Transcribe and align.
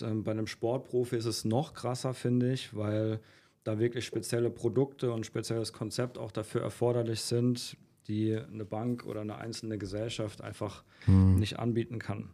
Ähm, 0.00 0.24
bei 0.24 0.30
einem 0.30 0.46
Sportprofi 0.46 1.16
ist 1.16 1.26
es 1.26 1.44
noch 1.44 1.74
krasser, 1.74 2.14
finde 2.14 2.52
ich, 2.52 2.74
weil 2.74 3.20
da 3.64 3.78
wirklich 3.78 4.06
spezielle 4.06 4.50
Produkte 4.50 5.12
und 5.12 5.26
spezielles 5.26 5.72
Konzept 5.72 6.18
auch 6.18 6.32
dafür 6.32 6.62
erforderlich 6.62 7.20
sind, 7.20 7.76
die 8.08 8.36
eine 8.36 8.64
Bank 8.64 9.06
oder 9.06 9.20
eine 9.20 9.36
einzelne 9.36 9.78
Gesellschaft 9.78 10.40
einfach 10.42 10.82
mhm. 11.06 11.36
nicht 11.36 11.58
anbieten 11.58 11.98
kann. 11.98 12.30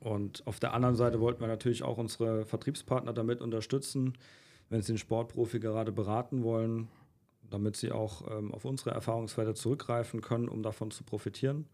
Und 0.00 0.46
auf 0.46 0.58
der 0.60 0.72
anderen 0.72 0.96
Seite 0.96 1.20
wollten 1.20 1.40
wir 1.40 1.48
natürlich 1.48 1.82
auch 1.82 1.98
unsere 1.98 2.46
Vertriebspartner 2.46 3.12
damit 3.12 3.42
unterstützen, 3.42 4.14
wenn 4.70 4.80
sie 4.80 4.92
einen 4.92 4.98
Sportprofi 4.98 5.60
gerade 5.60 5.92
beraten 5.92 6.42
wollen, 6.42 6.88
damit 7.50 7.76
sie 7.76 7.92
auch 7.92 8.30
ähm, 8.30 8.54
auf 8.54 8.64
unsere 8.64 8.92
Erfahrungswerte 8.92 9.52
zurückgreifen 9.54 10.22
können, 10.22 10.48
um 10.48 10.62
davon 10.62 10.90
zu 10.90 11.04
profitieren. 11.04 11.66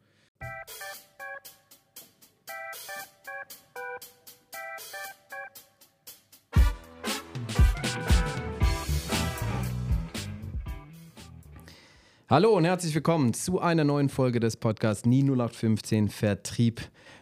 Hallo 12.29 12.57
und 12.57 12.65
herzlich 12.65 12.93
willkommen 12.93 13.35
zu 13.35 13.61
einer 13.61 13.85
neuen 13.85 14.09
Folge 14.09 14.41
des 14.41 14.57
Podcasts 14.57 15.07
Nie 15.07 15.23
0815 15.23 16.09
Vertrieb 16.09 16.81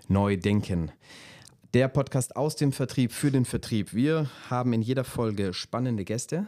neu 0.08 0.38
denken. 0.38 0.92
Der 1.74 1.88
Podcast 1.88 2.36
aus 2.36 2.56
dem 2.56 2.72
Vertrieb 2.72 3.12
für 3.12 3.30
den 3.30 3.44
Vertrieb. 3.44 3.92
Wir 3.92 4.30
haben 4.48 4.72
in 4.72 4.80
jeder 4.80 5.04
Folge 5.04 5.52
spannende 5.52 6.06
Gäste, 6.06 6.46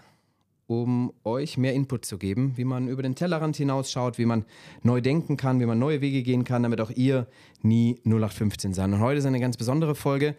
um 0.66 1.12
euch 1.22 1.58
mehr 1.58 1.74
Input 1.74 2.06
zu 2.06 2.16
geben, 2.16 2.54
wie 2.56 2.64
man 2.64 2.88
über 2.88 3.02
den 3.02 3.14
Tellerrand 3.14 3.56
hinausschaut, 3.56 4.16
wie 4.16 4.24
man 4.24 4.46
neu 4.82 5.02
denken 5.02 5.36
kann, 5.36 5.60
wie 5.60 5.66
man 5.66 5.78
neue 5.78 6.00
Wege 6.00 6.22
gehen 6.22 6.44
kann, 6.44 6.62
damit 6.62 6.80
auch 6.80 6.90
ihr 6.90 7.26
nie 7.60 8.00
0815 8.06 8.72
seid. 8.72 8.86
Und 8.86 9.00
heute 9.00 9.18
ist 9.18 9.26
eine 9.26 9.38
ganz 9.38 9.58
besondere 9.58 9.94
Folge. 9.94 10.34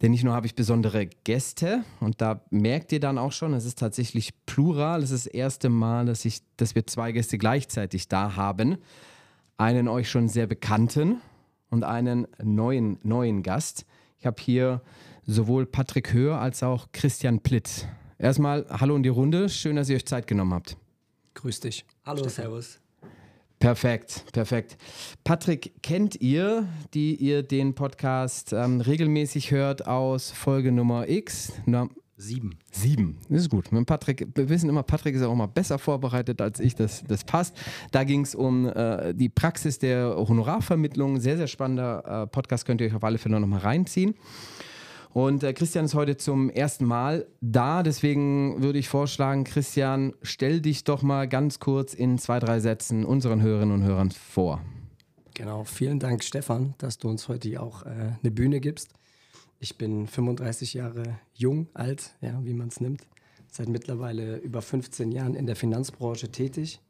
Denn 0.00 0.10
nicht 0.10 0.24
nur 0.24 0.34
habe 0.34 0.46
ich 0.46 0.54
besondere 0.54 1.06
Gäste 1.06 1.84
und 2.00 2.20
da 2.20 2.44
merkt 2.50 2.92
ihr 2.92 3.00
dann 3.00 3.18
auch 3.18 3.32
schon, 3.32 3.54
es 3.54 3.64
ist 3.64 3.78
tatsächlich 3.78 4.32
plural. 4.46 5.02
Es 5.02 5.10
ist 5.10 5.26
das 5.26 5.32
erste 5.32 5.68
Mal, 5.68 6.06
dass, 6.06 6.24
ich, 6.24 6.40
dass 6.56 6.74
wir 6.74 6.86
zwei 6.86 7.12
Gäste 7.12 7.38
gleichzeitig 7.38 8.08
da 8.08 8.34
haben. 8.34 8.78
Einen 9.58 9.86
euch 9.86 10.10
schon 10.10 10.28
sehr 10.28 10.46
bekannten 10.46 11.20
und 11.70 11.84
einen 11.84 12.26
neuen, 12.42 12.98
neuen 13.02 13.42
Gast. 13.42 13.86
Ich 14.18 14.26
habe 14.26 14.40
hier 14.42 14.82
sowohl 15.24 15.66
Patrick 15.66 16.12
Höhr 16.12 16.40
als 16.40 16.62
auch 16.62 16.88
Christian 16.92 17.40
Plitt. 17.40 17.86
Erstmal 18.18 18.66
Hallo 18.70 18.96
in 18.96 19.02
die 19.02 19.08
Runde. 19.08 19.48
Schön, 19.48 19.76
dass 19.76 19.88
ihr 19.88 19.96
euch 19.96 20.06
Zeit 20.06 20.26
genommen 20.26 20.54
habt. 20.54 20.76
Grüß 21.34 21.60
dich. 21.60 21.84
Hallo, 22.04 22.18
Stefan. 22.18 22.44
Servus. 22.44 22.80
Perfekt, 23.62 24.24
perfekt. 24.32 24.76
Patrick, 25.22 25.80
kennt 25.84 26.20
ihr, 26.20 26.66
die 26.94 27.14
ihr 27.14 27.44
den 27.44 27.76
Podcast 27.76 28.52
ähm, 28.52 28.80
regelmäßig 28.80 29.52
hört 29.52 29.86
aus 29.86 30.32
Folge 30.32 30.72
Nummer 30.72 31.08
X? 31.08 31.52
Na, 31.64 31.88
Sieben. 32.16 32.58
Sieben, 32.72 33.18
das 33.28 33.42
ist 33.42 33.50
gut. 33.50 33.70
Mit 33.70 33.86
Patrick, 33.86 34.26
wir 34.34 34.48
wissen 34.48 34.68
immer, 34.68 34.82
Patrick 34.82 35.14
ist 35.14 35.22
auch 35.22 35.34
mal 35.36 35.46
besser 35.46 35.78
vorbereitet 35.78 36.40
als 36.40 36.58
ich, 36.58 36.74
das, 36.74 37.04
das 37.06 37.22
passt. 37.22 37.56
Da 37.92 38.02
ging 38.02 38.22
es 38.22 38.34
um 38.34 38.66
äh, 38.66 39.14
die 39.14 39.28
Praxis 39.28 39.78
der 39.78 40.16
Honorarvermittlung. 40.16 41.20
Sehr, 41.20 41.36
sehr 41.36 41.46
spannender 41.46 42.24
äh, 42.24 42.26
Podcast, 42.26 42.66
könnt 42.66 42.80
ihr 42.80 42.88
euch 42.88 42.94
auf 42.96 43.04
alle 43.04 43.18
Fälle 43.18 43.38
noch 43.38 43.46
mal 43.46 43.60
reinziehen. 43.60 44.16
Und 45.12 45.42
äh, 45.42 45.52
Christian 45.52 45.84
ist 45.84 45.94
heute 45.94 46.16
zum 46.16 46.48
ersten 46.48 46.86
Mal 46.86 47.26
da. 47.40 47.82
Deswegen 47.82 48.62
würde 48.62 48.78
ich 48.78 48.88
vorschlagen, 48.88 49.44
Christian, 49.44 50.14
stell 50.22 50.60
dich 50.60 50.84
doch 50.84 51.02
mal 51.02 51.28
ganz 51.28 51.58
kurz 51.58 51.92
in 51.92 52.16
zwei, 52.18 52.38
drei 52.38 52.60
Sätzen 52.60 53.04
unseren 53.04 53.42
Hörerinnen 53.42 53.74
und 53.74 53.82
Hörern 53.82 54.10
vor. 54.10 54.62
Genau, 55.34 55.64
vielen 55.64 55.98
Dank, 55.98 56.24
Stefan, 56.24 56.74
dass 56.78 56.98
du 56.98 57.08
uns 57.08 57.28
heute 57.28 57.60
auch 57.60 57.84
äh, 57.84 58.12
eine 58.22 58.30
Bühne 58.30 58.60
gibst. 58.60 58.94
Ich 59.60 59.76
bin 59.76 60.06
35 60.06 60.74
Jahre 60.74 61.18
jung, 61.34 61.68
alt, 61.74 62.14
ja, 62.20 62.40
wie 62.44 62.54
man 62.54 62.68
es 62.68 62.80
nimmt. 62.80 63.02
Seit 63.50 63.68
mittlerweile 63.68 64.38
über 64.38 64.62
15 64.62 65.12
Jahren 65.12 65.34
in 65.34 65.46
der 65.46 65.56
Finanzbranche 65.56 66.30
tätig. 66.30 66.80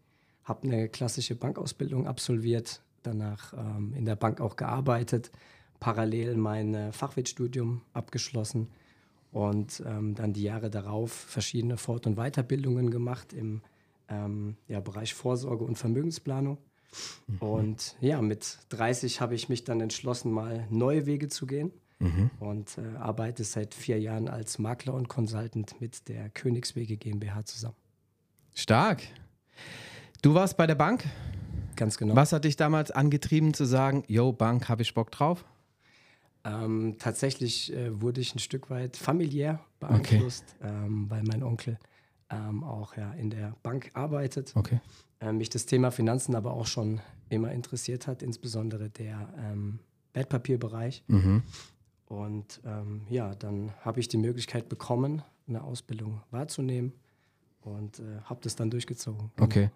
Habe 0.45 0.69
eine 0.69 0.89
klassische 0.89 1.35
Bankausbildung 1.35 2.07
absolviert, 2.07 2.83
danach 3.03 3.53
ähm, 3.53 3.95
in 3.95 4.05
der 4.05 4.17
Bank 4.17 4.41
auch 4.41 4.55
gearbeitet 4.55 5.33
parallel 5.83 6.37
mein 6.37 6.75
äh, 6.75 6.93
Fachwirtstudium 6.93 7.83
abgeschlossen 7.93 8.69
und 9.33 9.83
ähm, 9.85 10.15
dann 10.15 10.33
die 10.33 10.45
Jahre 10.45 10.71
darauf 10.71 11.11
verschiedene 11.11 11.77
Fort- 11.77 12.07
und 12.07 12.15
Weiterbildungen 12.15 12.89
gemacht 12.89 13.33
im 13.33 13.63
ähm, 14.09 14.57
ja, 14.69 14.79
Bereich 14.79 15.13
Vorsorge 15.13 15.65
und 15.65 15.77
Vermögensplanung. 15.77 16.59
Mhm. 17.27 17.39
Und 17.39 17.97
ja, 18.01 18.23
mit 18.23 18.59
30 18.69 19.21
habe 19.21 19.35
ich 19.35 19.49
mich 19.49 19.65
dann 19.65 19.81
entschlossen, 19.81 20.31
mal 20.31 20.69
neue 20.71 21.05
Wege 21.07 21.27
zu 21.27 21.47
gehen 21.47 21.73
mhm. 21.99 22.31
und 22.39 22.79
äh, 22.79 22.97
arbeite 22.99 23.43
seit 23.43 23.75
vier 23.75 23.99
Jahren 23.99 24.29
als 24.29 24.61
Makler 24.61 24.95
und 24.95 25.09
Consultant 25.09 25.81
mit 25.81 26.09
der 26.09 26.31
Königswege 26.31 26.97
GmbH 26.97 27.45
zusammen. 27.45 27.77
Stark. 28.55 29.03
Du 30.21 30.35
warst 30.35 30.57
bei 30.57 30.69
der 30.69 30.77
Bank? 30.77 31.03
Ganz 31.75 31.99
genau. 31.99 32.15
Was 32.15 32.33
hat 32.33 32.45
dich 32.45 32.55
damals 32.55 32.93
angetrieben 32.93 33.53
zu 33.53 33.65
sagen, 33.65 34.05
yo, 34.07 34.33
Bank, 34.33 34.69
habe 34.69 34.83
ich 34.83 34.95
Bock 34.95 35.11
drauf? 35.11 35.45
Ähm, 36.45 36.97
tatsächlich 36.99 37.73
äh, 37.73 38.01
wurde 38.01 38.21
ich 38.21 38.35
ein 38.35 38.41
Stück 38.41 38.69
weit 38.71 38.97
familiär 38.97 39.61
beeinflusst, 39.79 40.57
okay. 40.61 40.69
ähm, 40.69 41.09
weil 41.09 41.23
mein 41.23 41.43
Onkel 41.43 41.79
ähm, 42.31 42.65
auch 42.65 42.97
ja, 42.97 43.13
in 43.13 43.31
der 43.31 43.55
Bank 43.63 43.91
arbeitet. 43.95 44.53
Okay. 44.57 44.81
Ähm, 45.21 45.39
mich 45.39 45.51
das 45.51 45.67
Thema 45.67 45.91
Finanzen 45.91 46.35
aber 46.35 46.53
auch 46.53 46.67
schon 46.67 47.01
immer 47.29 47.53
interessiert 47.53 48.07
hat, 48.07 48.23
insbesondere 48.23 48.91
der 48.91 49.33
ähm, 49.39 49.79
Wertpapierbereich. 50.15 51.05
Mhm. 51.07 51.43
Und 52.07 52.61
ähm, 52.65 53.03
ja, 53.09 53.35
dann 53.35 53.73
habe 53.81 54.01
ich 54.01 54.09
die 54.09 54.19
Möglichkeit 54.19 54.69
bekommen, 54.69 55.23
eine 55.49 55.63
Ausbildung 55.63 56.23
wahrzunehmen 56.31 56.93
und 57.63 58.01
äh, 58.01 58.21
habe 58.25 58.41
das 58.43 58.57
dann 58.57 58.71
durchgezogen. 58.71 59.31
Okay. 59.41 59.71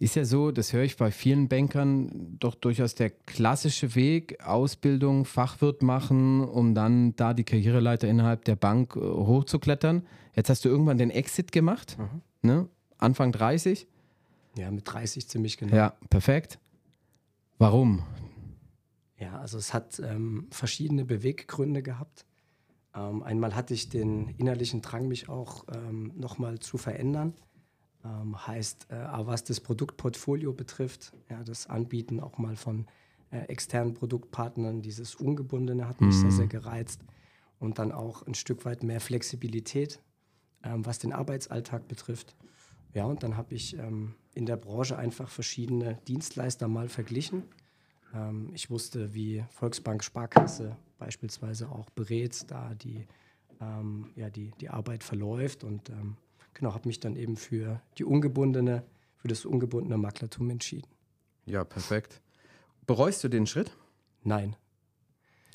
Ist 0.00 0.16
ja 0.16 0.24
so, 0.24 0.50
das 0.50 0.72
höre 0.72 0.84
ich 0.84 0.96
bei 0.96 1.10
vielen 1.10 1.48
Bankern, 1.48 2.38
doch 2.38 2.54
durchaus 2.54 2.94
der 2.94 3.10
klassische 3.10 3.94
Weg, 3.94 4.42
Ausbildung, 4.42 5.26
Fachwirt 5.26 5.82
machen, 5.82 6.42
um 6.42 6.74
dann 6.74 7.14
da 7.16 7.34
die 7.34 7.44
Karriereleiter 7.44 8.08
innerhalb 8.08 8.46
der 8.46 8.56
Bank 8.56 8.96
äh, 8.96 9.00
hochzuklettern. 9.00 10.06
Jetzt 10.34 10.48
hast 10.48 10.64
du 10.64 10.70
irgendwann 10.70 10.96
den 10.96 11.10
Exit 11.10 11.52
gemacht, 11.52 11.98
mhm. 11.98 12.22
ne? 12.40 12.68
Anfang 12.96 13.30
30. 13.30 13.86
Ja, 14.56 14.70
mit 14.70 14.90
30 14.90 15.28
ziemlich 15.28 15.58
genau. 15.58 15.76
Ja, 15.76 15.92
perfekt. 16.08 16.58
Warum? 17.58 18.02
Ja, 19.18 19.38
also 19.38 19.58
es 19.58 19.74
hat 19.74 20.00
ähm, 20.00 20.46
verschiedene 20.50 21.04
Beweggründe 21.04 21.82
gehabt. 21.82 22.24
Ähm, 22.94 23.22
einmal 23.22 23.54
hatte 23.54 23.74
ich 23.74 23.90
den 23.90 24.28
innerlichen 24.38 24.80
Drang, 24.80 25.08
mich 25.08 25.28
auch 25.28 25.66
ähm, 25.74 26.12
nochmal 26.16 26.58
zu 26.58 26.78
verändern. 26.78 27.34
Ähm, 28.04 28.46
heißt, 28.46 28.90
äh, 28.90 29.06
was 29.12 29.44
das 29.44 29.60
Produktportfolio 29.60 30.52
betrifft, 30.52 31.12
ja, 31.28 31.42
das 31.44 31.66
Anbieten 31.66 32.20
auch 32.20 32.38
mal 32.38 32.56
von 32.56 32.86
äh, 33.30 33.40
externen 33.40 33.94
Produktpartnern, 33.94 34.80
dieses 34.80 35.14
Ungebundene 35.14 35.86
hat 35.86 36.00
mich 36.00 36.14
mhm. 36.16 36.20
sehr, 36.20 36.30
sehr 36.30 36.46
gereizt. 36.46 37.02
Und 37.58 37.78
dann 37.78 37.92
auch 37.92 38.26
ein 38.26 38.34
Stück 38.34 38.64
weit 38.64 38.82
mehr 38.82 39.00
Flexibilität, 39.00 40.00
ähm, 40.64 40.86
was 40.86 40.98
den 40.98 41.12
Arbeitsalltag 41.12 41.88
betrifft. 41.88 42.34
Ja, 42.94 43.04
und 43.04 43.22
dann 43.22 43.36
habe 43.36 43.54
ich 43.54 43.76
ähm, 43.78 44.14
in 44.34 44.46
der 44.46 44.56
Branche 44.56 44.96
einfach 44.96 45.28
verschiedene 45.28 45.98
Dienstleister 46.08 46.68
mal 46.68 46.88
verglichen. 46.88 47.44
Ähm, 48.14 48.50
ich 48.54 48.70
wusste, 48.70 49.14
wie 49.14 49.44
Volksbank 49.50 50.02
Sparkasse 50.02 50.76
beispielsweise 50.98 51.70
auch 51.70 51.90
berät, 51.90 52.50
da 52.50 52.74
die, 52.74 53.06
ähm, 53.60 54.10
ja, 54.16 54.30
die, 54.30 54.52
die 54.60 54.70
Arbeit 54.70 55.04
verläuft 55.04 55.64
und 55.64 55.90
ähm, 55.90 56.16
genau, 56.54 56.74
habe 56.74 56.88
mich 56.88 57.00
dann 57.00 57.16
eben 57.16 57.36
für 57.36 57.80
die 57.98 58.04
ungebundene, 58.04 58.84
für 59.16 59.28
das 59.28 59.44
ungebundene 59.44 59.98
Maklertum 59.98 60.50
entschieden. 60.50 60.88
Ja, 61.46 61.64
perfekt. 61.64 62.20
Bereust 62.86 63.22
du 63.24 63.28
den 63.28 63.46
Schritt? 63.46 63.72
Nein. 64.22 64.56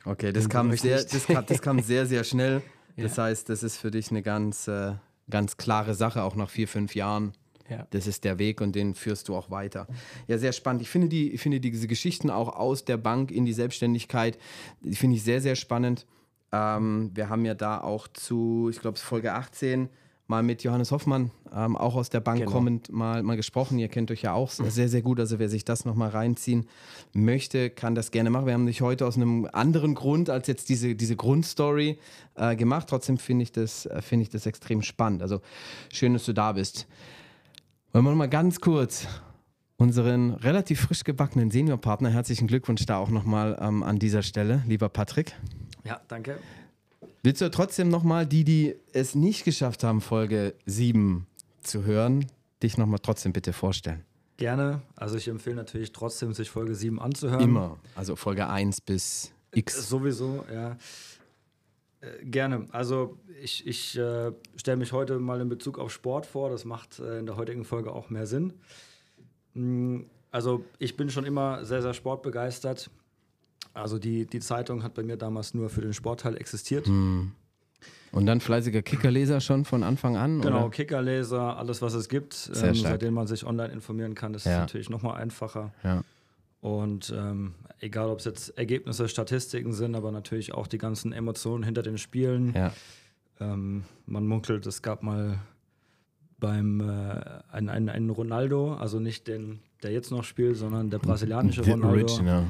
Okay, 0.05 0.31
das, 0.31 0.49
kam 0.49 0.71
sehr, 0.75 1.03
das, 1.03 1.25
kam, 1.25 1.45
das 1.45 1.61
kam 1.61 1.81
sehr, 1.81 2.05
sehr 2.05 2.23
schnell. 2.23 2.61
Das 2.97 3.17
ja. 3.17 3.23
heißt, 3.23 3.49
das 3.49 3.61
ist 3.61 3.75
für 3.75 3.91
dich 3.91 4.09
eine 4.09 4.21
ganz, 4.21 4.69
äh, 4.69 4.93
ganz 5.29 5.57
klare 5.57 5.95
Sache, 5.95 6.23
auch 6.23 6.37
nach 6.37 6.49
vier, 6.49 6.65
fünf 6.65 6.95
Jahren. 6.95 7.33
Ja. 7.69 7.85
Das 7.89 8.07
ist 8.07 8.23
der 8.23 8.39
Weg 8.39 8.61
und 8.61 8.73
den 8.73 8.93
führst 8.93 9.27
du 9.27 9.35
auch 9.35 9.51
weiter. 9.51 9.87
Ja, 10.27 10.37
sehr 10.37 10.53
spannend. 10.53 10.81
Ich 10.81 10.89
finde, 10.89 11.09
die, 11.09 11.31
ich 11.31 11.41
finde 11.41 11.59
diese 11.59 11.87
Geschichten 11.87 12.29
auch 12.29 12.55
aus 12.55 12.85
der 12.85 12.95
Bank 12.95 13.31
in 13.31 13.45
die 13.45 13.51
Selbstständigkeit, 13.51 14.37
die 14.81 14.95
finde 14.95 15.17
ich 15.17 15.23
sehr, 15.23 15.41
sehr 15.41 15.55
spannend. 15.55 16.05
Ähm, 16.53 17.11
wir 17.13 17.27
haben 17.27 17.43
ja 17.43 17.53
da 17.53 17.81
auch 17.81 18.07
zu, 18.07 18.69
ich 18.71 18.79
glaube, 18.79 18.97
Folge 18.97 19.33
18 19.33 19.89
mal 20.27 20.43
mit 20.43 20.63
Johannes 20.63 20.91
Hoffmann, 20.91 21.31
ähm, 21.53 21.77
auch 21.77 21.95
aus 21.95 22.09
der 22.09 22.19
Bank 22.19 22.39
genau. 22.39 22.51
kommend, 22.51 22.91
mal, 22.91 23.21
mal 23.23 23.35
gesprochen. 23.35 23.77
Ihr 23.77 23.87
kennt 23.87 24.09
euch 24.11 24.23
ja 24.23 24.33
auch 24.33 24.49
sehr, 24.49 24.89
sehr 24.89 25.01
gut. 25.01 25.19
Also 25.19 25.39
wer 25.39 25.49
sich 25.49 25.65
das 25.65 25.85
nochmal 25.85 26.09
reinziehen 26.09 26.67
möchte, 27.13 27.69
kann 27.69 27.95
das 27.95 28.11
gerne 28.11 28.29
machen. 28.29 28.47
Wir 28.47 28.53
haben 28.53 28.65
dich 28.65 28.81
heute 28.81 29.05
aus 29.05 29.15
einem 29.15 29.47
anderen 29.51 29.93
Grund 29.93 30.29
als 30.29 30.47
jetzt 30.47 30.69
diese, 30.69 30.95
diese 30.95 31.15
Grundstory 31.15 31.99
äh, 32.35 32.55
gemacht. 32.55 32.87
Trotzdem 32.89 33.17
finde 33.17 33.43
ich, 33.43 33.51
das, 33.51 33.85
äh, 33.85 34.01
find 34.01 34.23
ich 34.23 34.29
das 34.29 34.45
extrem 34.45 34.81
spannend. 34.81 35.21
Also 35.21 35.41
schön, 35.93 36.13
dass 36.13 36.25
du 36.25 36.33
da 36.33 36.53
bist. 36.53 36.87
Wollen 37.93 38.03
wir 38.05 38.09
nochmal 38.11 38.29
ganz 38.29 38.59
kurz 38.59 39.07
unseren 39.77 40.31
relativ 40.31 40.81
frisch 40.81 41.03
gebackenen 41.03 41.51
Seniorpartner, 41.51 42.09
herzlichen 42.09 42.47
Glückwunsch 42.47 42.85
da 42.85 42.97
auch 42.97 43.09
nochmal 43.09 43.57
ähm, 43.61 43.83
an 43.83 43.99
dieser 43.99 44.23
Stelle, 44.23 44.63
lieber 44.67 44.89
Patrick. 44.89 45.33
Ja, 45.83 46.01
danke. 46.07 46.37
Willst 47.25 47.41
du 47.41 47.49
trotzdem 47.49 47.89
nochmal 47.89 48.27
die, 48.27 48.43
die 48.43 48.75
es 48.93 49.15
nicht 49.15 49.45
geschafft 49.45 49.83
haben, 49.83 49.99
Folge 49.99 50.53
7 50.67 51.25
zu 51.63 51.83
hören, 51.83 52.27
dich 52.61 52.77
nochmal 52.77 52.99
trotzdem 53.01 53.33
bitte 53.33 53.51
vorstellen? 53.51 54.05
Gerne. 54.37 54.83
Also 54.95 55.17
ich 55.17 55.27
empfehle 55.27 55.55
natürlich 55.55 55.91
trotzdem, 55.91 56.35
sich 56.35 56.51
Folge 56.51 56.75
7 56.75 57.01
anzuhören. 57.01 57.41
Immer. 57.41 57.79
Also 57.95 58.15
Folge 58.15 58.47
1 58.47 58.81
bis 58.81 59.33
X. 59.55 59.89
Sowieso, 59.89 60.45
ja. 60.53 60.77
Äh, 62.01 62.25
gerne. 62.25 62.67
Also 62.71 63.17
ich, 63.41 63.65
ich 63.65 63.97
äh, 63.97 64.31
stelle 64.55 64.77
mich 64.77 64.91
heute 64.91 65.17
mal 65.17 65.41
in 65.41 65.49
Bezug 65.49 65.79
auf 65.79 65.91
Sport 65.91 66.27
vor. 66.27 66.51
Das 66.51 66.63
macht 66.63 66.99
äh, 66.99 67.17
in 67.17 67.25
der 67.25 67.37
heutigen 67.37 67.65
Folge 67.65 67.91
auch 67.91 68.11
mehr 68.11 68.27
Sinn. 68.27 68.53
Mm, 69.55 70.01
also 70.29 70.63
ich 70.77 70.95
bin 70.95 71.09
schon 71.09 71.25
immer 71.25 71.65
sehr, 71.65 71.81
sehr 71.81 71.95
sportbegeistert. 71.95 72.91
Also 73.75 73.99
die, 73.99 74.25
die 74.25 74.39
Zeitung 74.39 74.83
hat 74.83 74.93
bei 74.93 75.03
mir 75.03 75.17
damals 75.17 75.53
nur 75.53 75.69
für 75.69 75.81
den 75.81 75.93
Sportteil 75.93 76.37
existiert. 76.37 76.87
Hm. 76.87 77.31
Und 78.11 78.25
dann 78.25 78.39
fleißiger 78.39 78.81
Kickerleser 78.81 79.41
schon 79.41 79.65
von 79.65 79.83
Anfang 79.83 80.15
an? 80.15 80.39
Genau, 80.41 80.61
oder? 80.61 80.69
Kickerleser, 80.69 81.57
alles 81.57 81.81
was 81.81 81.93
es 81.93 82.07
gibt, 82.07 82.33
Sehr 82.33 82.69
ähm, 82.69 82.75
seitdem 82.75 83.13
man 83.13 83.27
sich 83.27 83.45
online 83.45 83.73
informieren 83.73 84.15
kann, 84.15 84.33
ist 84.33 84.45
Ja. 84.45 84.59
natürlich 84.59 84.89
nochmal 84.89 85.21
einfacher. 85.21 85.73
Ja. 85.83 86.01
Und 86.61 87.13
ähm, 87.15 87.53
egal, 87.79 88.09
ob 88.09 88.19
es 88.19 88.25
jetzt 88.25 88.57
Ergebnisse, 88.57 89.09
Statistiken 89.09 89.73
sind, 89.73 89.95
aber 89.95 90.11
natürlich 90.11 90.53
auch 90.53 90.67
die 90.67 90.77
ganzen 90.77 91.11
Emotionen 91.11 91.63
hinter 91.63 91.83
den 91.83 91.97
Spielen. 91.97 92.53
ja. 92.55 92.71
Ähm, 93.41 93.83
man 94.05 94.25
munkelt, 94.25 94.65
es 94.65 94.81
gab 94.81 95.03
mal 95.03 95.39
beim 96.39 96.79
äh, 96.79 97.21
einen, 97.51 97.67
einen, 97.69 97.89
einen 97.89 98.09
Ronaldo, 98.09 98.75
also 98.75 98.99
nicht 99.01 99.27
den, 99.27 99.59
der 99.83 99.91
jetzt 99.91 100.09
noch 100.09 100.23
spielt, 100.23 100.55
sondern 100.55 100.89
der 100.89 100.99
brasilianische 100.99 101.61
Ronaldo. 101.65 102.05
Original. 102.13 102.45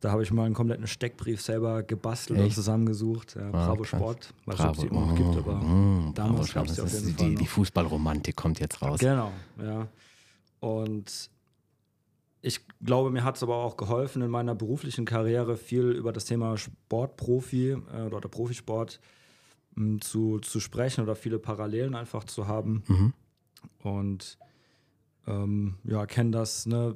Da 0.00 0.10
habe 0.12 0.22
ich 0.22 0.30
mal 0.30 0.44
einen 0.44 0.54
kompletten 0.54 0.86
Steckbrief 0.86 1.40
selber 1.40 1.82
gebastelt 1.82 2.38
und 2.38 2.46
Echt? 2.46 2.54
zusammengesucht. 2.54 3.34
Ja, 3.34 3.50
Bravo 3.50 3.82
krass. 3.82 3.88
Sport, 3.88 4.34
nicht, 4.46 4.60
ob 4.60 4.74
es 4.74 4.80
die 4.80 4.86
immer 4.88 5.00
noch 5.06 5.12
Oh, 5.12 5.14
gibt, 5.14 5.36
aber 5.38 5.54
mm, 5.56 6.12
damals 6.14 6.52
Bravo 6.52 6.54
gab 6.54 6.66
es 6.66 6.74
die 6.74 6.74
Sport. 6.80 6.86
auf 6.86 6.92
jeden 7.00 7.16
Fall 7.16 7.28
die, 7.30 7.34
die. 7.36 7.46
Fußballromantik 7.46 8.36
kommt 8.36 8.60
jetzt 8.60 8.82
raus. 8.82 9.00
Genau, 9.00 9.32
ja. 9.58 9.88
Und 10.60 11.30
ich 12.42 12.60
glaube, 12.84 13.10
mir 13.10 13.24
hat 13.24 13.36
es 13.36 13.42
aber 13.42 13.56
auch 13.56 13.76
geholfen, 13.76 14.22
in 14.22 14.30
meiner 14.30 14.54
beruflichen 14.54 15.04
Karriere 15.06 15.56
viel 15.56 15.90
über 15.90 16.12
das 16.12 16.26
Thema 16.26 16.56
Sportprofi 16.58 17.70
äh, 17.70 18.02
oder 18.02 18.28
Profisport 18.28 19.00
m, 19.76 20.00
zu, 20.00 20.38
zu 20.40 20.60
sprechen 20.60 21.02
oder 21.02 21.16
viele 21.16 21.38
Parallelen 21.38 21.94
einfach 21.94 22.24
zu 22.24 22.46
haben. 22.46 22.84
Mhm. 22.86 23.12
Und 23.82 24.38
ähm, 25.26 25.76
ja, 25.84 26.06
kenne 26.06 26.30
das, 26.32 26.66
ne? 26.66 26.94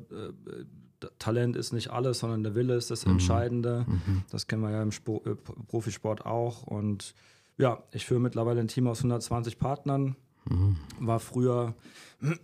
Talent 1.19 1.57
ist 1.57 1.73
nicht 1.73 1.91
alles, 1.91 2.19
sondern 2.21 2.43
der 2.43 2.55
Wille 2.55 2.75
ist 2.75 2.91
das 2.91 3.05
Mhm. 3.07 3.13
Entscheidende. 3.13 3.87
Das 4.31 4.47
kennen 4.47 4.63
wir 4.63 4.71
ja 4.71 4.83
im 4.83 4.93
Spo 4.93 5.23
äh, 5.27 5.35
Profisport 5.69 6.25
auch. 6.27 6.63
Und 6.65 7.15
ja, 7.59 7.83
ich 7.93 8.07
führe 8.07 8.21
mittlerweile 8.21 8.61
ein 8.61 8.69
Team 8.69 8.87
aus 8.87 8.99
120 9.01 9.59
Partnern. 9.59 10.17
Mhm. 10.49 10.77
War 10.99 11.21
früher 11.21 11.75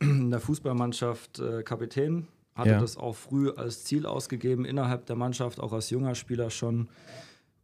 in 0.01 0.31
der 0.31 0.41
Fußballmannschaft 0.41 1.39
äh, 1.39 1.63
Kapitän. 1.63 2.27
Hatte 2.55 2.71
Ja. 2.71 2.81
das 2.81 2.97
auch 2.97 3.15
früh 3.15 3.51
als 3.51 3.85
Ziel 3.85 4.07
ausgegeben, 4.07 4.65
innerhalb 4.65 5.05
der 5.07 5.17
Mannschaft, 5.17 5.61
auch 5.61 5.73
als 5.75 5.91
junger 5.91 6.15
Spieler 6.15 6.49
schon. 6.51 6.89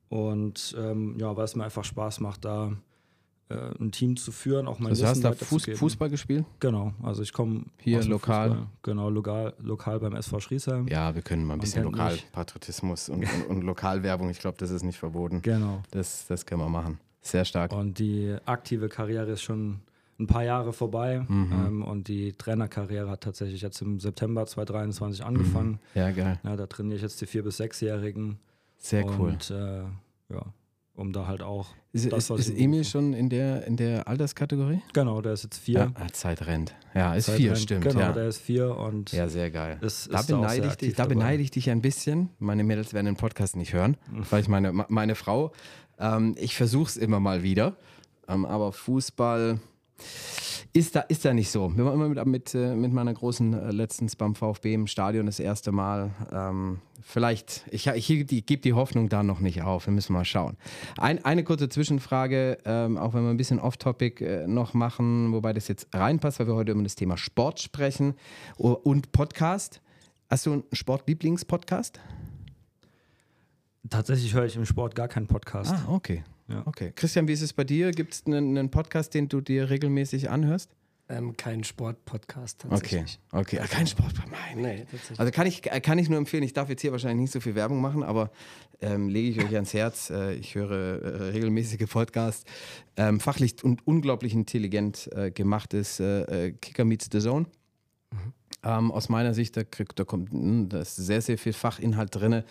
Und 0.09 0.75
ähm, 0.79 1.17
ja, 1.19 1.35
weil 1.37 1.45
es 1.45 1.57
mir 1.57 1.65
einfach 1.65 1.85
Spaß 1.85 2.21
macht, 2.21 2.45
da 2.45 2.73
ein 3.81 3.93
Team 3.93 4.17
zu 4.17 4.33
führen, 4.33 4.67
auch 4.67 4.79
mein 4.79 4.91
Das 4.91 5.01
Wissen 5.03 5.25
heißt, 5.25 5.41
da 5.41 5.45
Fuß. 5.45 5.67
Fußball 5.75 6.09
gespielt? 6.11 6.45
Genau, 6.61 6.93
also 7.03 7.23
ich 7.23 7.33
komme 7.33 7.65
Hier 7.79 8.03
lokal? 8.05 8.67
Genau, 8.83 9.09
lokal, 9.11 9.55
lokal 9.61 10.01
beim 10.01 10.15
SV 10.15 10.41
Schriesheim. 10.41 10.87
Ja, 10.89 11.15
wir 11.15 11.23
können 11.23 11.45
mal 11.45 11.55
ein 11.55 11.59
Man 11.59 11.61
bisschen. 11.61 11.85
Lokalpatriotismus 11.85 13.09
und, 13.09 13.25
und, 13.49 13.57
und 13.57 13.63
Lokalwerbung. 13.63 14.31
Ich 14.31 14.39
glaube, 14.39 14.57
das 14.59 14.71
ist 14.71 14.83
nicht 14.83 14.99
verboten. 14.99 15.43
Genau. 15.43 15.83
Das, 15.91 16.27
das 16.27 16.47
können 16.47 16.61
wir 16.61 16.69
machen. 16.69 16.99
Sehr 17.21 17.45
stark. 17.45 17.73
Und 17.73 17.99
die 17.99 18.37
aktive 18.47 18.89
Karriere 18.89 19.31
ist 19.33 19.43
schon 19.43 19.81
ein 20.19 20.27
paar 20.27 20.45
Jahre 20.45 20.73
vorbei 20.73 21.25
Mhm. 21.29 21.53
ähm, 21.53 21.83
und 21.85 22.07
die 22.09 22.33
Trainerkarriere 22.33 23.09
hat 23.11 23.23
tatsächlich 23.23 23.63
jetzt 23.63 23.81
im 23.83 23.99
September 23.99 24.47
2023 24.47 25.25
angefangen. 25.25 25.79
Ja, 25.95 26.11
geil. 26.11 26.39
Ja, 26.45 26.57
da 26.57 26.67
trainiere 26.67 26.97
ich 26.97 27.03
jetzt 27.03 27.21
die 27.21 27.27
vier 27.27 27.43
bis 27.43 27.57
sechsjährigen 27.57 28.39
Sehr 28.79 29.05
cool. 29.07 29.31
und 29.31 29.51
äh, 29.51 29.81
ja, 30.29 30.43
um 30.95 31.13
da 31.13 31.27
halt 31.27 31.43
auch 31.43 31.69
Ist, 31.93 32.13
das, 32.13 32.31
ist, 32.31 32.49
ist 32.49 32.59
Emil 32.59 32.85
schon 32.85 33.13
in 33.15 33.29
der, 33.29 33.67
in 33.67 33.77
der 33.77 34.07
Alterskategorie? 34.07 34.81
genau, 34.93 35.21
der 35.23 35.33
ist 35.33 35.45
jetzt 35.45 35.59
vier. 35.59 35.79
Ja, 35.79 35.93
ah, 35.95 36.07
Zeit 36.13 36.47
rennt. 36.47 36.75
Ja, 36.95 37.15
ist 37.15 37.27
Seit 37.27 37.37
vier, 37.37 37.53
rein- 37.53 37.57
stimmt. 37.59 37.85
Genau, 37.85 38.01
ja. 38.01 38.13
der 38.13 38.29
ist 38.29 38.39
vier 38.43 38.77
und 38.77 39.13
ja, 39.13 39.29
sehr 39.29 39.51
geil. 39.51 39.79
ist, 39.81 40.13
Da 40.13 40.23
beneide, 40.23 40.67
ich 40.69 40.77
dich, 40.77 40.95
da 40.95 41.07
beneide 41.07 41.43
ich 41.43 41.51
dich 41.51 41.71
ein 41.71 41.81
bisschen. 41.81 42.29
Meine 42.39 42.65
Mädels 42.65 42.93
werden 42.93 43.07
den 43.07 43.17
Podcast 43.17 43.57
nicht 43.57 43.73
hören, 43.73 43.97
weil 44.31 44.43
ich 44.43 44.49
meine, 44.49 44.73
meine 44.73 45.15
Frau, 45.15 45.53
ähm, 45.99 46.35
ich 46.39 46.55
versuche 46.57 46.89
es 46.89 46.97
immer 46.97 47.21
mal 47.21 47.43
wieder, 47.43 47.77
ähm, 48.29 48.45
aber 48.45 48.73
Fußball 48.73 49.61
ist 50.73 50.97
da, 50.97 51.01
ist 51.01 51.25
da 51.25 51.35
nicht 51.35 51.51
so. 51.51 51.77
Wir 51.77 51.85
waren 51.85 51.95
immer 51.95 52.09
mit, 52.09 52.27
mit, 52.27 52.55
äh, 52.55 52.75
mit 52.75 52.93
meiner 52.93 53.13
Großen 53.13 53.53
äh, 53.53 53.71
letztens 53.73 54.17
beim 54.17 54.35
VfB 54.35 54.73
im 54.73 54.87
Stadion 54.87 55.27
das 55.27 55.39
erste 55.39 55.71
Mal. 55.71 56.11
Ähm, 56.33 56.81
vielleicht, 57.03 57.65
ich, 57.71 57.87
ich, 57.89 58.11
ich 58.11 58.47
gebe 58.47 58.63
die 58.63 58.73
Hoffnung 58.73 59.09
da 59.11 59.23
noch 59.23 59.41
nicht 59.41 59.63
auf. 59.63 59.87
Wir 59.87 59.93
müssen 59.93 60.15
mal 60.15 60.25
schauen. 60.25 60.57
Ein, 60.97 61.23
eine 61.25 61.45
kurze 61.45 61.69
Zwischenfrage, 61.69 62.59
ähm, 62.65 62.97
auch 62.97 63.13
wenn 63.13 63.23
wir 63.23 63.31
ein 63.31 63.37
bisschen 63.37 63.59
off-topic 63.59 64.25
äh, 64.25 64.47
noch 64.47 64.73
machen, 64.73 65.33
wobei 65.33 65.53
das 65.53 65.69
jetzt 65.69 65.89
reinpasst, 65.93 66.41
weil 66.41 66.47
wir 66.47 66.55
heute 66.55 66.73
über 66.73 66.83
das 66.83 66.95
Thema 66.95 67.19
Sport 67.19 67.61
sprechen 67.61 68.15
und 68.57 69.13
Podcast. 69.13 69.83
Hast 70.31 70.47
du 70.47 70.53
einen 70.53 70.65
Sportlieblingspodcast? 70.73 72.01
Tatsächlich 73.91 74.33
höre 74.33 74.47
ich 74.47 74.57
im 74.57 74.65
Sport 74.65 74.95
gar 74.95 75.09
keinen 75.09 75.27
Podcast. 75.27 75.73
Ah, 75.73 75.85
okay. 75.89 76.25
Ja. 76.49 76.63
okay. 76.67 76.93
Christian, 76.95 77.29
wie 77.29 77.33
ist 77.33 77.43
es 77.43 77.53
bei 77.53 77.65
dir? 77.65 77.91
Gibt 77.93 78.15
es 78.15 78.27
einen, 78.27 78.57
einen 78.59 78.71
Podcast, 78.71 79.15
den 79.15 79.29
du 79.29 79.41
dir 79.41 79.71
regelmäßig 79.71 80.31
anhörst? 80.31 80.71
Ähm, 81.09 81.37
kein 81.37 81.63
Sportpodcast 81.65 82.65
Okay, 82.65 82.71
tatsächlich. 82.77 83.19
okay. 83.33 83.59
Ah, 83.61 83.67
Kein 83.67 83.87
Sport. 83.87 84.15
Mein. 84.31 84.63
Nee. 84.63 84.87
Also 85.19 85.31
kann 85.33 85.47
ich, 85.47 85.61
kann 85.63 85.99
ich 85.99 86.09
nur 86.09 86.17
empfehlen, 86.17 86.43
ich 86.45 86.53
darf 86.53 86.69
jetzt 86.71 86.81
hier 86.81 86.93
wahrscheinlich 86.93 87.23
nicht 87.23 87.33
so 87.33 87.41
viel 87.41 87.55
Werbung 87.55 87.81
machen, 87.81 88.03
aber 88.03 88.31
ähm, 88.81 89.09
lege 89.09 89.29
ich 89.29 89.45
euch 89.45 89.55
ans 89.55 89.75
Herz. 89.75 90.11
Äh, 90.11 90.35
ich 90.35 90.55
höre 90.55 90.71
äh, 91.03 91.23
regelmäßige 91.33 91.87
Podcasts. 91.91 92.45
Ähm, 92.97 93.21
fachlich 93.21 93.63
und 93.63 93.87
unglaublich 93.87 94.33
intelligent 94.33 95.11
äh, 95.13 95.31
gemacht 95.31 95.75
ist 95.75 96.01
äh, 96.01 96.47
äh, 96.47 96.53
Kicker 96.53 96.85
Meets 96.85 97.09
the 97.13 97.19
Zone. 97.19 97.47
Ähm, 98.65 98.93
aus 98.93 99.09
meiner 99.09 99.35
Sicht, 99.35 99.57
da, 99.57 99.65
kriegt, 99.65 99.99
da 99.99 100.05
kommt 100.05 100.33
mh, 100.33 100.67
da 100.69 100.81
ist 100.81 100.97
sehr, 100.97 101.21
sehr 101.21 101.37
viel 101.37 101.53
Fachinhalt 101.53 102.15
drin. 102.15 102.45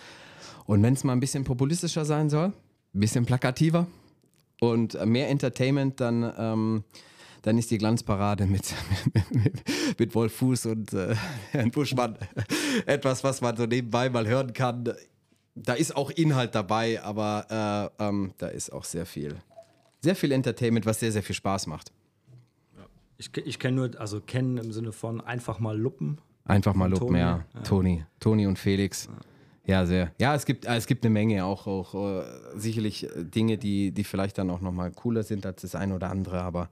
Und 0.66 0.84
wenn 0.84 0.94
es 0.94 1.04
mal 1.04 1.14
ein 1.14 1.20
bisschen 1.22 1.46
populistischer 1.46 2.04
sein 2.06 2.30
soll, 2.30 2.54
bisschen 3.00 3.26
plakativer 3.26 3.88
und 4.60 5.04
mehr 5.06 5.30
Entertainment, 5.30 6.00
dann, 6.00 6.32
ähm, 6.38 6.84
dann 7.42 7.58
ist 7.58 7.72
die 7.72 7.78
Glanzparade 7.78 8.46
mit, 8.46 8.74
mit, 9.14 9.54
mit 10.00 10.16
Wolf 10.16 10.34
Fuß 10.36 10.68
und 10.68 10.94
äh, 10.94 11.16
Herrn 11.52 11.72
Buschmann 11.72 12.18
etwas, 12.86 13.24
was 13.24 13.42
man 13.42 13.58
so 13.58 13.66
nebenbei 13.66 14.10
mal 14.10 14.28
hören 14.28 14.54
kann. 14.54 14.94
Da 15.56 15.74
ist 15.74 15.96
auch 15.96 16.12
Inhalt 16.12 16.56
dabei, 16.56 17.02
aber 17.02 17.92
äh, 18.00 18.04
ähm, 18.04 18.34
da 18.38 18.48
ist 18.48 18.72
auch 18.72 18.84
sehr 18.84 19.06
viel, 19.06 19.36
sehr 20.02 20.16
viel 20.16 20.32
Entertainment, 20.32 20.86
was 20.86 21.00
sehr, 21.00 21.12
sehr 21.12 21.24
viel 21.24 21.36
Spaß 21.36 21.68
macht. 21.68 21.92
Ich, 23.18 23.36
ich 23.38 23.60
kenne 23.60 23.76
nur, 23.76 24.00
also 24.00 24.20
kennen 24.22 24.58
im 24.58 24.72
Sinne 24.72 24.92
von 24.92 25.22
einfach 25.22 25.60
mal 25.60 25.78
luppen. 25.78 26.20
Einfach 26.46 26.74
mal 26.74 26.90
loben, 26.90 27.08
Toni, 27.08 27.20
ja. 27.20 27.46
ja. 27.54 27.62
Toni, 27.62 28.06
Toni 28.20 28.48
und 28.48 28.58
Felix. 28.58 29.06
Ja, 29.06 29.31
sehr. 29.86 30.12
Ja, 30.18 30.36
es 30.36 30.46
gibt, 30.46 30.66
es 30.66 30.88
gibt 30.88 31.06
eine 31.06 31.14
Menge 31.14 31.46
auch, 31.46 31.68
auch 31.68 31.94
äh, 31.94 32.24
sicherlich 32.56 33.06
äh, 33.06 33.24
Dinge, 33.24 33.58
die, 33.58 33.92
die 33.92 34.04
vielleicht 34.04 34.38
dann 34.38 34.50
auch 34.50 34.62
nochmal 34.62 34.92
cooler 34.92 35.24
sind 35.24 35.46
als 35.46 35.62
das 35.62 35.76
eine 35.76 35.96
oder 35.96 36.10
andere, 36.10 36.42
aber 36.42 36.70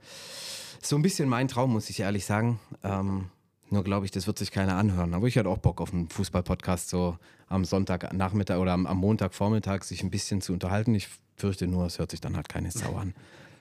so 0.81 0.95
ein 0.95 1.01
bisschen 1.01 1.29
mein 1.29 1.47
Traum, 1.47 1.71
muss 1.71 1.89
ich 1.89 1.99
ehrlich 1.99 2.25
sagen. 2.25 2.59
Ähm, 2.83 3.29
nur 3.69 3.83
glaube 3.83 4.05
ich, 4.05 4.11
das 4.11 4.25
wird 4.25 4.39
sich 4.39 4.51
keiner 4.51 4.75
anhören. 4.75 5.13
Aber 5.13 5.27
ich 5.27 5.35
hätte 5.35 5.49
auch 5.49 5.59
Bock 5.59 5.81
auf 5.81 5.93
einen 5.93 6.09
Fußball-Podcast, 6.09 6.89
so 6.89 7.17
am 7.47 7.65
Sonntagnachmittag 7.65 8.57
oder 8.57 8.73
am, 8.73 8.87
am 8.87 8.97
Montagvormittag 8.97 9.83
sich 9.83 10.01
ein 10.03 10.09
bisschen 10.09 10.41
zu 10.41 10.53
unterhalten. 10.53 10.95
Ich 10.95 11.09
fürchte 11.35 11.67
nur, 11.67 11.85
es 11.85 11.99
hört 11.99 12.11
sich 12.11 12.21
dann 12.21 12.35
halt 12.35 12.49
keine 12.49 12.71
Sau 12.71 12.95
an. 12.95 13.13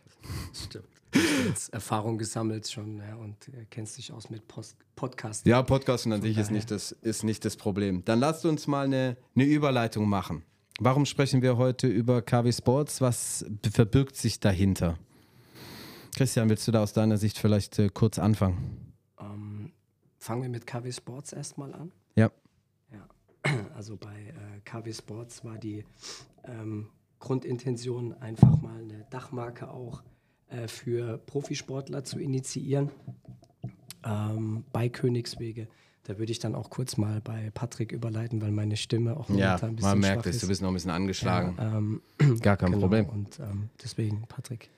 Stimmt. 0.54 0.97
Jetzt 1.46 1.72
Erfahrung 1.72 2.18
gesammelt 2.18 2.68
schon 2.70 2.98
ja, 2.98 3.14
und 3.16 3.48
äh, 3.48 3.66
kennst 3.70 3.98
dich 3.98 4.12
aus 4.12 4.30
mit 4.30 4.46
Post 4.48 4.76
Podcast. 4.96 5.46
Ja, 5.46 5.62
Podcasten 5.62 6.12
an 6.12 6.22
sich 6.22 6.36
ist 6.36 6.50
nicht, 6.50 6.70
das, 6.70 6.92
ist 6.92 7.22
nicht 7.22 7.44
das 7.44 7.56
Problem. 7.56 8.04
Dann 8.04 8.18
lasst 8.18 8.44
uns 8.44 8.66
mal 8.66 8.86
eine, 8.86 9.16
eine 9.34 9.44
Überleitung 9.44 10.08
machen. 10.08 10.42
Warum 10.80 11.06
sprechen 11.06 11.42
wir 11.42 11.56
heute 11.56 11.86
über 11.86 12.22
KW 12.22 12.52
Sports? 12.52 13.00
Was 13.00 13.44
verbirgt 13.72 14.16
sich 14.16 14.40
dahinter? 14.40 14.98
Christian, 16.16 16.48
willst 16.48 16.66
du 16.66 16.72
da 16.72 16.82
aus 16.82 16.92
deiner 16.92 17.16
Sicht 17.16 17.38
vielleicht 17.38 17.78
äh, 17.78 17.88
kurz 17.92 18.18
anfangen? 18.18 18.94
Ähm, 19.20 19.72
fangen 20.18 20.42
wir 20.42 20.48
mit 20.48 20.66
KW 20.66 20.90
Sports 20.92 21.32
erstmal 21.32 21.74
an. 21.74 21.92
Ja. 22.16 22.30
Ja, 22.92 23.08
also 23.76 23.96
bei 23.96 24.14
äh, 24.28 24.60
KW 24.64 24.92
Sports 24.92 25.44
war 25.44 25.58
die 25.58 25.84
ähm, 26.44 26.88
Grundintention, 27.18 28.14
einfach 28.14 28.60
mal 28.62 28.82
eine 28.82 29.06
Dachmarke 29.10 29.70
auch 29.70 30.02
äh, 30.50 30.68
für 30.68 31.18
Profisportler 31.18 32.04
zu 32.04 32.18
initiieren. 32.18 32.90
Ähm, 34.04 34.64
bei 34.72 34.88
Königswege. 34.88 35.68
Da 36.04 36.18
würde 36.18 36.32
ich 36.32 36.38
dann 36.38 36.54
auch 36.54 36.70
kurz 36.70 36.96
mal 36.96 37.20
bei 37.20 37.50
Patrick 37.52 37.92
überleiten, 37.92 38.40
weil 38.40 38.50
meine 38.50 38.76
Stimme 38.78 39.16
auch 39.16 39.28
momentan 39.28 39.38
Ja, 39.38 39.68
ein 39.68 39.76
bisschen 39.76 39.90
man 39.90 39.98
merkt 40.00 40.24
es, 40.26 40.38
du 40.38 40.48
bist 40.48 40.62
noch 40.62 40.68
ein 40.68 40.74
bisschen 40.74 40.90
angeschlagen. 40.90 41.54
Ja, 41.58 41.76
ähm, 41.76 42.00
Gar 42.40 42.56
kein 42.56 42.70
genau. 42.70 42.80
Problem. 42.80 43.06
Und 43.06 43.38
ähm, 43.40 43.68
deswegen, 43.82 44.24
Patrick. 44.26 44.70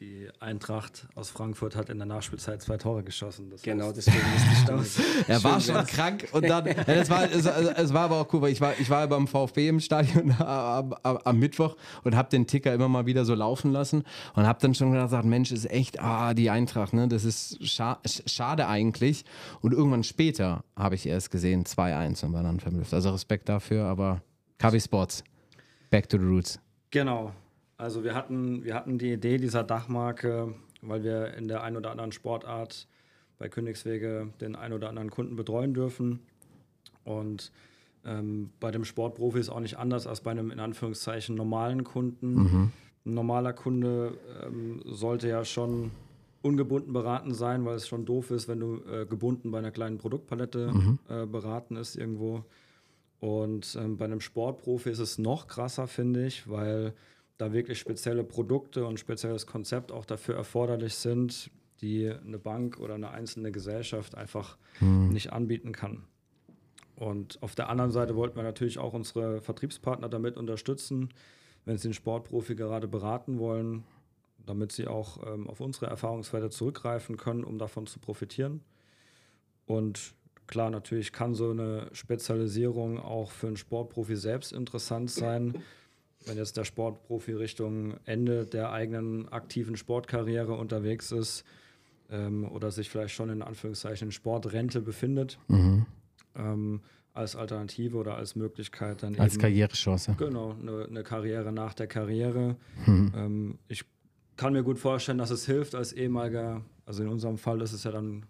Die 0.00 0.28
Eintracht 0.40 1.06
aus 1.14 1.30
Frankfurt 1.30 1.76
hat 1.76 1.88
in 1.88 1.98
der 1.98 2.06
Nachspielzeit 2.06 2.60
zwei 2.60 2.76
Tore 2.78 3.04
geschossen. 3.04 3.50
Das 3.50 3.62
Genau, 3.62 3.92
deswegen 3.92 4.18
ist 4.34 4.44
die 4.50 4.56
Stimme. 4.56 4.84
Er 5.28 5.44
war 5.44 5.60
schon 5.60 5.86
krank 5.86 6.26
und 6.32 6.48
dann, 6.48 6.66
ja, 6.66 6.72
es, 6.86 7.08
war, 7.08 7.30
es, 7.30 7.46
es 7.46 7.94
war 7.94 8.06
aber 8.06 8.20
auch 8.20 8.32
cool, 8.32 8.42
weil 8.42 8.52
ich 8.52 8.60
war, 8.60 8.74
ich 8.80 8.90
war 8.90 9.06
beim 9.06 9.28
VfB 9.28 9.68
im 9.68 9.78
Stadion 9.78 10.32
am, 10.40 10.94
am, 11.04 11.18
am 11.18 11.38
Mittwoch 11.38 11.76
und 12.02 12.16
habe 12.16 12.28
den 12.28 12.48
Ticker 12.48 12.74
immer 12.74 12.88
mal 12.88 13.06
wieder 13.06 13.24
so 13.24 13.36
laufen 13.36 13.70
lassen 13.70 14.02
und 14.34 14.48
habe 14.48 14.58
dann 14.60 14.74
schon 14.74 14.90
gesagt, 14.90 15.24
Mensch, 15.26 15.52
ist 15.52 15.70
echt, 15.70 16.00
ah, 16.00 16.34
die 16.34 16.50
Eintracht, 16.50 16.92
ne, 16.92 17.06
das 17.06 17.24
ist 17.24 17.64
scha 17.64 18.00
schade 18.04 18.66
eigentlich. 18.66 19.24
Und 19.60 19.74
irgendwann 19.74 20.02
später 20.02 20.64
habe 20.74 20.96
ich 20.96 21.06
erst 21.06 21.30
gesehen, 21.30 21.64
2-1 21.66 22.24
und 22.24 22.32
war 22.32 22.42
dann 22.42 22.58
verblüfft. 22.58 22.92
Also 22.92 23.10
Respekt 23.10 23.48
dafür, 23.48 23.84
aber 23.84 24.22
KW 24.58 24.80
Sports, 24.80 25.22
back 25.90 26.08
to 26.08 26.18
the 26.18 26.24
roots. 26.24 26.58
Genau. 26.90 27.32
Also 27.84 28.02
wir 28.02 28.14
hatten, 28.14 28.64
wir 28.64 28.74
hatten 28.74 28.96
die 28.96 29.12
Idee 29.12 29.36
dieser 29.36 29.62
Dachmarke, 29.62 30.54
weil 30.80 31.04
wir 31.04 31.34
in 31.34 31.48
der 31.48 31.62
einen 31.62 31.76
oder 31.76 31.90
anderen 31.90 32.12
Sportart 32.12 32.88
bei 33.36 33.50
Königswege 33.50 34.32
den 34.40 34.56
einen 34.56 34.72
oder 34.72 34.88
anderen 34.88 35.10
Kunden 35.10 35.36
betreuen 35.36 35.74
dürfen. 35.74 36.20
Und 37.04 37.52
ähm, 38.06 38.48
bei 38.58 38.70
dem 38.70 38.86
Sportprofi 38.86 39.38
ist 39.38 39.50
auch 39.50 39.60
nicht 39.60 39.76
anders 39.76 40.06
als 40.06 40.22
bei 40.22 40.30
einem 40.30 40.50
in 40.50 40.60
Anführungszeichen 40.60 41.34
normalen 41.36 41.84
Kunden. 41.84 42.72
Ein 43.04 43.12
normaler 43.12 43.52
Kunde 43.52 44.16
ähm, 44.42 44.80
sollte 44.86 45.28
ja 45.28 45.44
schon 45.44 45.90
ungebunden 46.40 46.94
beraten 46.94 47.34
sein, 47.34 47.66
weil 47.66 47.76
es 47.76 47.86
schon 47.86 48.06
doof 48.06 48.30
ist, 48.30 48.48
wenn 48.48 48.60
du 48.60 48.80
äh, 48.90 49.04
gebunden 49.04 49.50
bei 49.50 49.58
einer 49.58 49.72
kleinen 49.72 49.98
Produktpalette 49.98 50.72
äh, 51.10 51.26
beraten 51.26 51.76
ist 51.76 51.96
irgendwo. 51.96 52.46
Und 53.20 53.76
ähm, 53.78 53.98
bei 53.98 54.06
einem 54.06 54.22
Sportprofi 54.22 54.88
ist 54.88 55.00
es 55.00 55.18
noch 55.18 55.48
krasser, 55.48 55.86
finde 55.86 56.26
ich, 56.26 56.48
weil 56.48 56.94
da 57.38 57.52
wirklich 57.52 57.78
spezielle 57.78 58.24
Produkte 58.24 58.86
und 58.86 59.00
spezielles 59.00 59.46
Konzept 59.46 59.92
auch 59.92 60.04
dafür 60.04 60.36
erforderlich 60.36 60.94
sind, 60.94 61.50
die 61.80 62.08
eine 62.08 62.38
Bank 62.38 62.78
oder 62.78 62.94
eine 62.94 63.10
einzelne 63.10 63.50
Gesellschaft 63.52 64.14
einfach 64.14 64.56
nicht 65.10 65.32
anbieten 65.32 65.72
kann. 65.72 66.04
Und 66.96 67.42
auf 67.42 67.54
der 67.54 67.68
anderen 67.68 67.90
Seite 67.90 68.14
wollten 68.14 68.36
wir 68.36 68.44
natürlich 68.44 68.78
auch 68.78 68.92
unsere 68.92 69.40
Vertriebspartner 69.40 70.08
damit 70.08 70.36
unterstützen, 70.36 71.08
wenn 71.64 71.76
sie 71.76 71.88
den 71.88 71.94
Sportprofi 71.94 72.54
gerade 72.54 72.86
beraten 72.86 73.38
wollen, 73.38 73.84
damit 74.46 74.72
sie 74.72 74.86
auch 74.86 75.26
ähm, 75.26 75.48
auf 75.48 75.60
unsere 75.60 75.86
Erfahrungswerte 75.86 76.50
zurückgreifen 76.50 77.16
können, 77.16 77.42
um 77.42 77.58
davon 77.58 77.86
zu 77.86 77.98
profitieren. 77.98 78.60
Und 79.66 80.14
klar, 80.46 80.70
natürlich 80.70 81.12
kann 81.12 81.34
so 81.34 81.50
eine 81.50 81.88
Spezialisierung 81.92 83.00
auch 83.00 83.30
für 83.30 83.48
einen 83.48 83.56
Sportprofi 83.56 84.16
selbst 84.16 84.52
interessant 84.52 85.10
sein. 85.10 85.62
Wenn 86.26 86.36
jetzt 86.36 86.56
der 86.56 86.64
Sportprofi 86.64 87.32
Richtung 87.32 87.94
Ende 88.04 88.46
der 88.46 88.72
eigenen 88.72 89.28
aktiven 89.28 89.76
Sportkarriere 89.76 90.54
unterwegs 90.54 91.12
ist 91.12 91.44
ähm, 92.10 92.48
oder 92.50 92.70
sich 92.70 92.88
vielleicht 92.88 93.14
schon 93.14 93.30
in 93.30 93.42
Anführungszeichen 93.42 94.10
Sportrente 94.10 94.80
befindet, 94.80 95.38
ähm, 96.36 96.80
als 97.12 97.36
Alternative 97.36 97.96
oder 97.96 98.16
als 98.16 98.34
Möglichkeit 98.34 99.02
dann 99.02 99.16
Als 99.16 99.34
eben 99.34 99.42
Karrierechance. 99.42 100.16
Genau, 100.18 100.56
eine, 100.60 100.86
eine 100.86 101.02
Karriere 101.04 101.52
nach 101.52 101.72
der 101.72 101.86
Karriere. 101.86 102.56
Mhm. 102.86 103.12
Ähm, 103.16 103.58
ich 103.68 103.84
kann 104.36 104.52
mir 104.52 104.64
gut 104.64 104.78
vorstellen, 104.78 105.18
dass 105.18 105.30
es 105.30 105.46
hilft 105.46 105.76
als 105.76 105.92
ehemaliger, 105.92 106.62
also 106.86 107.04
in 107.04 107.08
unserem 107.08 107.38
Fall 107.38 107.60
ist 107.62 107.72
es 107.72 107.84
ja 107.84 107.92
dann, 107.92 108.26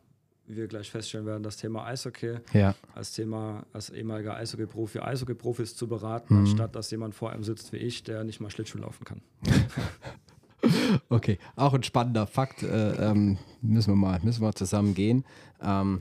wie 0.46 0.56
wir 0.56 0.66
gleich 0.68 0.90
feststellen 0.90 1.26
werden, 1.26 1.42
das 1.42 1.56
Thema 1.56 1.86
Eishockey, 1.86 2.36
Ja. 2.52 2.74
als 2.94 3.12
Thema, 3.12 3.64
als 3.72 3.90
ehemaliger 3.90 4.34
Eishockey-Profi, 4.36 4.98
Eishockey-Profis 5.00 5.74
zu 5.74 5.86
Mhm. 5.86 5.90
beraten, 5.90 6.36
anstatt 6.36 6.74
dass 6.76 6.90
jemand 6.90 7.14
vor 7.14 7.30
einem 7.30 7.44
sitzt 7.44 7.72
wie 7.72 7.78
ich, 7.78 8.02
der 8.04 8.24
nicht 8.24 8.40
mal 8.40 8.50
Schlittschuh 8.50 8.78
laufen 8.78 9.04
kann. 9.04 9.20
Okay, 11.10 11.38
auch 11.56 11.74
ein 11.74 11.82
spannender 11.82 12.26
Fakt. 12.26 12.62
Äh, 12.62 12.92
ähm, 13.10 13.36
müssen 13.60 13.90
wir 13.92 13.96
mal, 13.96 14.18
müssen 14.22 14.40
wir 14.42 14.54
zusammen 14.54 14.94
gehen. 14.94 15.24
Ähm, 15.60 16.00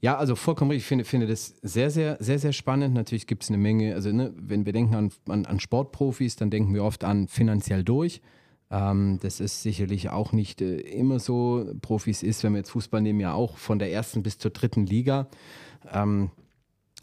ja, 0.00 0.16
also 0.18 0.34
vollkommen 0.34 0.72
richtig. 0.72 0.82
Ich 0.84 0.88
finde, 0.88 1.04
finde 1.04 1.26
das 1.28 1.54
sehr, 1.62 1.88
sehr, 1.90 2.16
sehr, 2.18 2.40
sehr 2.40 2.52
spannend. 2.52 2.94
Natürlich 2.94 3.28
gibt 3.28 3.44
es 3.44 3.48
eine 3.50 3.58
Menge, 3.58 3.94
also 3.94 4.10
ne, 4.10 4.32
wenn 4.36 4.66
wir 4.66 4.72
denken 4.72 4.94
an, 4.96 5.12
an, 5.28 5.46
an 5.46 5.60
Sportprofis, 5.60 6.34
dann 6.34 6.50
denken 6.50 6.74
wir 6.74 6.82
oft 6.82 7.04
an 7.04 7.28
finanziell 7.28 7.84
durch. 7.84 8.20
Ähm, 8.72 9.18
das 9.20 9.38
ist 9.38 9.62
sicherlich 9.62 10.08
auch 10.08 10.32
nicht 10.32 10.62
äh, 10.62 10.78
immer 10.78 11.20
so. 11.20 11.66
Profis 11.82 12.22
ist, 12.22 12.42
wenn 12.42 12.54
wir 12.54 12.58
jetzt 12.58 12.70
Fußball 12.70 13.02
nehmen, 13.02 13.20
ja 13.20 13.34
auch 13.34 13.58
von 13.58 13.78
der 13.78 13.92
ersten 13.92 14.22
bis 14.22 14.38
zur 14.38 14.50
dritten 14.50 14.86
Liga. 14.86 15.28
Ähm, 15.92 16.30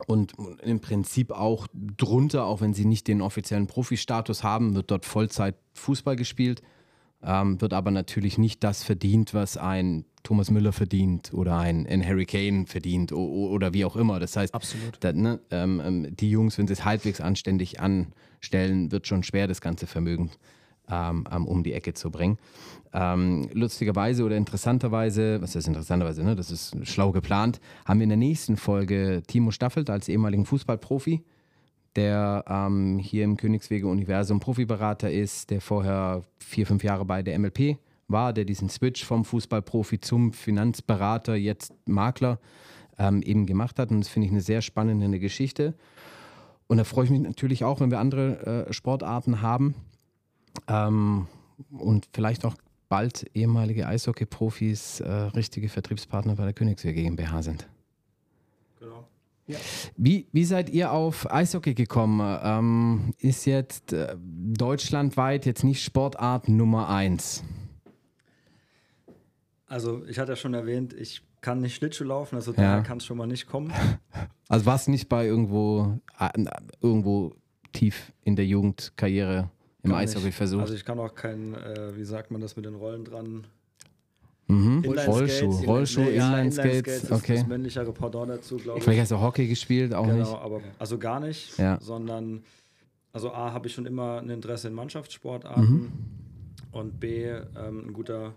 und 0.07 0.33
im 0.63 0.79
Prinzip 0.79 1.31
auch 1.31 1.67
drunter, 1.73 2.45
auch 2.45 2.61
wenn 2.61 2.73
sie 2.73 2.85
nicht 2.85 3.07
den 3.07 3.21
offiziellen 3.21 3.67
Profi-Status 3.67 4.43
haben, 4.43 4.73
wird 4.73 4.89
dort 4.89 5.05
Vollzeit 5.05 5.55
Fußball 5.73 6.15
gespielt, 6.15 6.61
ähm, 7.21 7.59
wird 7.59 7.73
aber 7.73 7.91
natürlich 7.91 8.37
nicht 8.37 8.63
das 8.63 8.81
verdient, 8.83 9.33
was 9.33 9.57
ein 9.57 10.05
Thomas 10.23 10.51
Müller 10.51 10.71
verdient 10.71 11.33
oder 11.33 11.57
ein, 11.57 11.85
ein 11.85 12.03
Harry 12.03 12.25
Kane 12.25 12.65
verdient 12.65 13.11
oder 13.11 13.73
wie 13.73 13.83
auch 13.83 13.97
immer. 13.97 14.19
Das 14.19 14.37
heißt, 14.37 14.53
da, 15.01 15.13
ne, 15.13 15.41
ähm, 15.51 15.81
ähm, 15.83 16.15
die 16.15 16.31
Jungs, 16.31 16.57
wenn 16.57 16.67
sie 16.67 16.73
es 16.73 16.85
halbwegs 16.85 17.19
anständig 17.19 17.79
anstellen, 17.81 18.91
wird 18.91 19.05
schon 19.05 19.23
schwer, 19.23 19.47
das 19.47 19.59
ganze 19.59 19.85
Vermögen 19.85 20.31
ähm, 20.89 21.25
ähm, 21.31 21.45
um 21.45 21.63
die 21.63 21.73
Ecke 21.73 21.93
zu 21.93 22.11
bringen. 22.11 22.37
Ähm, 22.91 23.49
lustigerweise 23.53 24.23
oder 24.23 24.35
interessanterweise, 24.35 25.41
was 25.41 25.55
ist 25.55 25.67
interessanterweise, 25.67 26.23
ne? 26.23 26.35
das 26.35 26.49
ist 26.49 26.75
schlau 26.87 27.11
geplant, 27.11 27.59
haben 27.85 27.99
wir 27.99 28.05
in 28.05 28.09
der 28.09 28.17
nächsten 28.17 28.57
Folge 28.57 29.21
Timo 29.27 29.51
Staffelt 29.51 29.89
als 29.89 30.09
ehemaligen 30.09 30.45
Fußballprofi, 30.45 31.23
der 31.95 32.43
ähm, 32.47 32.97
hier 32.97 33.25
im 33.25 33.37
Königswege 33.37 33.87
Universum 33.87 34.39
Profiberater 34.39 35.11
ist, 35.11 35.51
der 35.51 35.61
vorher 35.61 36.23
vier, 36.39 36.65
fünf 36.65 36.83
Jahre 36.83 37.05
bei 37.05 37.21
der 37.21 37.37
MLP 37.37 37.77
war, 38.07 38.33
der 38.33 38.45
diesen 38.45 38.69
Switch 38.69 39.05
vom 39.05 39.23
Fußballprofi 39.23 39.99
zum 39.99 40.33
Finanzberater, 40.33 41.35
jetzt 41.35 41.73
Makler, 41.85 42.39
ähm, 42.97 43.21
eben 43.21 43.45
gemacht 43.45 43.77
hat. 43.77 43.91
Und 43.91 43.99
das 43.99 44.09
finde 44.09 44.25
ich 44.25 44.31
eine 44.31 44.41
sehr 44.41 44.63
spannende 44.63 45.19
Geschichte. 45.19 45.75
Und 46.65 46.77
da 46.77 46.83
freue 46.83 47.05
ich 47.05 47.11
mich 47.11 47.21
natürlich 47.21 47.63
auch, 47.63 47.79
wenn 47.79 47.91
wir 47.91 47.99
andere 47.99 48.67
äh, 48.67 48.73
Sportarten 48.73 49.43
haben 49.43 49.75
ähm, 50.67 51.27
und 51.71 52.07
vielleicht 52.13 52.45
auch 52.45 52.55
bald 52.89 53.29
ehemalige 53.33 53.87
Eishockey-Profis 53.87 54.99
äh, 55.01 55.09
richtige 55.11 55.69
Vertriebspartner 55.69 56.35
bei 56.35 56.43
der 56.45 56.53
Königswehr 56.53 56.93
GmbH 56.93 57.41
sind. 57.43 57.67
Genau. 58.79 59.05
Wie, 59.97 60.27
wie 60.31 60.45
seid 60.45 60.69
ihr 60.69 60.91
auf 60.91 61.31
Eishockey 61.31 61.73
gekommen? 61.73 62.39
Ähm, 62.43 63.13
ist 63.17 63.45
jetzt 63.45 63.93
äh, 63.93 64.15
deutschlandweit 64.19 65.45
jetzt 65.45 65.63
nicht 65.63 65.83
Sportart 65.83 66.47
Nummer 66.49 66.87
eins? 66.89 67.43
Also 69.65 70.03
ich 70.05 70.17
hatte 70.19 70.31
ja 70.31 70.35
schon 70.35 70.53
erwähnt, 70.53 70.93
ich 70.93 71.21
kann 71.41 71.61
nicht 71.61 71.75
Schlittschuh 71.75 72.03
laufen, 72.03 72.35
also 72.35 72.51
Ja. 72.51 72.57
daher 72.57 72.81
kann 72.83 72.97
es 72.97 73.05
schon 73.05 73.17
mal 73.17 73.27
nicht 73.27 73.47
kommen. 73.47 73.71
Also 74.51 74.65
warst 74.65 74.89
nicht 74.89 75.09
bei 75.09 75.27
irgendwo, 75.27 75.99
äh, 76.17 76.29
irgendwo 76.81 77.35
tief 77.71 78.11
in 78.23 78.35
der 78.35 78.47
Jugendkarriere 78.47 79.51
im. 79.83 79.93
Eishockey 79.93 80.31
versucht? 80.31 80.61
Also 80.61 80.73
ich 80.73 80.85
kann 80.85 80.99
auch 80.99 81.13
kein, 81.15 81.53
äh, 81.53 81.95
wie 81.95 82.03
sagt 82.05 82.31
man 82.31 82.41
das 82.41 82.55
mit 82.55 82.65
den 82.65 82.75
Rollen 82.75 83.05
dran? 83.05 83.45
mhm. 84.47 84.83
Rollschuh, 84.85 85.45
Inline- 85.45 85.65
Rollschuh, 85.67 86.01
nee, 86.01 86.15
ja, 86.15 86.27
Inline-Skates, 86.29 86.65
Inline-Skates 86.65 87.03
ist 87.03 87.11
okay. 87.11 87.35
Das 87.35 87.47
männlichere 87.47 87.91
Pendant 87.93 88.29
dazu, 88.31 88.57
glaube 88.57 88.79
ich. 88.79 88.83
Vielleicht 88.83 89.01
hast 89.01 89.11
du 89.11 89.19
Hockey 89.19 89.47
gespielt, 89.47 89.93
auch 89.93 90.05
Genau, 90.07 90.17
nicht. 90.17 90.33
aber 90.33 90.61
also 90.79 90.97
gar 90.97 91.19
nicht, 91.19 91.57
Ja. 91.59 91.77
sondern 91.81 92.43
also 93.13 93.31
A 93.31 93.51
habe 93.53 93.67
ich 93.67 93.73
schon 93.73 93.85
immer 93.85 94.19
ein 94.19 94.29
Interesse 94.29 94.67
in 94.67 94.73
Mannschaftssportarten 94.73 95.63
Mhm. 95.63 95.91
und 96.71 96.99
B 96.99 97.25
ähm, 97.25 97.87
ein 97.89 97.93
guter 97.93 98.33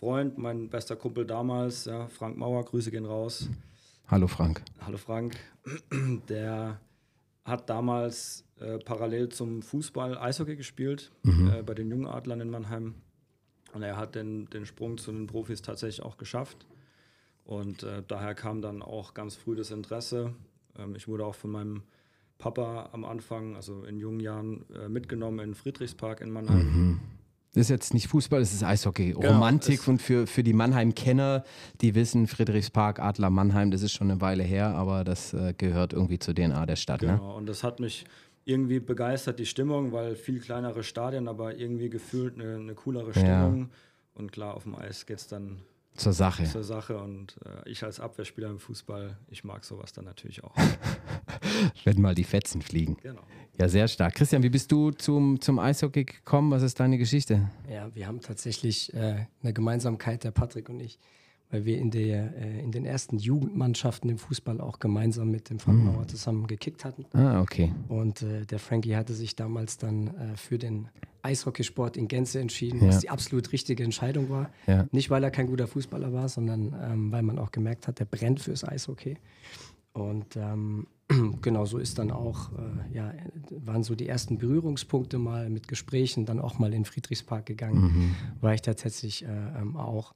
Freund, 0.00 0.36
mein 0.38 0.68
bester 0.68 0.96
Kumpel 0.96 1.24
damals, 1.26 1.84
ja, 1.84 2.06
Frank 2.08 2.36
Mauer, 2.36 2.64
Grüße 2.64 2.90
gehen 2.90 3.04
raus. 3.06 3.48
Hallo 4.08 4.26
Frank. 4.26 4.62
Hallo 4.84 4.96
Frank, 4.98 5.36
der 6.28 6.78
hat 7.44 7.68
damals 7.68 8.44
äh, 8.60 8.78
parallel 8.78 9.30
zum 9.30 9.62
Fußball 9.62 10.16
Eishockey 10.18 10.56
gespielt 10.56 11.12
äh, 11.52 11.62
bei 11.62 11.74
den 11.74 11.90
Jungen 11.90 12.06
Adlern 12.06 12.40
in 12.40 12.50
Mannheim. 12.50 12.94
Und 13.72 13.82
er 13.82 13.96
hat 13.96 14.14
den, 14.14 14.48
den 14.50 14.66
Sprung 14.66 14.98
zu 14.98 15.12
den 15.12 15.26
Profis 15.26 15.62
tatsächlich 15.62 16.02
auch 16.02 16.16
geschafft. 16.18 16.66
Und 17.44 17.82
äh, 17.82 18.02
daher 18.06 18.34
kam 18.34 18.60
dann 18.62 18.82
auch 18.82 19.14
ganz 19.14 19.34
früh 19.34 19.56
das 19.56 19.70
Interesse. 19.70 20.34
Ähm, 20.78 20.94
ich 20.94 21.08
wurde 21.08 21.24
auch 21.24 21.34
von 21.34 21.50
meinem 21.50 21.82
Papa 22.38 22.90
am 22.92 23.04
Anfang, 23.04 23.56
also 23.56 23.84
in 23.84 23.98
jungen 23.98 24.20
Jahren, 24.20 24.64
äh, 24.74 24.88
mitgenommen 24.88 25.38
in 25.40 25.50
den 25.50 25.54
Friedrichspark 25.54 26.20
in 26.20 26.30
Mannheim. 26.30 27.00
Das 27.54 27.62
ist 27.62 27.68
jetzt 27.68 27.92
nicht 27.92 28.08
Fußball, 28.08 28.40
das 28.40 28.54
ist 28.54 28.62
Eishockey. 28.62 29.12
Genau, 29.12 29.28
Romantik 29.32 29.86
und 29.86 30.00
für, 30.00 30.26
für 30.26 30.42
die 30.42 30.54
Mannheim-Kenner, 30.54 31.44
die 31.82 31.94
wissen, 31.94 32.26
Friedrichspark, 32.26 32.98
Adler 32.98 33.28
Mannheim, 33.28 33.70
das 33.70 33.82
ist 33.82 33.92
schon 33.92 34.10
eine 34.10 34.22
Weile 34.22 34.42
her, 34.42 34.68
aber 34.68 35.04
das 35.04 35.34
äh, 35.34 35.52
gehört 35.56 35.92
irgendwie 35.92 36.18
zur 36.18 36.34
DNA 36.34 36.64
der 36.64 36.76
Stadt. 36.76 37.02
Ne? 37.02 37.08
Genau, 37.08 37.36
und 37.36 37.44
das 37.46 37.62
hat 37.62 37.78
mich 37.78 38.06
irgendwie 38.46 38.80
begeistert, 38.80 39.38
die 39.38 39.46
Stimmung, 39.46 39.92
weil 39.92 40.16
viel 40.16 40.40
kleinere 40.40 40.82
Stadien, 40.82 41.28
aber 41.28 41.54
irgendwie 41.54 41.90
gefühlt 41.90 42.34
eine, 42.40 42.54
eine 42.56 42.74
coolere 42.74 43.12
Ja. 43.12 43.20
Stimmung. 43.20 43.68
Und 44.14 44.32
klar, 44.32 44.54
auf 44.54 44.62
dem 44.64 44.74
Eis 44.74 45.04
geht 45.04 45.18
es 45.18 45.26
dann 45.28 45.60
zur 45.94 46.14
Sache. 46.14 46.44
Zur 46.44 46.64
Sache 46.64 46.96
und 46.98 47.36
äh, 47.44 47.68
ich 47.68 47.84
als 47.84 48.00
Abwehrspieler 48.00 48.48
im 48.48 48.58
Fußball, 48.58 49.18
ich 49.28 49.44
mag 49.44 49.62
sowas 49.64 49.92
dann 49.92 50.06
natürlich 50.06 50.42
auch. 50.42 50.54
Wenn 51.84 52.00
mal 52.00 52.14
die 52.14 52.24
Fetzen 52.24 52.62
fliegen. 52.62 52.96
genau. 53.02 53.20
Ja, 53.60 53.68
sehr 53.68 53.86
stark. 53.86 54.14
Christian, 54.14 54.42
wie 54.42 54.48
bist 54.48 54.72
du 54.72 54.92
zum, 54.92 55.38
zum 55.40 55.58
Eishockey 55.58 56.04
gekommen? 56.04 56.50
Was 56.50 56.62
ist 56.62 56.80
deine 56.80 56.96
Geschichte? 56.96 57.50
Ja, 57.70 57.94
wir 57.94 58.06
haben 58.06 58.20
tatsächlich 58.20 58.92
äh, 58.94 59.26
eine 59.42 59.52
Gemeinsamkeit, 59.52 60.24
der 60.24 60.30
Patrick 60.30 60.70
und 60.70 60.80
ich, 60.80 60.98
weil 61.50 61.66
wir 61.66 61.76
in, 61.76 61.90
der, 61.90 62.34
äh, 62.34 62.60
in 62.60 62.72
den 62.72 62.86
ersten 62.86 63.18
Jugendmannschaften 63.18 64.08
im 64.08 64.16
Fußball 64.16 64.58
auch 64.58 64.78
gemeinsam 64.78 65.30
mit 65.30 65.50
dem 65.50 65.58
Frank 65.58 65.84
Mauer 65.84 66.08
zusammen 66.08 66.46
gekickt 66.46 66.86
hatten. 66.86 67.04
Ah, 67.12 67.42
okay. 67.42 67.70
Und 67.88 68.22
äh, 68.22 68.46
der 68.46 68.58
Frankie 68.58 68.96
hatte 68.96 69.12
sich 69.12 69.36
damals 69.36 69.76
dann 69.76 70.06
äh, 70.08 70.36
für 70.36 70.56
den 70.58 70.88
Eishockeysport 71.20 71.98
in 71.98 72.08
Gänze 72.08 72.40
entschieden, 72.40 72.80
Ja. 72.80 72.88
was 72.88 73.00
die 73.00 73.10
absolut 73.10 73.52
richtige 73.52 73.84
Entscheidung 73.84 74.30
war. 74.30 74.50
Ja. 74.66 74.86
Nicht, 74.92 75.10
weil 75.10 75.22
er 75.22 75.30
kein 75.30 75.46
guter 75.46 75.66
Fußballer 75.68 76.12
war, 76.14 76.30
sondern 76.30 76.74
ähm, 76.82 77.12
weil 77.12 77.22
man 77.22 77.38
auch 77.38 77.52
gemerkt 77.52 77.86
hat, 77.86 77.98
der 78.00 78.06
brennt 78.06 78.40
fürs 78.40 78.64
Eishockey. 78.64 79.18
Und 79.92 80.36
ähm, 80.36 80.86
genau 81.42 81.64
so 81.64 81.78
ist 81.78 81.98
dann 81.98 82.10
auch, 82.10 82.52
äh, 82.52 82.96
ja, 82.96 83.12
waren 83.50 83.82
so 83.82 83.94
die 83.94 84.08
ersten 84.08 84.38
Berührungspunkte 84.38 85.18
mal 85.18 85.50
mit 85.50 85.68
Gesprächen, 85.68 86.26
dann 86.26 86.40
auch 86.40 86.58
mal 86.58 86.72
in 86.72 86.84
Friedrichspark 86.84 87.46
gegangen, 87.46 88.14
war 88.40 88.54
ich 88.54 88.62
tatsächlich 88.62 89.24
äh, 89.24 89.28
ähm, 89.28 89.76
auch. 89.76 90.14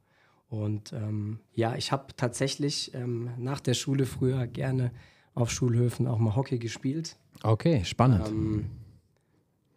Und 0.49 0.93
ähm, 0.93 1.41
ja, 1.55 1.75
ich 1.75 1.91
habe 1.93 2.07
tatsächlich 2.17 2.95
ähm, 2.95 3.31
nach 3.37 3.61
der 3.61 3.75
Schule 3.75 4.07
früher 4.07 4.47
gerne 4.47 4.93
auf 5.35 5.51
Schulhöfen 5.51 6.07
auch 6.07 6.19
mal 6.19 6.37
Hockey 6.37 6.59
gespielt. 6.59 7.17
Okay, 7.43 7.85
spannend. 7.85 8.27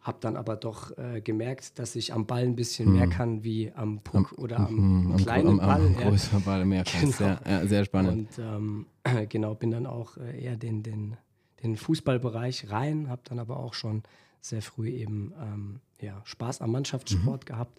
Habe 0.00 0.16
dann 0.22 0.36
aber 0.36 0.56
doch 0.56 0.96
äh, 0.96 1.20
gemerkt, 1.20 1.78
dass 1.78 1.94
ich 1.94 2.14
am 2.14 2.26
Ball 2.26 2.44
ein 2.44 2.56
bisschen 2.56 2.90
mehr 2.92 3.06
kann 3.08 3.44
wie 3.44 3.70
am 3.72 4.00
Puck 4.00 4.32
oder 4.38 4.60
am, 4.60 5.04
Mhm, 5.10 5.16
kleinen 5.18 5.48
am, 5.48 5.60
am, 5.60 5.66
Ball. 5.66 5.86
am 5.86 5.94
ja. 6.00 6.08
größeren 6.08 6.42
Ball 6.42 6.64
mehr 6.64 6.84
kannst. 6.84 7.18
Genau. 7.18 7.30
Ja, 7.30 7.40
ja, 7.60 7.66
sehr 7.66 7.84
spannend. 7.84 8.38
Und 8.38 8.44
ähm, 8.44 8.86
genau, 9.28 9.54
bin 9.54 9.70
dann 9.70 9.84
auch 9.86 10.16
äh, 10.16 10.42
eher 10.42 10.56
den, 10.56 10.82
den, 10.82 11.16
den 11.62 11.76
Fußballbereich 11.76 12.70
rein, 12.70 13.10
habe 13.10 13.20
dann 13.24 13.38
aber 13.38 13.58
auch 13.58 13.74
schon 13.74 14.02
sehr 14.40 14.62
früh 14.62 14.88
eben 14.88 15.34
ähm, 15.38 15.80
ja, 16.00 16.22
Spaß 16.24 16.62
am 16.62 16.70
Mhm. 16.70 16.72
Mannschaftssport 16.72 17.44
gehabt. 17.44 17.78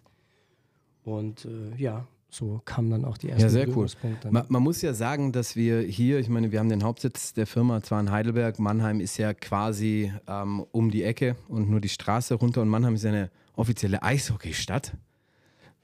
Und 1.03 1.45
äh, 1.45 1.75
ja, 1.77 2.05
so 2.33 2.61
kamen 2.63 2.89
dann 2.89 3.05
auch 3.05 3.17
die 3.17 3.29
ersten 3.29 3.43
Ja, 3.43 3.49
sehr 3.49 3.67
cool. 3.75 3.87
Man, 4.29 4.45
man 4.47 4.63
muss 4.63 4.81
ja 4.81 4.93
sagen, 4.93 5.33
dass 5.33 5.57
wir 5.57 5.81
hier, 5.81 6.17
ich 6.19 6.29
meine, 6.29 6.51
wir 6.51 6.59
haben 6.59 6.69
den 6.69 6.83
Hauptsitz 6.83 7.33
der 7.33 7.45
Firma 7.45 7.83
zwar 7.83 7.99
in 7.99 8.09
Heidelberg, 8.09 8.57
Mannheim 8.57 9.01
ist 9.01 9.17
ja 9.17 9.33
quasi 9.33 10.13
ähm, 10.27 10.65
um 10.71 10.91
die 10.91 11.03
Ecke 11.03 11.35
und 11.49 11.69
nur 11.69 11.81
die 11.81 11.89
Straße 11.89 12.35
runter 12.35 12.61
und 12.61 12.69
Mannheim 12.69 12.95
ist 12.95 13.03
ja 13.03 13.09
eine 13.09 13.31
offizielle 13.55 14.01
Eishockeystadt. 14.01 14.93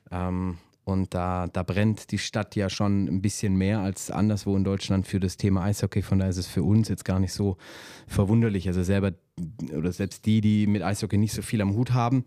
Ähm, 0.09 0.57
und 0.85 1.13
da, 1.13 1.47
da 1.47 1.63
brennt 1.63 2.11
die 2.11 2.17
Stadt 2.17 2.55
ja 2.55 2.69
schon 2.69 3.09
ein 3.09 3.21
bisschen 3.21 3.57
mehr 3.57 3.81
als 3.81 4.09
anderswo 4.09 4.55
in 4.55 4.63
Deutschland 4.63 5.05
für 5.05 5.19
das 5.19 5.35
Thema 5.35 5.63
Eishockey. 5.63 6.01
Von 6.01 6.19
daher 6.19 6.29
ist 6.29 6.37
es 6.37 6.47
für 6.47 6.63
uns 6.63 6.87
jetzt 6.87 7.03
gar 7.03 7.19
nicht 7.19 7.33
so 7.33 7.57
verwunderlich. 8.07 8.69
Also 8.69 8.83
selber 8.83 9.11
oder 9.75 9.91
selbst 9.91 10.25
die, 10.25 10.39
die 10.39 10.65
mit 10.65 10.83
Eishockey 10.83 11.17
nicht 11.17 11.33
so 11.33 11.41
viel 11.41 11.61
am 11.61 11.75
Hut 11.75 11.91
haben 11.91 12.23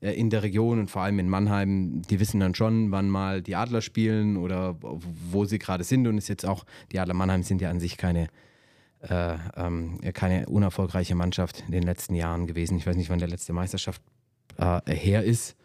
in 0.00 0.30
der 0.30 0.42
Region 0.42 0.80
und 0.80 0.90
vor 0.90 1.02
allem 1.02 1.18
in 1.18 1.28
Mannheim, 1.28 2.02
die 2.02 2.20
wissen 2.20 2.40
dann 2.40 2.54
schon, 2.54 2.90
wann 2.90 3.08
mal 3.08 3.40
die 3.40 3.56
Adler 3.56 3.80
spielen 3.80 4.36
oder 4.36 4.76
wo 4.80 5.44
sie 5.44 5.58
gerade 5.58 5.84
sind. 5.84 6.06
Und 6.06 6.18
ist 6.18 6.28
jetzt 6.28 6.44
auch, 6.44 6.64
die 6.92 7.00
Adler 7.00 7.14
Mannheim 7.14 7.42
sind 7.42 7.60
ja 7.60 7.70
an 7.70 7.80
sich 7.80 7.96
keine, 7.96 8.28
äh, 9.00 9.36
ähm, 9.56 10.00
keine 10.12 10.46
unerfolgreiche 10.46 11.14
Mannschaft 11.14 11.64
in 11.66 11.72
den 11.72 11.84
letzten 11.84 12.14
Jahren 12.14 12.46
gewesen. 12.46 12.76
Ich 12.76 12.86
weiß 12.86 12.96
nicht, 12.96 13.08
wann 13.08 13.18
der 13.18 13.28
letzte 13.28 13.52
Meisterschaft 13.52 14.02
äh, 14.58 14.80
her 14.86 15.24
ist. 15.24 15.56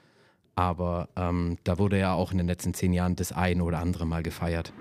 Aber 0.55 1.09
ähm, 1.15 1.57
da 1.63 1.77
wurde 1.77 1.99
ja 1.99 2.13
auch 2.13 2.31
in 2.31 2.37
den 2.37 2.47
letzten 2.47 2.73
zehn 2.73 2.93
Jahren 2.93 3.15
das 3.15 3.31
ein 3.31 3.61
oder 3.61 3.79
andere 3.79 4.05
Mal 4.05 4.23
gefeiert. 4.23 4.73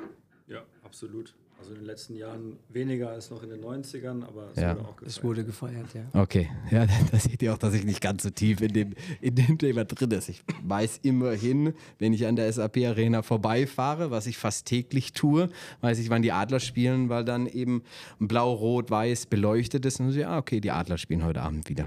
Ja, 0.46 0.62
absolut. 0.84 1.34
Also 1.68 1.74
in 1.74 1.80
den 1.84 1.86
letzten 1.86 2.14
Jahren 2.16 2.56
weniger 2.70 3.10
als 3.10 3.28
noch 3.30 3.42
in 3.42 3.50
den 3.50 3.60
90ern, 3.62 4.24
aber 4.26 4.48
es 4.54 4.60
Ja. 4.62 4.70
wurde 4.74 4.80
auch 4.88 4.96
gefeiert. 4.96 5.06
es 5.06 5.22
wurde 5.22 5.44
gefeiert, 5.44 5.86
ja. 5.92 6.02
Okay, 6.18 6.48
ja, 6.70 6.86
da 6.86 7.18
seht 7.18 7.42
ihr 7.42 7.52
auch, 7.52 7.58
dass 7.58 7.74
ich 7.74 7.84
nicht 7.84 8.00
ganz 8.00 8.22
so 8.22 8.30
tief 8.30 8.62
in 8.62 8.72
dem, 8.72 8.94
in 9.20 9.34
dem 9.34 9.58
Thema 9.58 9.84
drin 9.84 10.10
ist. 10.12 10.30
Ich 10.30 10.42
weiß 10.62 11.00
immerhin, 11.02 11.74
wenn 11.98 12.14
ich 12.14 12.26
an 12.26 12.36
der 12.36 12.50
SAP 12.50 12.78
Arena 12.86 13.20
vorbeifahre, 13.20 14.10
was 14.10 14.26
ich 14.26 14.38
fast 14.38 14.66
täglich 14.66 15.12
tue, 15.12 15.50
weiß 15.82 15.98
ich, 15.98 16.08
wann 16.08 16.22
die 16.22 16.32
Adler 16.32 16.60
spielen, 16.60 17.10
weil 17.10 17.24
dann 17.26 17.46
eben 17.46 17.82
blau, 18.18 18.50
rot, 18.54 18.90
weiß 18.90 19.26
beleuchtet 19.26 19.84
ist. 19.84 20.00
Und 20.00 20.12
so, 20.12 20.18
ja, 20.20 20.38
okay, 20.38 20.60
die 20.62 20.70
Adler 20.70 20.96
spielen 20.96 21.22
heute 21.22 21.42
Abend 21.42 21.68
wieder. 21.68 21.86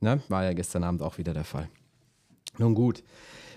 Ne? 0.00 0.20
War 0.28 0.44
ja 0.44 0.52
gestern 0.52 0.84
Abend 0.84 1.00
auch 1.00 1.16
wieder 1.16 1.32
der 1.32 1.44
Fall. 1.44 1.70
Nun 2.58 2.74
gut, 2.74 3.02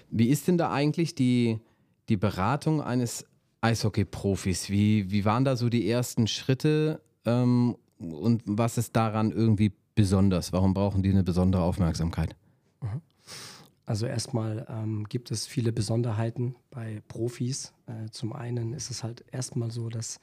wie 0.10 0.30
ist 0.30 0.48
denn 0.48 0.58
da 0.58 0.72
eigentlich 0.72 1.16
die, 1.16 1.60
die 2.08 2.16
Beratung 2.16 2.82
eines 2.82 3.26
Eishockey-Profis? 3.66 4.70
Wie, 4.70 5.12
wie 5.12 5.26
waren 5.26 5.46
da 5.46 5.56
so 5.56 5.70
die 5.70 5.90
ersten 5.90 6.28
Schritte 6.28 7.02
ähm, 7.26 7.76
und 8.00 8.44
was 8.46 8.78
ist 8.78 8.96
daran 8.96 9.32
irgendwie 9.32 9.74
besonders? 9.96 10.54
Warum 10.54 10.74
brauchen 10.74 11.04
die 11.04 11.10
eine 11.10 11.24
besondere 11.24 11.64
Aufmerksamkeit? 11.64 12.36
Also 13.86 14.06
erstmal 14.06 14.66
ähm, 14.70 15.06
gibt 15.10 15.32
es 15.32 15.46
viele 15.46 15.72
Besonderheiten 15.72 16.56
bei 16.72 17.02
Profis. 17.08 17.74
Äh, 17.86 18.10
zum 18.10 18.34
einen 18.34 18.74
ist 18.74 18.90
es 18.90 19.04
halt 19.04 19.24
erstmal 19.32 19.72
so, 19.72 19.90
dass 19.90 20.20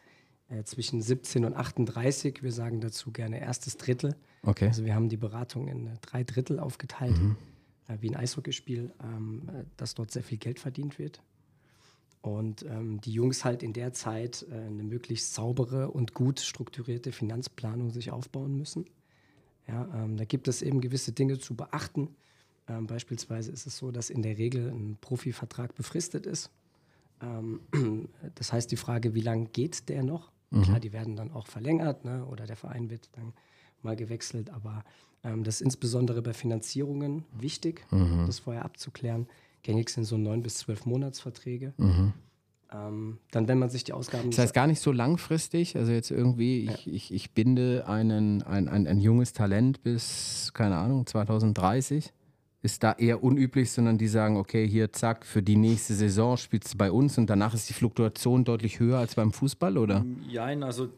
äh, 0.48 0.64
zwischen 0.64 1.00
17 1.00 1.44
und 1.44 1.54
38, 1.54 2.42
wir 2.42 2.52
sagen 2.52 2.80
dazu 2.80 3.12
gerne 3.12 3.40
erstes 3.40 3.76
Drittel, 3.76 4.16
Okay. 4.44 4.66
also 4.66 4.84
wir 4.84 4.94
haben 4.94 5.08
die 5.08 5.16
Beratung 5.16 5.68
in 5.68 5.86
äh, 5.86 5.90
drei 6.00 6.24
Drittel 6.24 6.58
aufgeteilt, 6.58 7.16
äh, 7.88 7.96
wie 8.00 8.10
ein 8.10 8.16
Eishockeyspiel, 8.16 8.92
ähm, 9.02 9.48
äh, 9.48 9.64
dass 9.76 9.94
dort 9.94 10.10
sehr 10.10 10.22
viel 10.22 10.38
Geld 10.38 10.58
verdient 10.58 10.98
wird. 10.98 11.22
Und 12.22 12.62
ähm, 12.62 13.00
die 13.00 13.12
Jungs 13.12 13.44
halt 13.44 13.62
in 13.64 13.72
der 13.72 13.92
Zeit 13.92 14.46
äh, 14.50 14.54
eine 14.54 14.84
möglichst 14.84 15.34
saubere 15.34 15.90
und 15.90 16.14
gut 16.14 16.38
strukturierte 16.40 17.10
Finanzplanung 17.10 17.90
sich 17.90 18.12
aufbauen 18.12 18.56
müssen. 18.56 18.86
Ja, 19.66 19.88
ähm, 19.94 20.16
da 20.16 20.24
gibt 20.24 20.46
es 20.48 20.62
eben 20.62 20.80
gewisse 20.80 21.12
Dinge 21.12 21.38
zu 21.38 21.56
beachten. 21.56 22.14
Ähm, 22.68 22.86
beispielsweise 22.86 23.50
ist 23.50 23.66
es 23.66 23.76
so, 23.76 23.90
dass 23.90 24.08
in 24.08 24.22
der 24.22 24.38
Regel 24.38 24.70
ein 24.70 24.98
Profivertrag 25.00 25.74
befristet 25.74 26.26
ist. 26.26 26.50
Ähm, 27.20 27.60
das 28.36 28.52
heißt, 28.52 28.70
die 28.70 28.76
Frage, 28.76 29.14
wie 29.14 29.20
lange 29.20 29.46
geht 29.46 29.88
der 29.88 30.04
noch? 30.04 30.30
Klar, 30.64 30.80
die 30.80 30.92
werden 30.92 31.16
dann 31.16 31.32
auch 31.32 31.46
verlängert 31.46 32.04
ne? 32.04 32.26
oder 32.26 32.44
der 32.44 32.56
Verein 32.56 32.90
wird 32.90 33.08
dann 33.12 33.32
mal 33.80 33.96
gewechselt, 33.96 34.50
aber 34.50 34.84
ähm, 35.24 35.44
das 35.44 35.56
ist 35.56 35.60
insbesondere 35.62 36.20
bei 36.20 36.34
Finanzierungen 36.34 37.24
wichtig, 37.32 37.86
das 38.26 38.40
vorher 38.40 38.64
abzuklären. 38.64 39.28
Gängig 39.62 39.90
sind 39.90 40.04
so 40.04 40.16
neun 40.18 40.42
bis 40.42 40.56
zwölf 40.56 40.86
Monatsverträge. 40.86 41.74
Ähm, 42.74 43.18
dann, 43.30 43.48
wenn 43.48 43.58
man 43.58 43.70
sich 43.70 43.84
die 43.84 43.92
Ausgaben 43.92 44.30
Das 44.30 44.38
heißt 44.38 44.54
gar 44.54 44.66
nicht 44.66 44.80
so 44.80 44.92
langfristig, 44.92 45.76
also 45.76 45.92
jetzt 45.92 46.10
irgendwie, 46.10 46.70
ich, 46.70 46.86
ich, 46.86 47.12
ich 47.12 47.32
binde 47.32 47.86
einen, 47.86 48.42
ein, 48.42 48.68
ein, 48.68 48.86
ein 48.86 48.98
junges 48.98 49.32
Talent 49.32 49.82
bis, 49.82 50.52
keine 50.54 50.76
Ahnung, 50.76 51.06
2030. 51.06 52.12
Ist 52.64 52.84
da 52.84 52.92
eher 52.92 53.24
unüblich, 53.24 53.72
sondern 53.72 53.98
die 53.98 54.06
sagen, 54.06 54.36
okay, 54.36 54.68
hier, 54.68 54.92
zack, 54.92 55.26
für 55.26 55.42
die 55.42 55.56
nächste 55.56 55.94
Saison 55.94 56.36
spielst 56.36 56.74
du 56.74 56.78
bei 56.78 56.92
uns 56.92 57.18
und 57.18 57.28
danach 57.28 57.54
ist 57.54 57.68
die 57.68 57.72
Fluktuation 57.72 58.44
deutlich 58.44 58.78
höher 58.78 58.98
als 58.98 59.16
beim 59.16 59.32
Fußball, 59.32 59.76
oder? 59.76 60.06
Jein, 60.28 60.62
also 60.62 60.88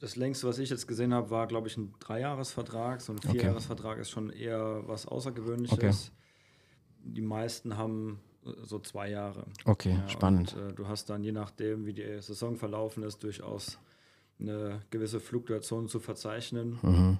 das 0.00 0.16
längste, 0.16 0.46
was 0.46 0.58
ich 0.58 0.68
jetzt 0.68 0.86
gesehen 0.86 1.14
habe, 1.14 1.30
war, 1.30 1.46
glaube 1.46 1.68
ich, 1.68 1.76
ein 1.78 1.94
Dreijahresvertrag. 1.98 3.00
So 3.00 3.12
ein 3.12 3.18
Vierjahresvertrag 3.18 3.98
ist 3.98 4.10
schon 4.10 4.30
eher 4.30 4.82
was 4.86 5.06
Außergewöhnliches. 5.06 5.78
Okay. 5.78 6.19
Die 7.04 7.20
meisten 7.22 7.76
haben 7.76 8.20
äh, 8.44 8.50
so 8.64 8.78
zwei 8.78 9.10
Jahre. 9.10 9.46
Okay, 9.64 9.92
Ja, 9.92 10.08
spannend. 10.08 10.54
Und, 10.54 10.70
äh, 10.70 10.74
du 10.74 10.88
hast 10.88 11.10
dann, 11.10 11.22
je 11.24 11.32
nachdem, 11.32 11.86
wie 11.86 11.92
die 11.92 12.20
Saison 12.20 12.56
verlaufen 12.56 13.02
ist, 13.02 13.22
durchaus 13.22 13.78
eine 14.38 14.80
gewisse 14.90 15.20
Fluktuation 15.20 15.88
zu 15.88 16.00
verzeichnen. 16.00 16.78
Ja, 16.82 16.88
Mhm. 16.88 17.18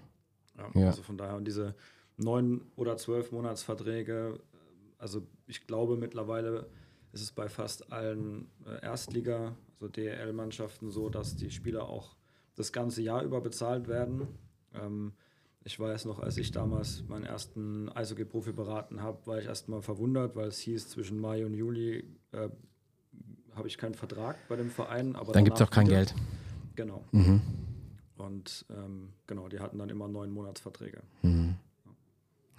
Ja. 0.74 0.86
Also 0.88 1.02
von 1.02 1.16
daher, 1.16 1.36
und 1.36 1.46
diese 1.46 1.74
neun 2.18 2.60
oder 2.76 2.96
zwölf 2.96 3.32
Monatsverträge, 3.32 4.38
äh, 4.52 4.58
also 4.98 5.26
ich 5.46 5.66
glaube 5.66 5.96
mittlerweile 5.96 6.68
ist 7.12 7.22
es 7.22 7.32
bei 7.32 7.48
fast 7.48 7.92
allen 7.92 8.50
äh, 8.66 8.84
Erstliga, 8.84 9.56
also 9.74 9.88
DEL-Mannschaften 9.88 10.90
so, 10.90 11.08
dass 11.08 11.36
die 11.36 11.50
Spieler 11.50 11.88
auch 11.88 12.14
das 12.56 12.72
ganze 12.72 13.02
Jahr 13.02 13.22
über 13.22 13.40
bezahlt 13.40 13.88
werden. 13.88 14.28
Ähm, 14.74 15.12
ich 15.64 15.78
weiß 15.78 16.06
noch, 16.06 16.20
als 16.20 16.36
ich 16.38 16.52
damals 16.52 17.04
meinen 17.08 17.24
ersten 17.24 17.88
Eishockey-Profi 17.90 18.52
beraten 18.52 19.02
habe, 19.02 19.18
war 19.26 19.38
ich 19.38 19.46
erstmal 19.46 19.82
verwundert, 19.82 20.34
weil 20.36 20.48
es 20.48 20.58
hieß, 20.60 20.88
zwischen 20.88 21.18
Mai 21.20 21.44
und 21.44 21.54
Juli 21.54 22.04
äh, 22.32 22.48
habe 23.54 23.68
ich 23.68 23.76
keinen 23.76 23.94
Vertrag 23.94 24.36
bei 24.48 24.56
dem 24.56 24.70
Verein. 24.70 25.16
Aber 25.16 25.32
Dann 25.32 25.44
gibt 25.44 25.60
es 25.60 25.66
auch 25.66 25.70
kein 25.70 25.86
wieder. 25.86 25.96
Geld. 25.96 26.14
Genau. 26.76 27.04
Mhm. 27.12 27.42
Und 28.16 28.64
ähm, 28.70 29.10
genau, 29.26 29.48
die 29.48 29.60
hatten 29.60 29.78
dann 29.78 29.88
immer 29.90 30.08
neun 30.08 30.30
Monatsverträge. 30.30 31.02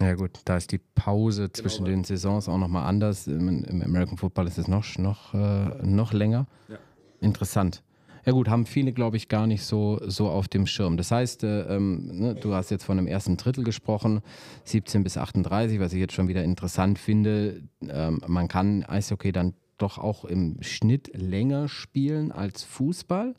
Ja 0.00 0.14
gut, 0.14 0.40
da 0.44 0.56
ist 0.56 0.72
die 0.72 0.78
Pause 0.78 1.50
zwischen 1.52 1.84
weil- 1.84 1.92
den 1.92 2.04
Saisons 2.04 2.48
auch 2.48 2.58
nochmal 2.58 2.86
anders. 2.86 3.26
Im, 3.26 3.64
Im 3.64 3.82
American 3.82 4.18
Football 4.18 4.46
ist 4.48 4.58
es 4.58 4.68
noch, 4.68 4.84
noch, 4.98 5.34
äh, 5.34 5.84
noch 5.86 6.12
länger. 6.12 6.46
Ja. 6.68 6.78
Interessant. 7.20 7.82
Ja 8.24 8.32
gut, 8.32 8.48
haben 8.48 8.66
viele, 8.66 8.92
glaube 8.92 9.16
ich, 9.16 9.28
gar 9.28 9.46
nicht 9.46 9.64
so, 9.64 9.98
so 10.06 10.28
auf 10.28 10.46
dem 10.46 10.66
Schirm. 10.66 10.96
Das 10.96 11.10
heißt, 11.10 11.42
äh, 11.42 11.76
ähm, 11.76 12.06
ne, 12.12 12.34
du 12.34 12.54
hast 12.54 12.70
jetzt 12.70 12.84
von 12.84 12.98
einem 12.98 13.08
ersten 13.08 13.36
Drittel 13.36 13.64
gesprochen, 13.64 14.20
17 14.64 15.02
bis 15.02 15.16
38, 15.16 15.80
was 15.80 15.92
ich 15.92 15.98
jetzt 15.98 16.14
schon 16.14 16.28
wieder 16.28 16.44
interessant 16.44 16.98
finde. 16.98 17.62
Ähm, 17.88 18.20
man 18.26 18.46
kann 18.46 18.84
Eishockey 18.84 19.32
dann 19.32 19.54
doch 19.78 19.98
auch 19.98 20.24
im 20.24 20.56
Schnitt 20.60 21.10
länger 21.14 21.68
spielen 21.68 22.30
als 22.30 22.62
Fußball? 22.62 23.34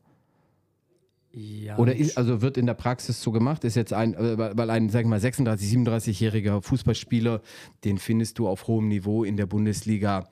Ja, 1.31 1.77
Oder 1.77 1.95
ist, 1.95 2.15
also 2.17 2.43
wird 2.43 2.57
in 2.57 2.67
der 2.67 2.75
Praxis 2.75 3.21
so 3.21 3.31
gemacht? 3.31 3.63
Ist 3.63 3.75
jetzt 3.75 3.91
ein, 3.91 4.13
äh, 4.13 4.37
weil 4.37 4.69
ein, 4.69 4.89
sag 4.89 5.01
ich 5.01 5.07
mal, 5.07 5.19
36, 5.19 5.67
37-jähriger 5.77 6.61
Fußballspieler, 6.61 7.41
den 7.85 7.97
findest 7.97 8.37
du 8.37 8.47
auf 8.47 8.67
hohem 8.67 8.87
Niveau 8.87 9.23
in 9.23 9.35
der 9.35 9.47
Bundesliga 9.47 10.29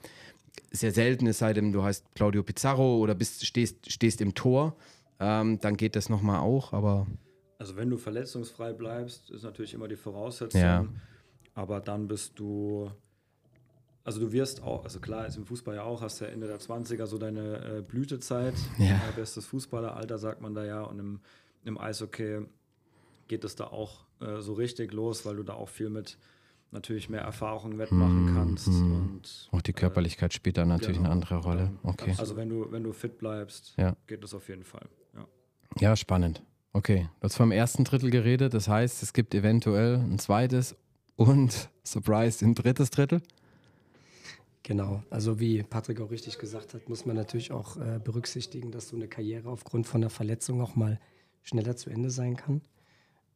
sehr 0.71 0.91
selten, 0.91 1.27
es 1.27 1.39
sei 1.39 1.53
denn, 1.53 1.71
du 1.71 1.83
heißt 1.83 2.15
Claudio 2.15 2.43
Pizarro 2.43 2.97
oder 2.97 3.15
bist, 3.15 3.45
stehst, 3.45 3.91
stehst 3.91 4.21
im 4.21 4.33
Tor, 4.33 4.75
ähm, 5.19 5.59
dann 5.59 5.77
geht 5.77 5.95
das 5.95 6.09
nochmal 6.09 6.39
auch, 6.39 6.73
aber. 6.73 7.07
Also 7.59 7.75
wenn 7.75 7.89
du 7.89 7.97
verletzungsfrei 7.97 8.73
bleibst, 8.73 9.29
ist 9.29 9.43
natürlich 9.43 9.73
immer 9.73 9.87
die 9.87 9.95
Voraussetzung. 9.95 10.61
Ja. 10.61 10.85
Aber 11.53 11.79
dann 11.79 12.07
bist 12.07 12.39
du, 12.39 12.89
also 14.03 14.19
du 14.19 14.31
wirst 14.31 14.63
auch, 14.63 14.83
also 14.83 14.99
klar 14.99 15.27
ist 15.27 15.37
im 15.37 15.45
Fußball 15.45 15.75
ja 15.75 15.83
auch, 15.83 16.01
hast 16.01 16.21
ja 16.21 16.27
Ende 16.27 16.47
der 16.47 16.59
20er 16.59 17.05
so 17.05 17.17
deine 17.17 17.77
äh, 17.77 17.81
Blütezeit. 17.81 18.55
Ja. 18.79 18.95
Äh, 18.95 19.11
bestes 19.15 19.45
Fußballeralter 19.45 20.17
sagt 20.17 20.41
man 20.41 20.55
da 20.55 20.65
ja. 20.65 20.81
Und 20.81 20.99
im, 20.99 21.19
im 21.65 21.77
Eishockey 21.77 22.45
geht 23.27 23.43
es 23.43 23.55
da 23.55 23.65
auch 23.65 24.05
äh, 24.21 24.41
so 24.41 24.53
richtig 24.53 24.91
los, 24.93 25.25
weil 25.25 25.35
du 25.35 25.43
da 25.43 25.53
auch 25.53 25.69
viel 25.69 25.89
mit 25.89 26.17
natürlich 26.71 27.09
mehr 27.09 27.21
Erfahrung 27.21 27.77
wettmachen 27.77 28.31
kannst. 28.33 28.67
Und, 28.67 29.49
Auch 29.51 29.61
die 29.61 29.73
Körperlichkeit 29.73 30.33
spielt 30.33 30.57
da 30.57 30.65
natürlich 30.65 30.97
genau. 30.97 31.09
eine 31.09 31.13
andere 31.13 31.35
Rolle. 31.37 31.71
Okay. 31.83 32.15
Also 32.17 32.35
wenn 32.37 32.49
du, 32.49 32.71
wenn 32.71 32.83
du 32.83 32.93
fit 32.93 33.17
bleibst, 33.17 33.73
Ja. 33.77 33.95
geht 34.07 34.23
das 34.23 34.33
auf 34.33 34.47
jeden 34.49 34.63
Fall. 34.63 34.87
Ja. 35.13 35.27
Ja, 35.79 35.95
spannend. 35.95 36.41
Okay, 36.73 37.09
du 37.19 37.25
hast 37.25 37.35
vom 37.35 37.51
ersten 37.51 37.83
Drittel 37.83 38.09
geredet, 38.09 38.53
das 38.53 38.69
heißt, 38.69 39.03
es 39.03 39.11
gibt 39.11 39.35
eventuell 39.35 39.95
ein 39.95 40.19
zweites 40.19 40.75
und, 41.17 41.69
Surprise, 41.83 42.45
ein 42.45 42.55
drittes 42.55 42.89
Drittel. 42.91 43.21
Genau, 44.63 45.03
also 45.09 45.39
wie 45.39 45.63
Patrick 45.63 45.99
auch 45.99 46.11
richtig 46.11 46.37
gesagt 46.37 46.73
hat, 46.73 46.87
muss 46.87 47.05
man 47.05 47.15
natürlich 47.15 47.51
auch 47.51 47.77
äh, 47.77 47.99
berücksichtigen, 48.01 48.71
dass 48.71 48.87
so 48.89 48.95
eine 48.95 49.07
Karriere 49.07 49.49
aufgrund 49.49 49.87
von 49.87 50.01
einer 50.01 50.09
Verletzung 50.09 50.61
auch 50.61 50.75
mal 50.75 50.99
schneller 51.41 51.75
zu 51.75 51.89
Ende 51.89 52.11
sein 52.11 52.35
kann. 52.37 52.61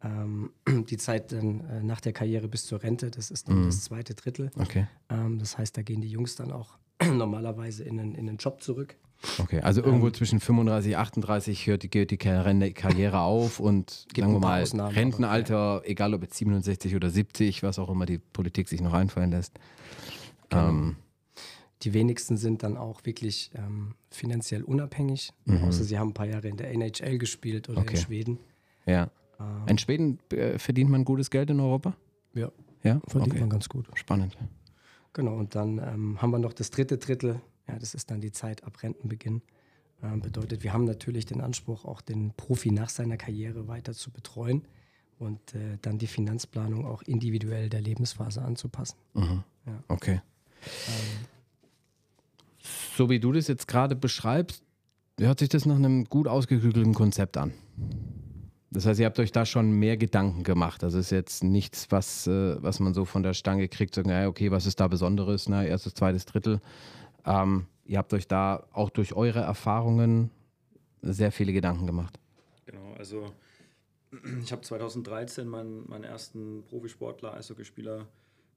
Ähm, 0.03 0.51
die 0.89 0.97
Zeit 0.97 1.31
dann 1.31 1.61
äh, 1.69 1.83
nach 1.83 2.01
der 2.01 2.13
Karriere 2.13 2.47
bis 2.47 2.65
zur 2.65 2.83
Rente, 2.83 3.09
das 3.11 3.31
ist 3.31 3.47
dann 3.49 3.65
das 3.65 3.83
zweite 3.83 4.13
Drittel. 4.13 4.51
Okay. 4.59 4.87
Ähm, 5.09 5.39
das 5.39 5.57
heißt, 5.57 5.75
da 5.77 5.81
gehen 5.81 6.01
die 6.01 6.09
Jungs 6.09 6.35
dann 6.35 6.51
auch 6.51 6.77
normalerweise 7.03 7.83
in 7.83 7.99
einen, 7.99 8.15
in 8.15 8.25
den 8.27 8.37
Job 8.37 8.61
zurück. 8.61 8.95
Okay, 9.39 9.61
also 9.61 9.81
irgendwo 9.81 10.09
zwischen 10.11 10.39
35, 10.41 10.97
38 10.97 11.67
hört 11.67 11.83
die, 11.83 11.89
geht 11.89 12.11
die 12.11 12.17
Karriere 12.17 13.19
auf 13.21 13.59
und 13.61 14.05
sagen 14.15 14.33
wir 14.33 14.39
mal, 14.39 14.61
Ausnahmen, 14.61 14.89
aber, 14.89 14.95
Rentenalter, 14.97 15.81
egal 15.85 16.13
ob 16.13 16.21
jetzt 16.21 16.35
67 16.37 16.95
oder 16.95 17.09
70, 17.09 17.63
was 17.63 17.79
auch 17.79 17.89
immer 17.89 18.05
die 18.05 18.17
Politik 18.19 18.67
sich 18.67 18.81
noch 18.81 18.93
einfallen 18.93 19.31
lässt. 19.31 19.57
Genau. 20.49 20.67
Ähm, 20.67 20.95
Die 21.81 21.93
wenigsten 21.93 22.35
sind 22.37 22.61
dann 22.61 22.75
auch 22.77 23.05
wirklich 23.05 23.51
ähm, 23.55 23.95
finanziell 24.11 24.63
unabhängig, 24.63 25.31
außer 25.47 25.85
sie 25.85 25.97
haben 25.97 26.09
ein 26.09 26.13
paar 26.13 26.27
Jahre 26.27 26.49
in 26.49 26.57
der 26.57 26.69
NHL 26.71 27.17
gespielt 27.17 27.69
oder 27.69 27.79
Mhm. 27.79 27.85
Okay. 27.87 27.95
in 27.97 28.01
Schweden. 28.03 28.39
ja. 28.85 29.09
In 29.67 29.77
Schweden 29.77 30.19
äh, 30.31 30.57
verdient 30.59 30.89
man 30.89 31.05
gutes 31.05 31.29
Geld 31.29 31.49
in 31.49 31.59
Europa? 31.59 31.95
Ja, 32.33 32.51
Ja, 32.83 33.01
verdient 33.07 33.33
okay. 33.33 33.39
man 33.41 33.49
ganz 33.49 33.69
gut. 33.69 33.87
Spannend. 33.95 34.37
Genau, 35.13 35.35
und 35.35 35.55
dann 35.55 35.77
ähm, 35.79 36.21
haben 36.21 36.31
wir 36.31 36.39
noch 36.39 36.53
das 36.53 36.69
dritte 36.71 36.97
Drittel. 36.97 37.41
Ja, 37.67 37.79
das 37.79 37.95
ist 37.95 38.11
dann 38.11 38.21
die 38.21 38.31
Zeit 38.31 38.63
ab 38.63 38.83
Rentenbeginn. 38.83 39.41
Ähm, 40.03 40.21
bedeutet, 40.21 40.63
wir 40.63 40.73
haben 40.73 40.83
natürlich 40.83 41.25
den 41.25 41.41
Anspruch, 41.41 41.85
auch 41.85 42.01
den 42.01 42.33
Profi 42.35 42.71
nach 42.71 42.89
seiner 42.89 43.17
Karriere 43.17 43.67
weiter 43.67 43.93
zu 43.93 44.11
betreuen 44.11 44.63
und 45.17 45.55
äh, 45.55 45.77
dann 45.81 45.97
die 45.97 46.07
Finanzplanung 46.07 46.85
auch 46.85 47.01
individuell 47.03 47.69
der 47.69 47.81
Lebensphase 47.81 48.41
anzupassen. 48.41 48.97
Okay. 49.87 50.21
So 52.97 53.09
wie 53.09 53.19
du 53.19 53.31
das 53.31 53.47
jetzt 53.47 53.67
gerade 53.67 53.95
beschreibst, 53.95 54.63
hört 55.19 55.39
sich 55.39 55.49
das 55.49 55.65
nach 55.65 55.75
einem 55.75 56.05
gut 56.05 56.27
ausgeklügelten 56.27 56.93
Konzept 56.93 57.37
an. 57.37 57.53
Das 58.75 58.85
heißt, 58.85 58.99
ihr 58.99 59.05
habt 59.05 59.17
euch 59.19 59.31
da 59.31 59.45
schon 59.45 59.71
mehr 59.71 59.95
Gedanken 59.95 60.43
gemacht. 60.43 60.83
Also 60.83 60.99
ist 60.99 61.09
jetzt 61.09 61.45
nichts, 61.45 61.87
was, 61.91 62.27
äh, 62.27 62.61
was 62.61 62.81
man 62.81 62.93
so 62.93 63.05
von 63.05 63.23
der 63.23 63.33
Stange 63.33 63.69
kriegt, 63.69 63.95
sagen, 63.95 64.09
ja, 64.09 64.27
okay, 64.27 64.51
was 64.51 64.65
ist 64.65 64.81
da 64.81 64.89
Besonderes, 64.89 65.47
ne? 65.47 65.65
erstes, 65.65 65.93
zweites, 65.93 66.25
Drittel. 66.25 66.59
Ähm, 67.25 67.67
ihr 67.85 67.97
habt 67.97 68.13
euch 68.13 68.27
da 68.27 68.67
auch 68.73 68.89
durch 68.89 69.13
eure 69.13 69.39
Erfahrungen 69.39 70.29
sehr 71.01 71.31
viele 71.31 71.53
Gedanken 71.53 71.87
gemacht. 71.87 72.19
Genau, 72.65 72.93
also 72.97 73.31
ich 74.43 74.51
habe 74.51 74.61
2013 74.61 75.47
meinen, 75.47 75.87
meinen 75.87 76.03
ersten 76.03 76.65
Profisportler, 76.65 77.33
Eishockeyspieler 77.33 78.07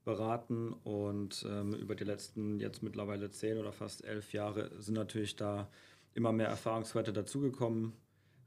beraten 0.03 0.73
und 0.83 1.45
ähm, 1.49 1.73
über 1.75 1.95
die 1.95 2.03
letzten 2.03 2.59
jetzt 2.59 2.83
mittlerweile 2.83 3.31
zehn 3.31 3.57
oder 3.57 3.71
fast 3.71 4.03
elf 4.03 4.33
Jahre 4.33 4.69
sind 4.79 4.95
natürlich 4.95 5.37
da 5.37 5.69
immer 6.13 6.33
mehr 6.33 6.47
Erfahrungswerte 6.47 7.13
dazugekommen. 7.13 7.93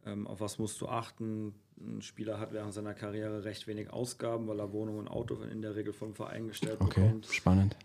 Ähm, 0.05 0.27
auf 0.27 0.41
was 0.41 0.59
musst 0.59 0.81
du 0.81 0.89
achten? 0.89 1.55
Ein 1.79 2.03
Spieler 2.03 2.39
hat 2.39 2.53
während 2.53 2.73
seiner 2.75 2.95
Karriere 2.95 3.45
recht 3.45 3.67
wenig 3.67 3.91
Ausgaben, 3.93 4.47
weil 4.49 4.59
er 4.61 4.73
Wohnung 4.73 4.99
und 4.99 5.09
Auto 5.09 5.37
in 5.43 5.63
der 5.63 5.75
Regel 5.77 5.93
vom 5.93 6.15
Verein 6.15 6.49
gestellt 6.49 6.81
Okay, 6.81 7.01
bekommt. 7.03 7.27
spannend. 7.27 7.77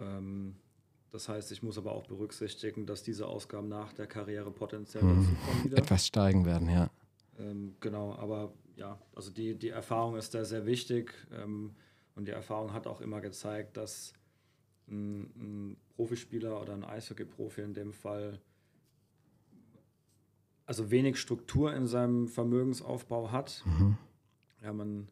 Ähm, 0.00 0.56
das 1.10 1.28
heißt, 1.28 1.50
ich 1.52 1.62
muss 1.62 1.78
aber 1.78 1.92
auch 1.92 2.06
berücksichtigen, 2.06 2.84
dass 2.84 3.02
diese 3.02 3.26
Ausgaben 3.26 3.68
nach 3.68 3.92
der 3.94 4.06
Karriere 4.06 4.50
potenziell 4.50 5.02
wieder. 5.64 5.78
Etwas 5.78 6.06
steigen 6.06 6.44
werden, 6.44 6.68
ja. 6.68 6.90
Ähm, 7.38 7.74
genau, 7.80 8.14
aber 8.16 8.52
ja, 8.76 8.98
also 9.14 9.30
die, 9.30 9.54
die 9.54 9.70
Erfahrung 9.70 10.16
ist 10.16 10.34
da 10.34 10.44
sehr 10.44 10.66
wichtig 10.66 11.14
ähm, 11.32 11.74
und 12.14 12.26
die 12.28 12.32
Erfahrung 12.32 12.72
hat 12.72 12.86
auch 12.86 13.00
immer 13.00 13.20
gezeigt, 13.22 13.76
dass 13.78 14.12
ein, 14.88 15.22
ein 15.36 15.76
Profispieler 15.96 16.60
oder 16.60 16.74
ein 16.74 16.84
Eishockey-Profi 16.84 17.62
in 17.62 17.74
dem 17.74 17.92
Fall 17.92 18.38
also 20.66 20.90
wenig 20.90 21.16
Struktur 21.18 21.72
in 21.74 21.86
seinem 21.86 22.28
Vermögensaufbau 22.28 23.30
hat. 23.32 23.64
Ja, 24.62 24.72
man, 24.72 25.08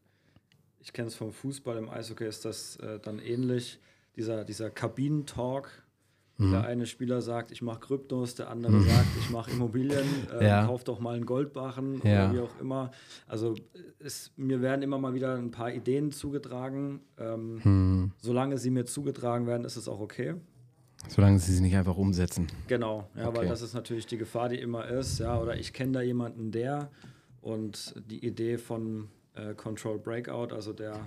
ich 0.81 0.93
kenne 0.93 1.09
es 1.09 1.15
vom 1.15 1.33
Fußball, 1.33 1.77
im 1.79 1.89
Eishockey 1.89 2.27
ist 2.27 2.45
das 2.45 2.77
äh, 2.77 2.99
dann 3.01 3.19
ähnlich. 3.19 3.79
Dieser, 4.17 4.45
dieser 4.45 4.71
Kabinentalk, 4.71 5.83
der 6.37 6.65
eine 6.65 6.85
Spieler 6.87 7.23
sagt, 7.23 7.53
ich 7.53 7.63
mache 7.63 7.79
Kryptos, 7.79 8.35
der 8.35 8.51
andere 8.51 8.81
sagt, 8.81 9.07
ich 9.21 9.31
mache 9.31 9.53
Immobilien, 9.53 10.05
äh, 10.41 10.45
Ja. 10.45 10.67
kauf 10.67 10.83
doch 10.83 10.99
mal 10.99 11.15
einen 11.15 11.27
Goldbarren 11.27 12.01
Ja. 12.03 12.27
oder 12.29 12.33
wie 12.35 12.41
auch 12.41 12.61
immer. 12.61 12.91
Also 13.29 13.55
es, 14.01 14.33
mir 14.37 14.61
werden 14.61 14.83
immer 14.83 14.99
mal 14.99 15.15
wieder 15.15 15.37
ein 15.37 15.53
paar 15.53 15.73
Ideen 15.73 16.11
zugetragen. 16.11 17.01
Ähm, 17.19 17.61
Hm. 17.63 18.13
Solange 18.19 18.59
sie 18.59 18.71
mir 18.71 18.85
zugetragen 18.85 19.47
werden, 19.47 19.65
ist 19.65 19.77
es 19.77 19.87
auch 19.89 20.01
okay. 20.01 20.35
Solange 21.09 21.39
sie 21.39 21.53
es 21.55 21.61
nicht 21.61 21.77
einfach 21.77 21.97
umsetzen. 21.97 22.47
Genau, 22.67 23.09
ja, 23.15 23.29
Okay. 23.29 23.39
weil 23.39 23.49
das 23.49 23.63
ist 23.63 23.75
natürlich 23.75 24.07
die 24.07 24.17
Gefahr, 24.19 24.49
die 24.49 24.59
immer 24.59 24.87
ist, 24.89 25.19
ja, 25.19 25.39
oder 25.41 25.57
ich 25.57 25.73
kenne 25.73 25.93
da 25.93 26.01
jemanden, 26.03 26.51
der 26.51 26.91
und 27.41 27.95
die 28.11 28.25
Idee 28.27 28.59
von 28.59 29.09
äh, 29.35 29.55
Control 29.55 29.99
Breakout, 29.99 30.53
also 30.55 30.73
der 30.73 30.99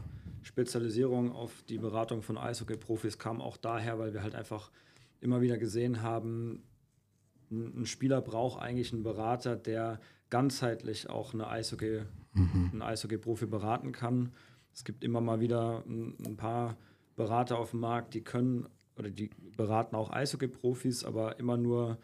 Spezialisierung 0.43 1.31
auf 1.33 1.63
die 1.67 1.77
Beratung 1.77 2.21
von 2.21 2.37
Eishockey-Profis 2.37 3.17
kam 3.17 3.41
auch 3.41 3.57
daher, 3.57 3.99
weil 3.99 4.13
wir 4.13 4.23
halt 4.23 4.35
einfach 4.35 4.71
immer 5.19 5.41
wieder 5.41 5.57
gesehen 5.57 6.01
haben, 6.03 6.63
ein 7.49 7.85
Spieler 7.85 8.21
braucht 8.21 8.61
eigentlich 8.61 8.93
einen 8.93 9.03
Berater, 9.03 9.55
der 9.55 9.99
ganzheitlich 10.29 11.09
auch 11.09 11.33
eine 11.33 11.47
Eishockey, 11.47 12.01
einen 12.35 12.81
Eishockey-Profi 12.81 13.45
beraten 13.47 13.91
kann. 13.93 14.31
Es 14.73 14.83
gibt 14.83 15.03
immer 15.03 15.21
mal 15.21 15.39
wieder 15.39 15.83
ein, 15.87 16.15
ein 16.25 16.35
paar 16.37 16.77
Berater 17.15 17.57
auf 17.57 17.71
dem 17.71 17.79
Markt, 17.79 18.13
die 18.13 18.21
können 18.21 18.67
oder 18.97 19.09
die 19.09 19.29
beraten 19.55 19.95
auch 19.95 20.11
Eishockey-Profis, 20.11 21.03
aber 21.03 21.39
immer 21.39 21.57
nur 21.57 21.97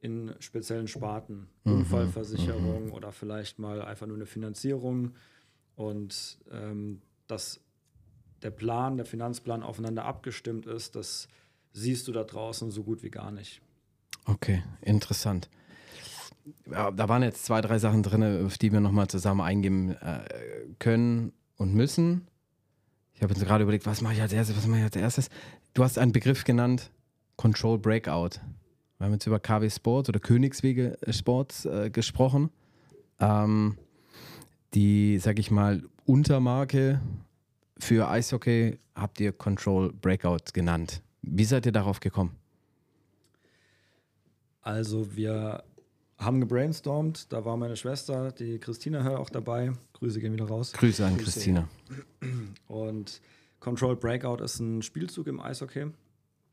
in 0.00 0.34
speziellen 0.40 0.88
Sparten. 0.88 1.48
Unfallversicherung 1.64 2.90
oder 2.90 3.12
vielleicht 3.12 3.58
mal 3.58 3.82
einfach 3.82 4.06
nur 4.06 4.16
eine 4.16 4.26
Finanzierung. 4.26 5.14
Und 5.76 6.38
ähm, 6.50 7.02
dass 7.26 7.60
der 8.42 8.50
Plan, 8.50 8.96
der 8.96 9.06
Finanzplan 9.06 9.62
aufeinander 9.62 10.04
abgestimmt 10.04 10.66
ist, 10.66 10.96
das 10.96 11.28
siehst 11.72 12.08
du 12.08 12.12
da 12.12 12.24
draußen 12.24 12.70
so 12.70 12.82
gut 12.82 13.02
wie 13.02 13.10
gar 13.10 13.30
nicht. 13.30 13.60
Okay, 14.24 14.62
interessant. 14.80 15.48
Ja, 16.70 16.90
da 16.90 17.08
waren 17.08 17.22
jetzt 17.22 17.44
zwei, 17.44 17.60
drei 17.60 17.78
Sachen 17.78 18.02
drin, 18.02 18.46
auf 18.46 18.58
die 18.58 18.72
wir 18.72 18.80
nochmal 18.80 19.08
zusammen 19.08 19.40
eingehen 19.40 19.90
äh, 20.00 20.24
können 20.78 21.32
und 21.56 21.74
müssen. 21.74 22.26
Ich 23.14 23.22
habe 23.22 23.34
jetzt 23.34 23.44
gerade 23.44 23.62
überlegt, 23.62 23.84
was 23.84 24.00
mache 24.00 24.14
ich 24.14 24.22
als 24.22 24.32
erstes, 24.32 24.56
was 24.56 24.66
mache 24.66 24.78
ich 24.78 24.84
als 24.84 24.96
erstes? 24.96 25.28
Du 25.72 25.84
hast 25.84 25.98
einen 25.98 26.10
Begriff 26.10 26.42
genannt, 26.42 26.90
Control 27.36 27.78
Breakout. 27.78 28.40
Wir 28.98 29.06
haben 29.06 29.12
jetzt 29.12 29.26
über 29.26 29.38
KW 29.38 29.70
Sports 29.70 30.08
oder 30.08 30.18
Königswege 30.18 30.98
Sports 31.10 31.64
äh, 31.64 31.90
gesprochen. 31.90 32.50
Ähm, 33.20 33.78
die, 34.74 35.18
sag 35.20 35.38
ich 35.38 35.50
mal, 35.52 35.82
Untermarke 36.06 37.00
für 37.78 38.08
Eishockey 38.08 38.78
habt 38.96 39.20
ihr 39.20 39.32
Control 39.32 39.92
Breakout 39.92 40.52
genannt. 40.52 41.02
Wie 41.22 41.44
seid 41.44 41.66
ihr 41.66 41.72
darauf 41.72 42.00
gekommen? 42.00 42.36
Also 44.62 45.16
wir 45.16 45.62
haben 46.18 46.40
gebrainstormt, 46.40 47.32
da 47.32 47.44
war 47.44 47.56
meine 47.56 47.76
Schwester, 47.76 48.32
die 48.32 48.58
Christina 48.58 49.02
Hör 49.04 49.20
auch 49.20 49.30
dabei. 49.30 49.72
Grüße 49.94 50.20
gehen 50.20 50.32
wieder 50.32 50.48
raus. 50.48 50.72
Grüße 50.72 51.06
an 51.06 51.16
Christina. 51.16 51.68
Und 52.66 53.20
Control 53.60 53.96
Breakout 53.96 54.42
ist 54.42 54.58
ein 54.58 54.82
Spielzug 54.82 55.26
im 55.26 55.40
Eishockey. 55.40 55.86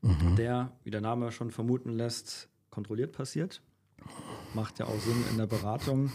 mhm. 0.02 0.36
der, 0.36 0.72
wie 0.84 0.90
der 0.90 1.00
Name 1.00 1.32
schon 1.32 1.50
vermuten 1.50 1.90
lässt, 1.90 2.48
kontrolliert 2.70 3.12
passiert. 3.12 3.60
Macht 4.54 4.78
ja 4.78 4.86
auch 4.86 5.00
Sinn 5.00 5.24
in 5.30 5.38
der 5.38 5.46
Beratung. 5.46 6.12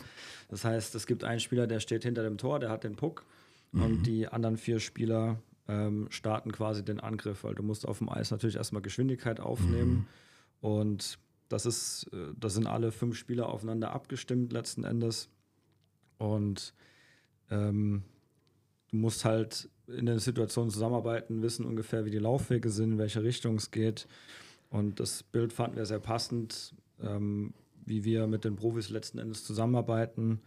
Das 0.50 0.64
heißt, 0.64 0.96
es 0.96 1.08
gibt 1.08 1.24
einen 1.24 1.40
Spieler, 1.40 1.68
der 1.68 1.80
steht 1.80 2.04
hinter 2.04 2.24
dem 2.24 2.38
Tor, 2.38 2.60
der 2.60 2.70
hat 2.70 2.84
den 2.84 2.96
Puck 2.96 3.26
mhm. 3.72 3.82
und 3.82 4.04
die 4.04 4.28
anderen 4.28 4.58
vier 4.58 4.80
Spieler 4.80 5.42
ähm, 5.68 6.08
starten 6.10 6.52
quasi 6.52 6.84
den 6.84 7.00
Angriff, 7.00 7.44
weil 7.44 7.56
du 7.56 7.64
musst 7.64 7.88
auf 7.88 7.98
dem 7.98 8.10
Eis 8.10 8.32
natürlich 8.32 8.56
erstmal 8.56 8.82
Geschwindigkeit 8.82 9.40
aufnehmen 9.40 9.92
mhm. 9.92 10.08
und 10.62 11.20
das 11.50 11.66
ist, 11.66 12.10
äh, 12.14 12.34
das 12.38 12.54
sind 12.54 12.68
alle 12.68 12.92
fünf 12.92 13.18
Spieler 13.18 13.50
aufeinander 13.50 13.92
abgestimmt 13.94 14.54
letzten 14.54 14.84
Endes 14.84 15.30
und 16.18 16.74
ähm, 17.50 18.04
du 18.94 18.98
musst 19.00 19.26
halt 19.26 19.70
in 19.88 20.06
der 20.06 20.20
Situation 20.20 20.70
zusammenarbeiten, 20.70 21.42
wissen 21.42 21.66
ungefähr, 21.66 22.06
wie 22.06 22.12
die 22.12 22.20
Laufwege 22.20 22.70
sind, 22.70 22.94
in 22.94 22.98
welche 23.00 23.24
Richtung 23.24 23.56
es 23.56 23.72
geht. 23.72 24.08
Und 24.70 25.00
das 25.00 25.24
Bild 25.24 25.52
fanden 25.52 25.76
wir 25.76 25.86
sehr 25.86 26.00
passend, 26.00 26.76
ähm, 27.02 27.54
wie 27.86 28.04
wir 28.06 28.28
mit 28.28 28.46
den 28.46 28.56
Profis 28.56 28.90
letzten 28.90 29.18
Endes 29.18 29.44
zusammenarbeiten, 29.44 30.42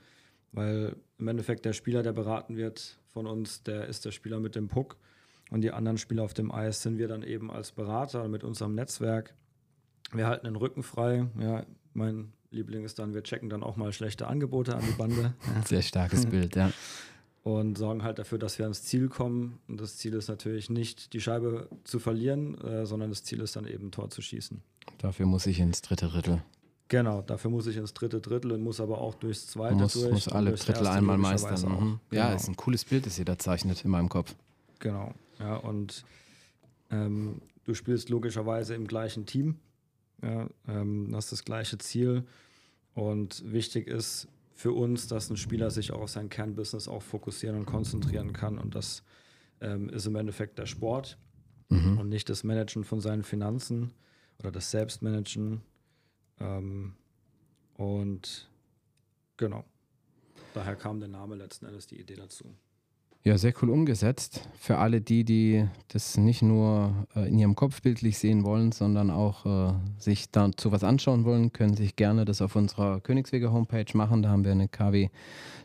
weil 0.53 0.97
im 1.19 1.29
Endeffekt 1.29 1.65
der 1.65 1.73
Spieler, 1.73 2.03
der 2.03 2.13
beraten 2.13 2.57
wird 2.57 2.99
von 3.09 3.27
uns, 3.27 3.63
der 3.65 3.87
ist 3.87 4.05
der 4.05 4.13
Spieler 4.13 4.39
mit 4.39 4.55
dem 4.55 4.69
Puck. 4.69 4.97
Und 5.51 5.63
die 5.63 5.73
anderen 5.73 5.99
Spieler 5.99 6.23
auf 6.23 6.35
dem 6.35 6.51
Eis 6.51 6.83
sind 6.83 6.99
wir 6.99 7.09
dann 7.09 7.23
eben 7.23 7.51
als 7.51 7.73
Berater 7.73 8.29
mit 8.29 8.43
unserem 8.43 8.75
Netzwerk. 8.75 9.35
Wir 10.13 10.29
halten 10.29 10.47
den 10.47 10.57
Rücken 10.57 10.83
frei. 10.83 11.29
Ja, 11.41 11.67
mein 11.95 12.33
Liebling 12.51 12.85
ist 12.85 12.99
dann, 13.01 13.13
wir 13.13 13.23
checken 13.23 13.49
dann 13.49 13.63
auch 13.63 13.77
mal 13.77 13.93
schlechte 13.93 14.29
Angebote 14.29 14.75
an 14.75 14.85
die 14.89 14.97
Bande. 14.97 15.35
Sehr 15.65 15.83
starkes 15.83 16.27
Bild, 16.27 16.55
ja 16.57 16.71
und 17.47 17.79
sorgen 17.79 18.03
halt 18.03 18.19
dafür, 18.19 18.39
dass 18.39 18.59
wir 18.59 18.65
ans 18.65 18.83
Ziel 18.83 19.09
kommen. 19.09 19.61
Und 19.69 19.81
das 19.81 19.99
Ziel 19.99 20.15
ist 20.15 20.27
natürlich 20.27 20.69
nicht, 20.69 21.13
die 21.13 21.21
Scheibe 21.21 21.69
zu 21.85 22.01
verlieren, 22.01 22.61
äh, 22.61 22.87
sondern 22.87 23.11
das 23.11 23.23
Ziel 23.23 23.41
ist 23.41 23.55
dann 23.55 23.69
eben, 23.69 23.93
Tor 23.93 24.11
zu 24.11 24.21
schießen. 24.21 24.61
Dafür 24.99 25.27
muss 25.27 25.47
ich 25.47 25.61
ins 25.61 25.81
dritte 25.81 26.09
Drittel. 26.09 26.43
Genau, 26.89 27.23
dafür 27.23 27.53
muss 27.53 27.69
ich 27.69 27.77
ins 27.77 27.95
dritte 27.95 28.21
Drittel 28.21 28.51
und 28.51 28.63
muss 28.63 28.81
aber 28.81 29.01
auch 29.01 29.15
durchs 29.15 29.47
zweite 29.47 29.77
muss, 29.77 29.93
durch. 29.93 30.11
Muss 30.11 30.27
alle 30.27 30.55
Drittel 30.55 30.89
einmal 30.89 31.19
meistern. 31.19 31.61
Mhm. 31.61 32.01
Ja, 32.11 32.25
genau. 32.25 32.37
ist 32.37 32.49
ein 32.49 32.57
cooles 32.57 32.85
Bild, 32.85 33.07
das 33.07 33.17
ihr 33.17 33.25
da 33.25 33.39
zeichnet 33.39 33.85
in 33.85 33.93
meinem 33.93 34.09
Kopf. 34.09 34.35
Genau, 34.81 35.15
ja, 35.39 35.55
und 35.55 36.05
ähm, 36.91 37.41
du 37.65 37.75
spielst 37.75 38.09
logischerweise 38.09 38.75
im 38.75 38.89
gleichen 38.89 39.25
Team. 39.25 39.59
Ja, 40.21 40.49
ähm, 40.67 41.13
hast 41.15 41.31
das 41.31 41.45
gleiche 41.45 41.79
Ziel. 41.79 42.25
Und 42.95 43.45
wichtig 43.53 43.87
ist, 43.87 44.27
für 44.57 44.73
uns, 44.73 45.07
dass 45.07 45.29
ein 45.29 45.37
Spieler 45.37 45.71
sich 45.71 45.93
auch 45.93 46.01
auf 46.01 46.11
sein 46.11 46.31
Kernbusiness 46.31 46.89
auch 46.89 47.03
fokussieren 47.03 47.59
und 47.59 47.67
konzentrieren 47.67 48.33
kann. 48.33 48.57
Und 48.57 48.75
das 48.75 49.03
ähm, 49.61 49.91
ist 49.91 50.07
im 50.07 50.17
Endeffekt 50.17 50.59
der 50.59 50.65
Sport 50.65 51.19
mhm. 51.69 51.99
und 51.99 52.09
nicht 52.09 52.31
das 52.31 52.43
Managen 52.43 52.83
von 52.83 53.03
seinen 53.03 53.23
Finanzen 53.23 53.93
oder 54.39 54.51
das 54.51 54.71
Selbstmanagen. 54.71 55.61
Ähm, 56.41 56.95
und 57.75 58.49
genau, 59.37 59.67
daher 60.55 60.75
kam 60.75 61.01
der 61.01 61.11
Name 61.11 61.35
letzten 61.35 61.67
Endes 61.67 61.87
die 61.87 62.01
Idee 62.01 62.17
dazu. 62.17 62.47
Ja, 63.27 63.37
sehr 63.39 63.53
cool 63.61 63.71
umgesetzt. 63.71 64.49
Für 64.57 64.79
alle 64.79 65.01
die, 65.01 65.25
die 65.25 65.67
das 65.89 66.17
nicht 66.17 66.43
nur 66.43 67.09
äh, 67.17 67.27
in 67.27 67.41
ihrem 67.41 67.57
Kopf 67.57 67.83
bildlich 67.83 68.19
sehen 68.19 68.45
wollen, 68.45 68.71
sondern 68.71 69.11
auch 69.11 69.45
äh, 69.45 69.73
sich 69.99 70.31
dazu 70.31 70.71
was 70.71 70.85
anschauen 70.85 71.25
wollen, 71.25 71.53
können 71.53 71.75
sich 71.75 71.97
gerne 71.97 72.25
das 72.25 72.41
auf 72.41 72.55
unserer 72.55 73.01
Königswege 73.01 73.51
Homepage 73.51 73.87
machen. 73.95 74.23
Da 74.23 74.29
haben 74.29 74.45
wir 74.45 74.53
eine 74.53 74.69
KW 74.69 75.09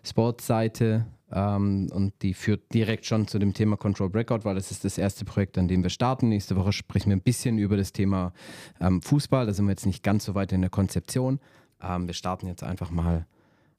Sports 0.04 0.48
Seite 0.48 1.06
ähm, 1.32 1.88
und 1.94 2.14
die 2.24 2.34
führt 2.34 2.74
direkt 2.74 3.06
schon 3.06 3.28
zu 3.28 3.38
dem 3.38 3.54
Thema 3.54 3.78
Control 3.78 4.10
Breakout, 4.10 4.40
weil 4.42 4.56
das 4.56 4.72
ist 4.72 4.84
das 4.84 4.98
erste 4.98 5.24
Projekt, 5.24 5.56
an 5.60 5.68
dem 5.68 5.84
wir 5.84 5.92
starten. 5.92 6.30
Nächste 6.30 6.56
Woche 6.56 6.74
sprechen 6.74 7.12
wir 7.12 7.18
ein 7.18 7.22
bisschen 7.22 7.60
über 7.60 7.78
das 7.78 7.94
Thema 7.94 8.34
ähm, 8.80 9.04
Fußball. 9.04 9.46
Da 9.46 9.54
sind 9.54 9.66
wir 9.66 9.74
jetzt 9.74 9.86
nicht 9.86 10.02
ganz 10.02 10.26
so 10.26 10.34
weit 10.34 10.52
in 10.52 10.62
der 10.62 10.72
Konzeption. 10.72 11.40
Ähm, 11.80 12.08
wir 12.08 12.16
starten 12.16 12.48
jetzt 12.48 12.64
einfach 12.64 12.90
mal, 12.90 13.28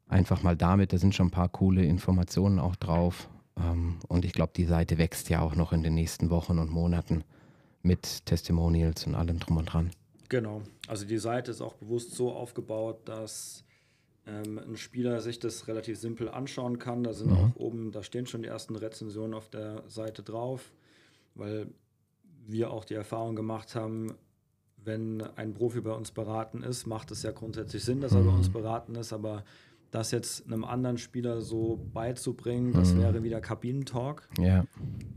einfach 0.07 0.45
mal 0.45 0.57
damit. 0.57 0.93
Da 0.93 0.99
sind 0.99 1.17
schon 1.17 1.27
ein 1.27 1.33
paar 1.33 1.49
coole 1.49 1.85
Informationen 1.85 2.61
auch 2.61 2.77
drauf. 2.77 3.29
Ähm, 3.57 3.99
und 4.09 4.25
ich 4.25 4.33
glaube, 4.33 4.53
die 4.57 4.65
Seite 4.65 4.99
wächst 4.99 5.29
ja 5.29 5.41
auch 5.41 5.55
noch 5.55 5.73
in 5.73 5.83
den 5.83 5.95
nächsten 5.95 6.31
Wochen 6.31 6.59
und 6.59 6.71
Monaten 6.71 7.25
mit 7.83 8.27
Testimonials 8.27 9.07
und 9.07 9.15
allem 9.15 9.39
drum 9.39 9.57
und 9.59 9.67
dran. 9.67 9.91
Genau. 10.29 10.63
Also 10.87 11.05
die 11.05 11.19
Seite 11.19 11.51
ist 11.51 11.61
auch 11.61 11.75
bewusst 11.75 12.15
so 12.15 12.33
aufgebaut, 12.33 13.01
dass 13.07 13.65
ähm, 14.27 14.59
ein 14.59 14.77
Spieler 14.77 15.21
sich 15.21 15.39
das 15.39 15.69
relativ 15.69 15.99
simpel 15.99 16.29
anschauen 16.29 16.79
kann. 16.79 17.03
Da 17.03 17.13
sind 17.13 17.31
mhm. 17.31 17.37
auch 17.37 17.57
oben, 17.57 17.93
da 17.93 18.03
stehen 18.03 18.27
schon 18.27 18.43
die 18.43 18.49
ersten 18.49 18.77
Rezensionen 18.77 19.35
auf 19.35 19.49
der 19.49 19.83
Seite 19.89 20.23
drauf, 20.23 20.73
weil 21.35 21.69
wir 22.47 22.71
auch 22.71 22.85
die 22.85 22.95
Erfahrung 22.95 23.37
gemacht 23.37 23.75
haben, 23.75 24.15
wenn 24.85 25.23
ein 25.37 25.55
Profi 25.55 25.81
bei 25.81 25.93
uns 25.93 26.11
beraten 26.11 26.63
ist, 26.63 26.87
macht 26.87 27.11
es 27.11 27.23
ja 27.23 27.31
grundsätzlich 27.31 27.85
Sinn, 27.85 28.01
dass 28.01 28.13
er 28.13 28.21
mhm. 28.21 28.27
bei 28.27 28.35
uns 28.35 28.49
beraten 28.49 28.95
ist, 28.95 29.13
aber 29.13 29.45
das 29.93 30.11
jetzt 30.11 30.47
einem 30.47 30.65
anderen 30.65 30.97
Spieler 30.99 31.43
so 31.43 31.79
beizubringen, 31.93 32.73
das 32.73 32.95
mhm. 32.95 33.03
wäre 33.03 33.23
wieder 33.23 33.41
Kabinentalk. 33.41 34.29
Ja. 34.39 34.65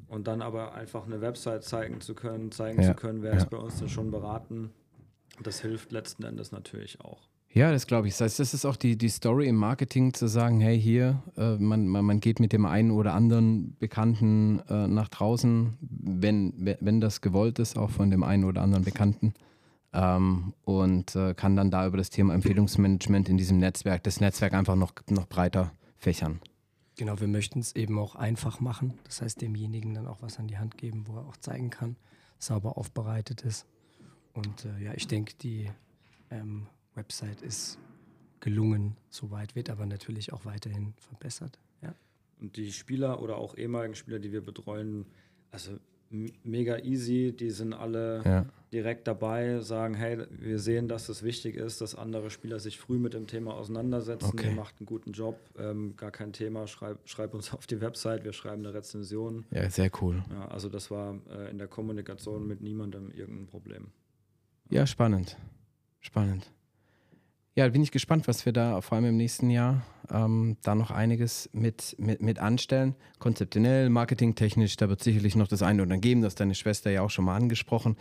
Und 0.07 0.27
dann 0.27 0.41
aber 0.41 0.75
einfach 0.75 1.05
eine 1.05 1.21
Website 1.21 1.63
zeigen 1.63 2.01
zu 2.01 2.13
können, 2.13 2.51
zeigen 2.51 2.81
ja. 2.81 2.89
zu 2.89 2.93
können, 2.93 3.23
wer 3.23 3.31
ja. 3.31 3.37
ist 3.37 3.49
bei 3.49 3.57
uns 3.57 3.79
denn 3.79 3.89
schon 3.89 4.11
beraten. 4.11 4.69
Das 5.41 5.61
hilft 5.61 5.91
letzten 5.91 6.23
Endes 6.23 6.51
natürlich 6.51 7.01
auch. 7.01 7.21
Ja, 7.49 7.71
das 7.71 7.87
glaube 7.87 8.09
ich. 8.09 8.15
Das 8.15 8.21
heißt, 8.21 8.39
das 8.39 8.53
ist 8.53 8.65
auch 8.65 8.75
die, 8.75 8.97
die 8.97 9.07
Story 9.07 9.47
im 9.47 9.55
Marketing 9.55 10.13
zu 10.13 10.27
sagen, 10.27 10.59
hey, 10.59 10.79
hier, 10.79 11.23
äh, 11.37 11.55
man, 11.55 11.87
man, 11.87 12.03
man 12.03 12.19
geht 12.19 12.41
mit 12.41 12.51
dem 12.51 12.65
einen 12.65 12.91
oder 12.91 13.13
anderen 13.13 13.77
Bekannten 13.79 14.59
äh, 14.67 14.89
nach 14.89 15.07
draußen, 15.07 15.77
wenn, 15.79 16.75
wenn 16.81 16.99
das 16.99 17.21
gewollt 17.21 17.59
ist, 17.59 17.77
auch 17.77 17.91
von 17.91 18.11
dem 18.11 18.23
einen 18.23 18.43
oder 18.43 18.61
anderen 18.61 18.83
Bekannten 18.83 19.33
ähm, 19.95 20.53
und 20.65 21.15
äh, 21.15 21.33
kann 21.33 21.55
dann 21.55 21.71
da 21.71 21.87
über 21.87 21.97
das 21.97 22.09
Thema 22.09 22.33
Empfehlungsmanagement 22.33 23.29
in 23.29 23.37
diesem 23.37 23.57
Netzwerk, 23.57 24.03
das 24.03 24.19
Netzwerk 24.19 24.53
einfach 24.53 24.75
noch, 24.75 24.93
noch 25.09 25.27
breiter 25.27 25.71
fächern. 25.97 26.41
Genau, 26.97 27.19
wir 27.19 27.27
möchten 27.27 27.59
es 27.59 27.75
eben 27.75 27.97
auch 27.97 28.15
einfach 28.15 28.59
machen. 28.59 28.93
Das 29.05 29.21
heißt, 29.21 29.41
demjenigen 29.41 29.93
dann 29.93 30.07
auch 30.07 30.21
was 30.21 30.37
an 30.39 30.47
die 30.47 30.57
Hand 30.57 30.77
geben, 30.77 31.05
wo 31.07 31.17
er 31.17 31.25
auch 31.25 31.37
zeigen 31.37 31.69
kann, 31.69 31.95
sauber 32.39 32.77
aufbereitet 32.77 33.41
ist. 33.41 33.65
Und 34.33 34.65
äh, 34.65 34.83
ja, 34.83 34.93
ich 34.93 35.07
denke, 35.07 35.33
die 35.41 35.71
ähm, 36.29 36.67
Website 36.93 37.41
ist 37.41 37.79
gelungen, 38.39 38.95
soweit 39.09 39.55
wird 39.55 39.69
aber 39.69 39.85
natürlich 39.85 40.33
auch 40.33 40.45
weiterhin 40.45 40.93
verbessert. 40.97 41.59
Ja. 41.81 41.93
Und 42.39 42.57
die 42.57 42.71
Spieler 42.71 43.21
oder 43.21 43.37
auch 43.37 43.57
ehemaligen 43.57 43.95
Spieler, 43.95 44.19
die 44.19 44.31
wir 44.31 44.41
betreuen, 44.41 45.05
also 45.51 45.79
mega 46.09 46.77
easy, 46.79 47.35
die 47.37 47.51
sind 47.51 47.73
alle 47.73 48.21
ja. 48.23 48.45
direkt 48.71 49.07
dabei, 49.07 49.59
sagen, 49.59 49.95
hey, 49.95 50.25
wir 50.29 50.59
sehen, 50.59 50.87
dass 50.87 51.09
es 51.09 51.23
wichtig 51.23 51.55
ist, 51.55 51.81
dass 51.81 51.95
andere 51.95 52.29
Spieler 52.29 52.59
sich 52.59 52.79
früh 52.79 52.97
mit 52.97 53.13
dem 53.13 53.27
Thema 53.27 53.53
auseinandersetzen. 53.53 54.31
Okay. 54.33 54.49
Ihr 54.49 54.55
macht 54.55 54.75
einen 54.79 54.85
guten 54.85 55.11
Job, 55.11 55.39
ähm, 55.57 55.95
gar 55.97 56.11
kein 56.11 56.33
Thema, 56.33 56.67
schreib, 56.67 56.99
schreib, 57.05 57.33
uns 57.33 57.53
auf 57.55 57.67
die 57.67 57.81
Website, 57.81 58.23
wir 58.23 58.33
schreiben 58.33 58.65
eine 58.65 58.73
Rezension. 58.73 59.45
Ja, 59.51 59.69
sehr 59.69 59.91
cool. 60.01 60.23
Ja, 60.29 60.47
also 60.47 60.69
das 60.69 60.91
war 60.91 61.19
äh, 61.29 61.49
in 61.49 61.57
der 61.57 61.67
Kommunikation 61.67 62.47
mit 62.47 62.61
niemandem 62.61 63.11
irgendein 63.11 63.47
Problem. 63.47 63.87
Ja, 64.69 64.87
spannend. 64.87 65.37
Spannend. 65.99 66.51
Ja, 67.57 67.69
bin 67.69 67.81
ich 67.81 67.91
gespannt, 67.91 68.27
was 68.27 68.45
wir 68.45 68.51
da 68.51 68.81
vor 68.81 68.97
allem 68.97 69.05
im 69.05 69.15
nächsten 69.15 69.49
Jahr 69.49 69.81
ähm, 70.11 70.57
da 70.61 70.75
noch 70.75 70.91
einiges 70.91 71.49
mit, 71.53 71.95
mit, 71.97 72.21
mit 72.21 72.37
anstellen. 72.37 72.95
Konzeptionell, 73.17 73.89
marketingtechnisch, 73.89 74.75
da 74.75 74.89
wird 74.89 75.01
sicherlich 75.01 75.37
noch 75.37 75.47
das 75.47 75.61
eine 75.61 75.81
oder 75.81 75.93
andere 75.93 76.01
geben. 76.01 76.21
Das 76.21 76.35
deine 76.35 76.53
Schwester 76.53 76.91
ja 76.91 77.01
auch 77.01 77.09
schon 77.09 77.23
mal 77.23 77.37
angesprochen, 77.37 77.95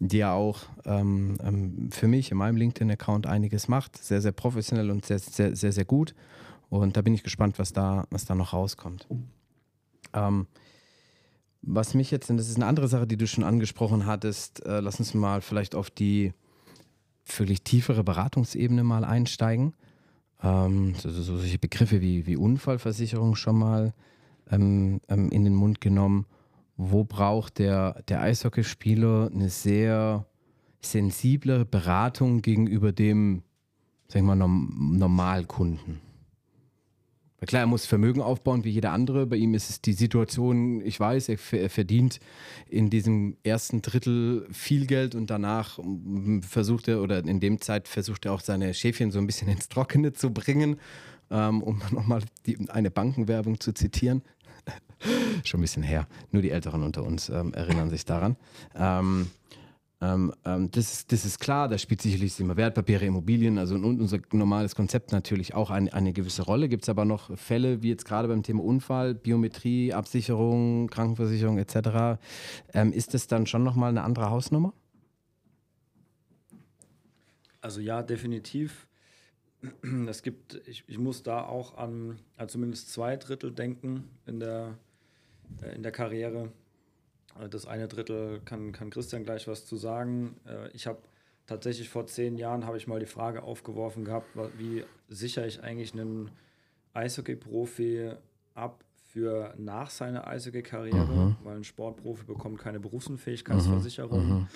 die 0.00 0.18
ja 0.18 0.32
auch 0.32 0.62
ähm, 0.86 1.38
ähm, 1.40 1.88
für 1.92 2.08
mich 2.08 2.32
in 2.32 2.36
meinem 2.36 2.56
LinkedIn-Account 2.56 3.28
einiges 3.28 3.68
macht. 3.68 3.96
Sehr, 3.96 4.20
sehr 4.20 4.32
professionell 4.32 4.90
und 4.90 5.06
sehr, 5.06 5.20
sehr, 5.20 5.54
sehr, 5.54 5.70
sehr 5.70 5.84
gut. 5.84 6.16
Und 6.68 6.96
da 6.96 7.02
bin 7.02 7.14
ich 7.14 7.22
gespannt, 7.22 7.60
was 7.60 7.72
da, 7.72 8.08
was 8.10 8.24
da 8.24 8.34
noch 8.34 8.54
rauskommt. 8.54 9.06
Ähm, 10.14 10.48
was 11.62 11.94
mich 11.94 12.10
jetzt, 12.10 12.28
und 12.28 12.38
das 12.38 12.48
ist 12.48 12.56
eine 12.56 12.66
andere 12.66 12.88
Sache, 12.88 13.06
die 13.06 13.16
du 13.16 13.28
schon 13.28 13.44
angesprochen 13.44 14.04
hattest, 14.04 14.66
äh, 14.66 14.80
lass 14.80 14.98
uns 14.98 15.14
mal 15.14 15.42
vielleicht 15.42 15.76
auf 15.76 15.90
die 15.90 16.32
völlig 17.26 17.62
tiefere 17.62 18.04
Beratungsebene 18.04 18.84
mal 18.84 19.04
einsteigen. 19.04 19.74
Ähm, 20.42 20.94
so, 20.94 21.10
so, 21.10 21.22
solche 21.22 21.58
Begriffe 21.58 22.00
wie, 22.00 22.26
wie 22.26 22.36
Unfallversicherung 22.36 23.34
schon 23.34 23.58
mal 23.58 23.92
ähm, 24.50 25.00
ähm, 25.08 25.30
in 25.30 25.44
den 25.44 25.54
Mund 25.54 25.80
genommen. 25.80 26.26
Wo 26.76 27.04
braucht 27.04 27.58
der, 27.58 28.02
der 28.08 28.20
Eishockeyspieler 28.20 29.30
eine 29.34 29.48
sehr 29.48 30.26
sensible 30.80 31.64
Beratung 31.64 32.42
gegenüber 32.42 32.92
dem, 32.92 33.42
sag 34.08 34.20
ich 34.20 34.26
mal, 34.26 34.36
Normalkunden? 34.36 36.05
Klar, 37.44 37.62
er 37.62 37.66
muss 37.66 37.84
Vermögen 37.84 38.22
aufbauen 38.22 38.64
wie 38.64 38.70
jeder 38.70 38.92
andere. 38.92 39.26
Bei 39.26 39.36
ihm 39.36 39.52
ist 39.52 39.68
es 39.68 39.82
die 39.82 39.92
Situation, 39.92 40.80
ich 40.80 40.98
weiß, 40.98 41.28
er, 41.28 41.38
er 41.52 41.68
verdient 41.68 42.18
in 42.68 42.88
diesem 42.88 43.36
ersten 43.42 43.82
Drittel 43.82 44.46
viel 44.50 44.86
Geld 44.86 45.14
und 45.14 45.28
danach 45.28 45.78
versucht 46.40 46.88
er, 46.88 47.02
oder 47.02 47.18
in 47.18 47.38
dem 47.40 47.60
Zeit 47.60 47.88
versucht 47.88 48.24
er 48.24 48.32
auch 48.32 48.40
seine 48.40 48.72
Schäfchen 48.72 49.10
so 49.10 49.18
ein 49.18 49.26
bisschen 49.26 49.48
ins 49.48 49.68
Trockene 49.68 50.14
zu 50.14 50.32
bringen, 50.32 50.80
ähm, 51.30 51.62
um 51.62 51.82
nochmal 51.90 52.22
eine 52.68 52.90
Bankenwerbung 52.90 53.60
zu 53.60 53.72
zitieren. 53.72 54.22
Schon 55.44 55.60
ein 55.60 55.62
bisschen 55.62 55.82
her. 55.82 56.08
Nur 56.30 56.40
die 56.40 56.50
Älteren 56.50 56.82
unter 56.82 57.04
uns 57.04 57.28
ähm, 57.28 57.52
erinnern 57.52 57.90
sich 57.90 58.06
daran. 58.06 58.36
Ähm, 58.74 59.30
äh, 59.52 59.65
Ähm, 60.06 60.32
ähm, 60.44 60.70
das, 60.70 60.92
ist, 60.92 61.12
das 61.12 61.24
ist 61.24 61.40
klar, 61.40 61.68
da 61.68 61.78
spielt 61.78 62.00
sicherlich 62.00 62.38
immer 62.38 62.56
Wertpapiere, 62.56 63.04
Immobilien, 63.04 63.58
also 63.58 63.74
und 63.74 64.00
unser 64.00 64.18
normales 64.32 64.74
Konzept 64.74 65.10
natürlich 65.12 65.54
auch 65.54 65.70
ein, 65.70 65.88
eine 65.88 66.12
gewisse 66.12 66.42
Rolle. 66.42 66.68
Gibt 66.68 66.84
es 66.84 66.88
aber 66.88 67.04
noch 67.04 67.36
Fälle, 67.36 67.82
wie 67.82 67.88
jetzt 67.88 68.04
gerade 68.04 68.28
beim 68.28 68.42
Thema 68.42 68.62
Unfall, 68.62 69.14
Biometrie, 69.14 69.92
Absicherung, 69.92 70.88
Krankenversicherung 70.88 71.58
etc. 71.58 72.20
Ähm, 72.72 72.92
ist 72.92 73.14
das 73.14 73.26
dann 73.26 73.46
schon 73.46 73.64
nochmal 73.64 73.90
eine 73.90 74.02
andere 74.04 74.30
Hausnummer? 74.30 74.72
Also 77.60 77.80
ja, 77.80 78.02
definitiv. 78.02 78.86
Es 80.08 80.22
gibt, 80.22 80.60
ich, 80.66 80.84
ich 80.86 80.98
muss 80.98 81.22
da 81.22 81.42
auch 81.42 81.76
an, 81.76 82.20
an 82.36 82.48
zumindest 82.48 82.92
zwei 82.92 83.16
Drittel 83.16 83.50
denken 83.50 84.04
in 84.26 84.38
der, 84.38 84.78
äh, 85.62 85.74
in 85.74 85.82
der 85.82 85.92
Karriere. 85.92 86.52
Äh, 87.40 87.48
das 87.48 87.66
eine 87.66 87.88
Drittel 87.88 88.40
kann, 88.44 88.72
kann 88.72 88.90
Christian 88.90 89.24
gleich 89.24 89.48
was 89.48 89.66
zu 89.66 89.76
sagen. 89.76 90.36
Äh, 90.46 90.70
ich 90.72 90.86
habe 90.86 90.98
tatsächlich 91.46 91.88
vor 91.88 92.06
zehn 92.06 92.36
Jahren 92.36 92.66
habe 92.66 92.76
ich 92.76 92.86
mal 92.86 93.00
die 93.00 93.06
Frage 93.06 93.42
aufgeworfen 93.42 94.04
gehabt, 94.04 94.26
wie 94.58 94.84
sichere 95.08 95.46
ich 95.46 95.62
eigentlich 95.62 95.92
einen 95.92 96.30
Eishockey-Profi 96.94 98.12
ab 98.54 98.82
für 99.12 99.54
nach 99.56 99.90
seiner 99.90 100.26
Eishockey-Karriere, 100.26 101.06
mhm. 101.06 101.36
weil 101.44 101.56
ein 101.56 101.64
Sportprofi 101.64 102.24
bekommt 102.24 102.58
keine 102.58 102.80
Berufsunfähigkeitsversicherung. 102.80 104.28
Mhm. 104.28 104.48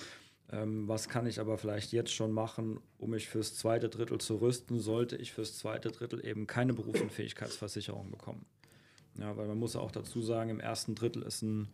Ähm, 0.51 0.87
was 0.87 1.07
kann 1.07 1.25
ich 1.27 1.39
aber 1.39 1.57
vielleicht 1.57 1.93
jetzt 1.93 2.11
schon 2.11 2.31
machen, 2.31 2.81
um 2.97 3.11
mich 3.11 3.29
fürs 3.29 3.55
zweite 3.55 3.87
Drittel 3.87 4.19
zu 4.19 4.35
rüsten, 4.35 4.79
sollte 4.79 5.15
ich 5.15 5.31
fürs 5.31 5.57
zweite 5.57 5.91
Drittel 5.91 6.25
eben 6.25 6.45
keine 6.45 6.73
Berufsunfähigkeitsversicherung 6.73 8.11
bekommen. 8.11 8.45
Ja, 9.17 9.35
weil 9.37 9.47
man 9.47 9.57
muss 9.57 9.75
auch 9.75 9.91
dazu 9.91 10.21
sagen, 10.21 10.49
im 10.49 10.59
ersten 10.59 10.95
Drittel 10.95 11.23
ist 11.23 11.41
ein, 11.41 11.69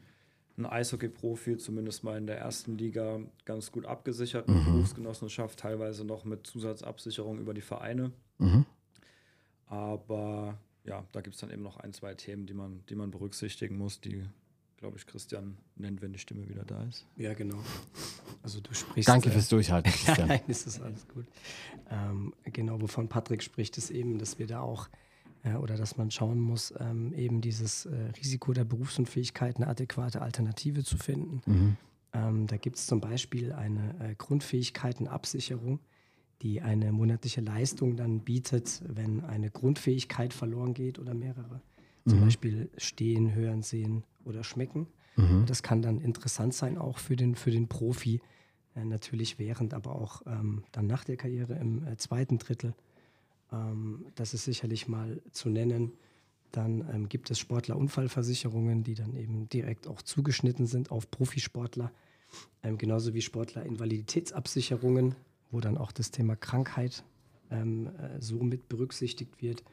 ein 0.57 0.65
Eishockey-Profi, 0.65 1.57
zumindest 1.57 2.03
mal 2.03 2.17
in 2.17 2.27
der 2.27 2.39
ersten 2.39 2.77
Liga, 2.77 3.19
ganz 3.45 3.71
gut 3.71 3.85
abgesichert 3.85 4.47
mit 4.47 4.57
mhm. 4.57 4.65
Berufsgenossenschaft, 4.65 5.59
teilweise 5.59 6.03
noch 6.03 6.25
mit 6.25 6.47
Zusatzabsicherung 6.47 7.39
über 7.39 7.53
die 7.53 7.61
Vereine. 7.61 8.11
Mhm. 8.39 8.65
Aber 9.67 10.57
ja, 10.83 11.05
da 11.11 11.21
gibt 11.21 11.35
es 11.35 11.41
dann 11.41 11.51
eben 11.51 11.63
noch 11.63 11.77
ein, 11.77 11.93
zwei 11.93 12.15
Themen, 12.15 12.45
die 12.45 12.53
man, 12.53 12.83
die 12.89 12.95
man 12.95 13.11
berücksichtigen 13.11 13.77
muss, 13.77 14.01
die 14.01 14.23
glaube 14.77 14.97
ich, 14.97 15.07
Christian 15.07 15.57
nennt, 15.75 16.01
wenn 16.01 16.13
die 16.13 16.19
Stimme 16.19 16.47
wieder 16.47 16.63
da 16.63 16.83
ist. 16.83 17.05
Ja, 17.17 17.33
genau. 17.33 17.57
Also 18.43 18.61
du 18.61 18.73
sprichst. 18.73 19.09
Danke 19.09 19.29
äh, 19.29 19.31
fürs 19.31 19.49
Durchhalten, 19.49 19.91
Christian. 20.05 20.27
Nein, 20.27 20.41
ist 20.47 20.67
das 20.67 20.79
alles 20.79 21.07
gut. 21.07 21.25
Ähm, 21.89 22.33
genau, 22.43 22.79
wovon 22.79 23.09
Patrick 23.09 23.43
spricht, 23.43 23.77
ist 23.77 23.89
eben, 23.89 24.19
dass 24.19 24.39
wir 24.39 24.47
da 24.47 24.61
auch 24.61 24.87
äh, 25.43 25.55
oder 25.55 25.75
dass 25.75 25.97
man 25.97 26.11
schauen 26.11 26.39
muss, 26.39 26.73
ähm, 26.79 27.13
eben 27.13 27.41
dieses 27.41 27.85
äh, 27.85 27.95
Risiko 28.17 28.53
der 28.53 28.65
Berufsunfähigkeit 28.65 29.57
eine 29.57 29.67
adäquate 29.67 30.21
Alternative 30.21 30.83
zu 30.83 30.97
finden. 30.97 31.41
Mhm. 31.45 31.77
Ähm, 32.13 32.47
da 32.47 32.57
gibt 32.57 32.77
es 32.77 32.87
zum 32.87 33.01
Beispiel 33.01 33.53
eine 33.53 33.95
äh, 33.99 34.15
Grundfähigkeitenabsicherung, 34.15 35.79
die 36.41 36.61
eine 36.61 36.91
monatliche 36.91 37.41
Leistung 37.41 37.95
dann 37.97 38.21
bietet, 38.21 38.81
wenn 38.87 39.23
eine 39.23 39.49
Grundfähigkeit 39.49 40.33
verloren 40.33 40.73
geht 40.73 40.99
oder 40.99 41.13
mehrere. 41.13 41.61
Zum 42.07 42.19
mhm. 42.19 42.23
Beispiel 42.25 42.69
stehen, 42.77 43.33
hören, 43.33 43.63
sehen 43.63 44.03
oder 44.23 44.43
schmecken. 44.43 44.87
Mhm. 45.15 45.45
Das 45.45 45.63
kann 45.63 45.81
dann 45.81 45.99
interessant 45.99 46.53
sein, 46.53 46.77
auch 46.77 46.99
für 46.99 47.15
den, 47.15 47.35
für 47.35 47.51
den 47.51 47.67
Profi, 47.67 48.21
äh, 48.75 48.85
natürlich 48.85 49.39
während, 49.39 49.73
aber 49.73 49.95
auch 49.95 50.21
ähm, 50.25 50.63
dann 50.71 50.87
nach 50.87 51.03
der 51.03 51.17
Karriere 51.17 51.55
im 51.55 51.85
äh, 51.85 51.97
zweiten 51.97 52.37
Drittel. 52.37 52.73
Ähm, 53.51 54.05
das 54.15 54.33
ist 54.33 54.45
sicherlich 54.45 54.87
mal 54.87 55.21
zu 55.31 55.49
nennen. 55.49 55.93
Dann 56.51 56.87
ähm, 56.93 57.09
gibt 57.09 57.29
es 57.29 57.39
Sportlerunfallversicherungen, 57.39 58.83
die 58.83 58.95
dann 58.95 59.15
eben 59.15 59.49
direkt 59.49 59.87
auch 59.87 60.01
zugeschnitten 60.01 60.65
sind 60.65 60.91
auf 60.91 61.11
Profisportler. 61.11 61.91
Ähm, 62.63 62.77
genauso 62.77 63.13
wie 63.13 63.21
Sportler-Invaliditätsabsicherungen, 63.21 65.15
wo 65.51 65.59
dann 65.59 65.77
auch 65.77 65.91
das 65.91 66.11
Thema 66.11 66.35
Krankheit 66.35 67.03
ähm, 67.51 67.87
äh, 67.87 68.21
so 68.21 68.43
mit 68.43 68.69
berücksichtigt 68.69 69.41
wird. 69.41 69.63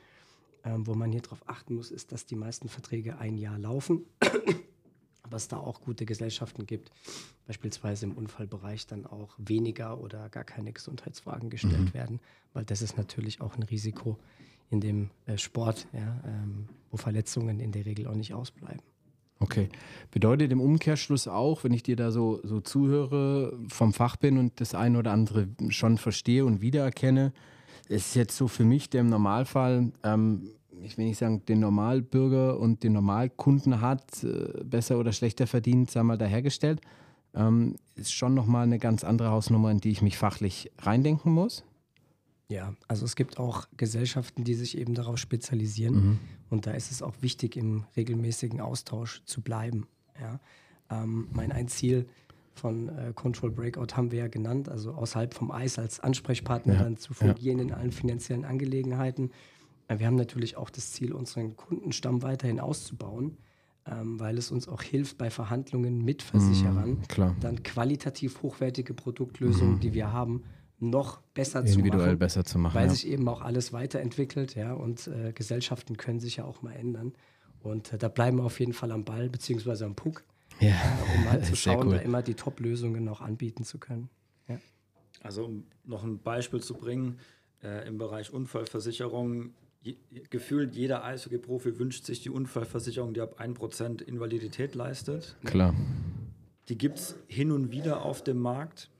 Ähm, 0.64 0.86
wo 0.86 0.94
man 0.94 1.12
hier 1.12 1.20
darauf 1.20 1.46
achten 1.48 1.74
muss, 1.74 1.90
ist, 1.90 2.10
dass 2.12 2.24
die 2.24 2.36
meisten 2.36 2.68
Verträge 2.68 3.18
ein 3.18 3.36
Jahr 3.36 3.58
laufen. 3.58 4.06
Aber 5.24 5.36
es 5.36 5.48
da 5.48 5.56
auch 5.56 5.80
gute 5.80 6.06
Gesellschaften 6.06 6.66
gibt, 6.66 6.90
beispielsweise 7.46 8.06
im 8.06 8.12
Unfallbereich 8.12 8.86
dann 8.86 9.06
auch 9.06 9.34
weniger 9.38 10.00
oder 10.00 10.28
gar 10.28 10.44
keine 10.44 10.72
Gesundheitsfragen 10.72 11.50
gestellt 11.50 11.80
mhm. 11.80 11.94
werden, 11.94 12.20
weil 12.52 12.64
das 12.64 12.82
ist 12.82 12.96
natürlich 12.96 13.40
auch 13.40 13.56
ein 13.56 13.62
Risiko 13.64 14.18
in 14.70 14.80
dem 14.80 15.10
äh, 15.26 15.38
Sport, 15.38 15.86
ja, 15.92 16.20
ähm, 16.26 16.68
wo 16.90 16.96
Verletzungen 16.96 17.58
in 17.58 17.72
der 17.72 17.86
Regel 17.86 18.06
auch 18.06 18.14
nicht 18.14 18.34
ausbleiben. 18.34 18.82
Okay. 19.40 19.68
Bedeutet 20.10 20.52
im 20.52 20.60
Umkehrschluss 20.60 21.28
auch, 21.28 21.64
wenn 21.64 21.72
ich 21.72 21.82
dir 21.82 21.96
da 21.96 22.10
so, 22.10 22.40
so 22.44 22.60
zuhöre, 22.60 23.58
vom 23.68 23.92
Fach 23.92 24.16
bin 24.16 24.38
und 24.38 24.60
das 24.60 24.74
eine 24.74 24.98
oder 24.98 25.12
andere 25.12 25.48
schon 25.68 25.98
verstehe 25.98 26.44
und 26.44 26.60
wiedererkenne, 26.60 27.32
ist 27.88 28.14
jetzt 28.14 28.36
so 28.36 28.48
für 28.48 28.64
mich, 28.64 28.88
der 28.90 29.02
im 29.02 29.08
Normalfall, 29.08 29.92
ähm, 30.02 30.48
ich 30.82 30.98
will 30.98 31.06
nicht 31.06 31.18
sagen, 31.18 31.44
den 31.46 31.60
Normalbürger 31.60 32.58
und 32.58 32.82
den 32.82 32.94
Normalkunden 32.94 33.80
hat, 33.80 34.24
äh, 34.24 34.64
besser 34.64 34.98
oder 34.98 35.12
schlechter 35.12 35.46
verdient, 35.46 35.90
sagen 35.90 36.06
wir 36.06 36.14
mal, 36.14 36.18
dahergestellt, 36.18 36.80
ähm, 37.34 37.76
ist 37.94 38.12
schon 38.12 38.34
nochmal 38.34 38.64
eine 38.64 38.78
ganz 38.78 39.04
andere 39.04 39.30
Hausnummer, 39.30 39.70
in 39.70 39.80
die 39.80 39.90
ich 39.90 40.02
mich 40.02 40.18
fachlich 40.18 40.70
reindenken 40.78 41.32
muss. 41.32 41.64
Ja, 42.48 42.74
also 42.88 43.04
es 43.04 43.16
gibt 43.16 43.38
auch 43.38 43.66
Gesellschaften, 43.76 44.44
die 44.44 44.54
sich 44.54 44.76
eben 44.78 44.94
darauf 44.94 45.18
spezialisieren. 45.18 45.94
Mhm. 45.94 46.18
Und 46.50 46.66
da 46.66 46.72
ist 46.72 46.90
es 46.90 47.02
auch 47.02 47.14
wichtig, 47.20 47.56
im 47.56 47.84
regelmäßigen 47.96 48.60
Austausch 48.60 49.22
zu 49.24 49.40
bleiben. 49.40 49.86
Ja. 50.20 50.40
Ähm, 50.90 51.28
mein 51.32 51.52
ein 51.52 51.68
Ziel 51.68 52.06
von 52.54 52.88
äh, 52.88 53.12
Control 53.14 53.50
Breakout 53.50 53.96
haben 53.96 54.12
wir 54.12 54.20
ja 54.20 54.28
genannt, 54.28 54.68
also 54.68 54.92
außerhalb 54.92 55.34
vom 55.34 55.50
Eis 55.50 55.78
als 55.78 56.00
Ansprechpartner 56.00 56.74
ja. 56.74 56.82
dann 56.82 56.96
zu 56.96 57.14
fungieren 57.14 57.58
ja. 57.58 57.64
in 57.64 57.72
allen 57.72 57.92
finanziellen 57.92 58.44
Angelegenheiten. 58.44 59.30
Äh, 59.88 59.98
wir 59.98 60.06
haben 60.06 60.16
natürlich 60.16 60.56
auch 60.56 60.70
das 60.70 60.92
Ziel, 60.92 61.12
unseren 61.12 61.56
Kundenstamm 61.56 62.22
weiterhin 62.22 62.60
auszubauen, 62.60 63.38
ähm, 63.86 64.18
weil 64.18 64.38
es 64.38 64.50
uns 64.50 64.68
auch 64.68 64.82
hilft 64.82 65.18
bei 65.18 65.30
Verhandlungen 65.30 66.04
mit 66.04 66.22
Versicherern, 66.22 67.02
mhm, 67.16 67.40
dann 67.40 67.62
qualitativ 67.62 68.42
hochwertige 68.42 68.94
Produktlösungen, 68.94 69.76
mhm. 69.76 69.80
die 69.80 69.94
wir 69.94 70.12
haben, 70.12 70.44
noch 70.80 71.20
besser 71.34 71.60
Individuell 71.60 71.92
zu 71.92 72.06
machen. 72.06 72.18
besser 72.18 72.44
zu 72.44 72.58
machen. 72.58 72.74
Weil 72.74 72.86
ja. 72.86 72.92
sich 72.92 73.06
eben 73.06 73.28
auch 73.28 73.42
alles 73.42 73.72
weiterentwickelt, 73.72 74.54
ja, 74.54 74.72
und 74.72 75.06
äh, 75.06 75.32
Gesellschaften 75.32 75.96
können 75.96 76.20
sich 76.20 76.36
ja 76.36 76.44
auch 76.44 76.62
mal 76.62 76.72
ändern. 76.72 77.12
Und 77.62 77.92
äh, 77.92 77.98
da 77.98 78.08
bleiben 78.08 78.38
wir 78.38 78.44
auf 78.44 78.60
jeden 78.60 78.72
Fall 78.72 78.90
am 78.92 79.04
Ball, 79.04 79.30
beziehungsweise 79.30 79.86
am 79.86 79.94
Puck 79.94 80.24
ja. 80.60 80.70
Äh, 80.70 81.16
um 81.16 81.24
mal 81.24 81.42
zu 81.44 81.56
schauen, 81.56 81.88
cool. 81.88 81.94
da 81.94 82.00
immer 82.00 82.22
die 82.22 82.34
Top-Lösungen 82.34 83.04
noch 83.04 83.20
anbieten 83.20 83.64
zu 83.64 83.78
können. 83.78 84.08
Ja. 84.48 84.58
Also 85.22 85.44
um 85.46 85.64
noch 85.84 86.04
ein 86.04 86.18
Beispiel 86.18 86.60
zu 86.60 86.74
bringen, 86.74 87.18
äh, 87.62 87.86
im 87.86 87.98
Bereich 87.98 88.32
Unfallversicherung, 88.32 89.54
je, 89.84 89.96
gefühlt 90.30 90.74
jeder 90.74 91.04
Eishockey-Profi 91.04 91.78
wünscht 91.78 92.04
sich 92.04 92.22
die 92.22 92.30
Unfallversicherung, 92.30 93.14
die 93.14 93.20
ab 93.20 93.40
1% 93.40 94.02
Invalidität 94.02 94.74
leistet. 94.74 95.36
Klar. 95.44 95.74
Die 96.68 96.78
gibt 96.78 96.98
es 96.98 97.16
hin 97.28 97.52
und 97.52 97.70
wieder 97.70 98.02
auf 98.02 98.24
dem 98.24 98.38
Markt. 98.38 98.90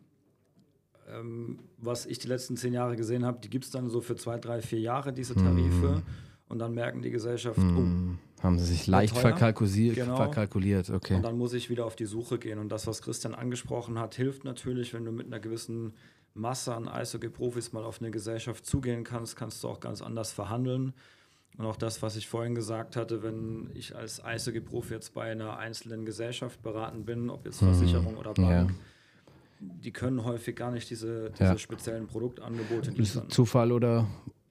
Ähm, 1.08 1.58
was 1.78 2.06
ich 2.06 2.18
die 2.18 2.28
letzten 2.28 2.56
zehn 2.56 2.72
Jahre 2.72 2.96
gesehen 2.96 3.24
habe, 3.24 3.38
die 3.42 3.50
gibt 3.50 3.64
es 3.64 3.70
dann 3.70 3.90
so 3.90 4.00
für 4.00 4.16
zwei, 4.16 4.38
drei, 4.38 4.62
vier 4.62 4.80
Jahre, 4.80 5.12
diese 5.12 5.34
Tarife. 5.34 5.96
Mhm. 5.96 6.02
Und 6.48 6.58
dann 6.58 6.74
merken 6.74 7.02
die 7.02 7.10
Gesellschaften, 7.10 7.72
mhm. 7.72 8.18
oh, 8.38 8.42
haben 8.42 8.58
sie 8.58 8.66
sich 8.66 8.86
leicht 8.86 9.16
verkalkuliert, 9.16 9.96
genau. 9.96 10.16
verkalkuliert, 10.16 10.90
okay. 10.90 11.16
Und 11.16 11.22
dann 11.22 11.36
muss 11.36 11.54
ich 11.54 11.70
wieder 11.70 11.86
auf 11.86 11.96
die 11.96 12.04
Suche 12.04 12.38
gehen. 12.38 12.58
Und 12.58 12.70
das, 12.70 12.86
was 12.86 13.02
Christian 13.02 13.34
angesprochen 13.34 13.98
hat, 13.98 14.14
hilft 14.14 14.44
natürlich, 14.44 14.92
wenn 14.92 15.04
du 15.04 15.12
mit 15.12 15.26
einer 15.26 15.40
gewissen 15.40 15.94
Masse 16.34 16.74
an 16.74 16.88
Eishockey-Profis 16.88 17.72
mal 17.72 17.84
auf 17.84 18.00
eine 18.00 18.10
Gesellschaft 18.10 18.66
zugehen 18.66 19.04
kannst, 19.04 19.36
kannst 19.36 19.62
du 19.62 19.68
auch 19.68 19.80
ganz 19.80 20.02
anders 20.02 20.32
verhandeln. 20.32 20.92
Und 21.56 21.66
auch 21.66 21.76
das, 21.76 22.02
was 22.02 22.16
ich 22.16 22.28
vorhin 22.28 22.56
gesagt 22.56 22.96
hatte, 22.96 23.22
wenn 23.22 23.70
ich 23.74 23.94
als 23.94 24.22
Eishockey-Profi 24.22 24.94
jetzt 24.94 25.14
bei 25.14 25.30
einer 25.30 25.56
einzelnen 25.56 26.04
Gesellschaft 26.04 26.60
beraten 26.62 27.04
bin, 27.04 27.30
ob 27.30 27.46
jetzt 27.46 27.58
Versicherung 27.58 28.12
hm, 28.12 28.18
oder 28.18 28.34
Bank, 28.34 28.70
ja. 28.70 28.76
die 29.60 29.92
können 29.92 30.24
häufig 30.24 30.56
gar 30.56 30.72
nicht 30.72 30.90
diese, 30.90 31.30
diese 31.30 31.44
ja. 31.44 31.58
speziellen 31.58 32.08
Produktangebote 32.08 32.90
liefern. 32.90 33.30
Zufall 33.30 33.70
oder 33.70 34.08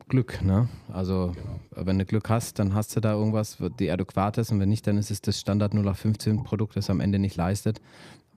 Glück, 0.08 0.42
ne? 0.42 0.70
Also 0.94 1.34
genau. 1.36 1.86
wenn 1.86 2.00
du 2.00 2.06
Glück 2.06 2.30
hast, 2.30 2.60
dann 2.60 2.74
hast 2.74 2.96
du 2.96 3.02
da 3.02 3.14
irgendwas, 3.14 3.58
die 3.80 3.92
adäquat 3.92 4.38
ist 4.38 4.52
und 4.52 4.62
wenn 4.62 4.70
nicht, 4.70 4.88
dann 4.88 4.98
ist 4.98 5.12
es 5.12 5.22
das 5.22 5.40
Standard 5.40 5.74
0815 5.74 6.44
Produkt, 6.44 6.78
das 6.78 6.90
am 6.90 7.02
Ende 7.02 7.20
nicht 7.20 7.36
leistet, 7.36 7.82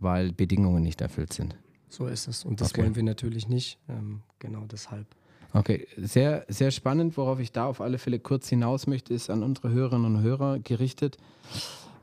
weil 0.00 0.32
Bedingungen 0.32 0.82
nicht 0.82 1.00
erfüllt 1.00 1.32
sind. 1.32 1.56
So 1.88 2.06
ist 2.06 2.28
es 2.28 2.44
und 2.44 2.60
das 2.60 2.72
okay. 2.72 2.82
wollen 2.82 2.96
wir 2.96 3.02
natürlich 3.02 3.48
nicht, 3.48 3.78
ähm, 3.88 4.22
genau 4.38 4.64
deshalb. 4.70 5.06
Okay, 5.52 5.86
sehr, 5.96 6.44
sehr 6.48 6.70
spannend, 6.70 7.16
worauf 7.16 7.40
ich 7.40 7.52
da 7.52 7.66
auf 7.66 7.80
alle 7.80 7.98
Fälle 7.98 8.18
kurz 8.18 8.48
hinaus 8.48 8.86
möchte, 8.86 9.14
ist 9.14 9.30
an 9.30 9.42
unsere 9.42 9.70
Hörerinnen 9.70 10.16
und 10.16 10.22
Hörer 10.22 10.58
gerichtet. 10.58 11.16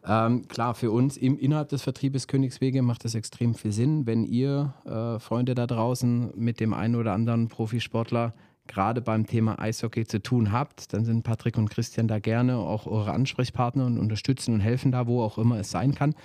Ähm, 0.06 0.48
klar, 0.48 0.74
für 0.74 0.92
uns 0.92 1.18
im, 1.18 1.38
innerhalb 1.38 1.70
des 1.70 1.82
Vertriebes 1.82 2.28
Königswege 2.28 2.82
macht 2.82 3.06
es 3.06 3.16
extrem 3.16 3.54
viel 3.56 3.72
Sinn, 3.72 4.06
wenn 4.06 4.24
ihr 4.26 4.74
äh, 4.86 5.20
Freunde 5.20 5.56
da 5.56 5.68
draußen 5.68 6.34
mit 6.36 6.60
dem 6.60 6.74
einen 6.74 6.96
oder 6.96 7.14
anderen 7.14 7.48
Profisportler 7.48 8.34
gerade 8.68 9.02
beim 9.02 9.28
Thema 9.28 9.60
Eishockey 9.60 10.06
zu 10.06 10.22
tun 10.22 10.52
habt, 10.52 10.94
dann 10.94 11.06
sind 11.06 11.24
Patrick 11.24 11.58
und 11.58 11.70
Christian 11.70 12.08
da 12.08 12.20
gerne 12.20 12.58
auch 12.58 12.88
eure 12.88 13.12
Ansprechpartner 13.12 13.86
und 13.86 13.98
unterstützen 13.98 14.54
und 14.54 14.60
helfen 14.62 14.92
da, 14.92 15.08
wo 15.08 15.22
auch 15.22 15.38
immer 15.38 15.60
es 15.60 15.72
sein 15.72 15.94
kann. 15.94 16.16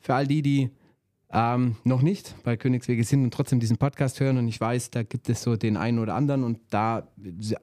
Für 0.00 0.14
all 0.14 0.26
die, 0.26 0.42
die 0.42 0.70
ähm, 1.30 1.76
noch 1.84 2.00
nicht 2.00 2.34
bei 2.42 2.56
Königswege 2.56 3.04
sind 3.04 3.22
und 3.22 3.34
trotzdem 3.34 3.60
diesen 3.60 3.76
Podcast 3.76 4.18
hören 4.20 4.38
und 4.38 4.48
ich 4.48 4.58
weiß, 4.60 4.90
da 4.90 5.02
gibt 5.02 5.28
es 5.28 5.42
so 5.42 5.56
den 5.56 5.76
einen 5.76 5.98
oder 5.98 6.14
anderen 6.14 6.42
und 6.42 6.58
da 6.70 7.06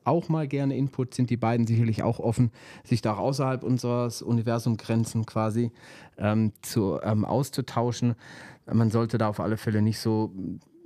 auch 0.03 0.29
mal 0.29 0.47
gerne 0.47 0.77
Input 0.77 1.15
sind 1.15 1.31
die 1.31 1.37
beiden 1.37 1.65
sicherlich 1.65 2.03
auch 2.03 2.19
offen, 2.19 2.51
sich 2.83 3.01
da 3.01 3.13
auch 3.13 3.19
außerhalb 3.19 3.63
unseres 3.63 4.21
Universumgrenzen 4.21 5.25
quasi 5.25 5.71
ähm, 6.17 6.51
zu, 6.61 6.99
ähm, 7.01 7.25
auszutauschen. 7.25 8.15
Man 8.71 8.91
sollte 8.91 9.17
da 9.17 9.29
auf 9.29 9.39
alle 9.39 9.57
Fälle 9.57 9.81
nicht 9.81 9.99
so 9.99 10.31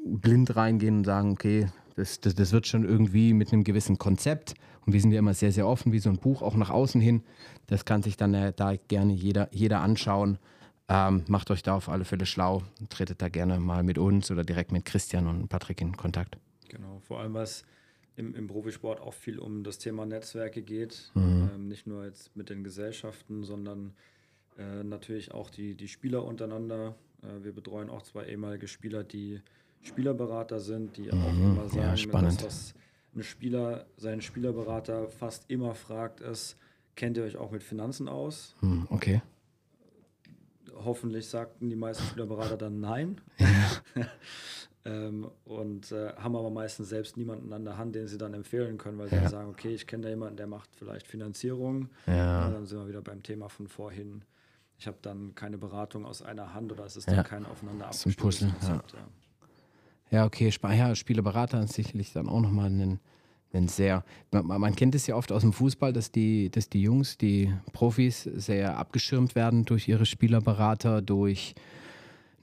blind 0.05 0.55
reingehen 0.55 0.99
und 0.99 1.03
sagen, 1.03 1.31
okay, 1.31 1.67
das, 1.97 2.21
das, 2.21 2.33
das 2.35 2.53
wird 2.53 2.65
schon 2.65 2.85
irgendwie 2.85 3.33
mit 3.33 3.51
einem 3.51 3.65
gewissen 3.65 3.97
Konzept 3.97 4.53
und 4.85 4.93
wir 4.93 5.01
sind 5.01 5.11
ja 5.11 5.19
immer 5.19 5.33
sehr, 5.33 5.51
sehr 5.51 5.67
offen, 5.67 5.91
wie 5.91 5.99
so 5.99 6.09
ein 6.09 6.17
Buch 6.17 6.41
auch 6.41 6.55
nach 6.55 6.69
außen 6.69 7.01
hin. 7.01 7.23
Das 7.67 7.83
kann 7.83 8.01
sich 8.01 8.15
dann 8.15 8.33
äh, 8.33 8.53
da 8.55 8.75
gerne 8.87 9.13
jeder, 9.13 9.49
jeder 9.51 9.81
anschauen. 9.81 10.39
Ähm, 10.89 11.23
macht 11.27 11.51
euch 11.51 11.61
da 11.61 11.75
auf 11.75 11.87
alle 11.87 12.03
Fälle 12.03 12.25
schlau. 12.25 12.63
Tretet 12.89 13.21
da 13.21 13.29
gerne 13.29 13.59
mal 13.59 13.83
mit 13.83 13.99
uns 13.99 14.31
oder 14.31 14.43
direkt 14.43 14.71
mit 14.71 14.85
Christian 14.85 15.27
und 15.27 15.47
Patrick 15.47 15.81
in 15.81 15.95
Kontakt. 15.95 16.37
Genau, 16.67 16.99
vor 17.07 17.19
allem 17.19 17.35
was 17.35 17.63
im, 18.15 18.33
im 18.33 18.47
Profisport 18.47 18.99
auch 18.99 19.13
viel 19.13 19.37
um 19.37 19.63
das 19.63 19.77
Thema 19.77 20.07
Netzwerke 20.07 20.63
geht. 20.63 21.11
Mhm. 21.13 21.51
Ähm, 21.53 21.67
nicht 21.67 21.85
nur 21.85 22.05
jetzt 22.05 22.35
mit 22.35 22.49
den 22.49 22.63
Gesellschaften, 22.63 23.43
sondern 23.43 23.93
äh, 24.57 24.83
natürlich 24.83 25.31
auch 25.31 25.51
die, 25.51 25.75
die 25.75 25.87
Spieler 25.87 26.25
untereinander. 26.25 26.95
Äh, 27.21 27.43
wir 27.43 27.53
betreuen 27.53 27.91
auch 27.91 28.01
zwei 28.01 28.25
ehemalige 28.25 28.67
Spieler, 28.67 29.03
die 29.03 29.41
Spielerberater 29.83 30.59
sind, 30.59 30.97
die 30.97 31.11
mhm. 31.11 31.23
auch 31.23 31.33
immer 31.33 31.69
sagen, 31.69 31.81
ja, 31.81 31.97
spannend. 31.97 32.43
Das, 32.43 32.45
was 32.45 32.75
ein 33.15 33.23
Spieler 33.23 33.85
seinen 33.95 34.21
Spielerberater 34.21 35.07
fast 35.07 35.49
immer 35.51 35.75
fragt, 35.75 36.19
ist, 36.19 36.57
kennt 36.95 37.15
ihr 37.17 37.23
euch 37.23 37.37
auch 37.37 37.51
mit 37.51 37.61
Finanzen 37.61 38.07
aus? 38.07 38.55
Mhm, 38.61 38.87
okay 38.89 39.21
hoffentlich 40.83 41.27
sagten 41.27 41.69
die 41.69 41.75
meisten 41.75 42.03
Spielerberater 42.05 42.57
dann 42.57 42.79
nein. 42.79 43.21
ähm, 44.85 45.29
und 45.45 45.91
äh, 45.91 46.13
haben 46.15 46.35
aber 46.35 46.49
meistens 46.49 46.89
selbst 46.89 47.17
niemanden 47.17 47.51
an 47.53 47.65
der 47.65 47.77
Hand, 47.77 47.95
den 47.95 48.07
sie 48.07 48.17
dann 48.17 48.33
empfehlen 48.33 48.77
können, 48.77 48.97
weil 48.97 49.09
ja. 49.11 49.21
sie 49.21 49.29
sagen, 49.29 49.49
okay, 49.49 49.73
ich 49.73 49.87
kenne 49.87 50.03
da 50.03 50.09
jemanden, 50.09 50.37
der 50.37 50.47
macht 50.47 50.69
vielleicht 50.75 51.07
Finanzierung. 51.07 51.89
Ja. 52.07 52.47
Und 52.47 52.53
dann 52.53 52.65
sind 52.65 52.79
wir 52.79 52.87
wieder 52.87 53.01
beim 53.01 53.23
Thema 53.23 53.49
von 53.49 53.67
vorhin. 53.67 54.23
Ich 54.77 54.87
habe 54.87 54.97
dann 55.01 55.35
keine 55.35 55.57
Beratung 55.57 56.05
aus 56.05 56.21
einer 56.21 56.53
Hand 56.53 56.71
oder 56.71 56.85
es 56.85 56.95
ist 56.95 57.09
dann 57.09 57.23
kein 57.25 57.45
aufeinander 57.45 57.87
abgestimmtes 57.87 58.39
Konzept. 58.39 58.93
Ja. 58.93 60.19
ja, 60.19 60.25
okay, 60.25 60.49
ja, 60.49 60.95
Spielerberater 60.95 61.61
ist 61.61 61.73
sicherlich 61.73 62.13
dann 62.13 62.29
auch 62.29 62.39
nochmal 62.39 62.69
ein 62.69 62.99
wenn 63.51 63.67
sehr, 63.67 64.03
man, 64.31 64.45
man, 64.45 64.75
kennt 64.75 64.95
es 64.95 65.07
ja 65.07 65.15
oft 65.15 65.31
aus 65.31 65.41
dem 65.41 65.53
Fußball, 65.53 65.91
dass 65.93 66.11
die, 66.11 66.49
dass 66.49 66.69
die 66.69 66.81
Jungs, 66.81 67.17
die 67.17 67.53
Profis, 67.73 68.23
sehr 68.23 68.77
abgeschirmt 68.77 69.35
werden 69.35 69.65
durch 69.65 69.87
ihre 69.87 70.05
Spielerberater, 70.05 71.01
durch 71.01 71.55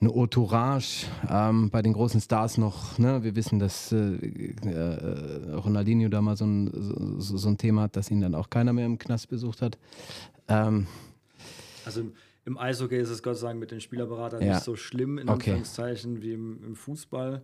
eine 0.01 0.13
Entourage 0.13 1.07
ähm, 1.31 1.71
bei 1.71 1.81
den 1.81 1.93
großen 1.93 2.21
Stars 2.21 2.59
noch. 2.59 2.99
Ne? 2.99 3.23
Wir 3.23 3.35
wissen, 3.35 3.59
dass 3.59 3.93
äh, 3.93 3.97
äh, 3.97 5.53
Ronaldinho 5.55 6.09
da 6.09 6.21
mal 6.21 6.37
so 6.37 6.45
ein, 6.45 7.19
so, 7.19 7.37
so, 7.37 7.49
ein 7.49 7.57
Thema 7.57 7.83
hat, 7.83 7.97
dass 7.97 8.11
ihn 8.11 8.21
dann 8.21 8.35
auch 8.35 8.51
keiner 8.51 8.73
mehr 8.73 8.87
im 8.87 8.99
Knast 8.99 9.29
besucht 9.29 9.63
hat. 9.63 9.79
Ähm, 10.49 10.87
also 11.85 12.01
im, 12.01 12.13
im 12.45 12.59
Eishockey 12.59 12.99
ist 12.99 13.11
es 13.11 13.23
Gott 13.23 13.39
sei 13.39 13.49
Dank 13.49 13.61
mit 13.61 13.71
den 13.71 13.81
Spielerberatern 13.81 14.43
ja. 14.43 14.55
nicht 14.55 14.65
so 14.65 14.77
schlimm, 14.77 15.19
in 15.19 15.29
okay. 15.29 15.51
Anführungszeichen, 15.51 16.21
wie 16.21 16.33
im, 16.33 16.63
im 16.63 16.77
Fußball. 16.77 17.43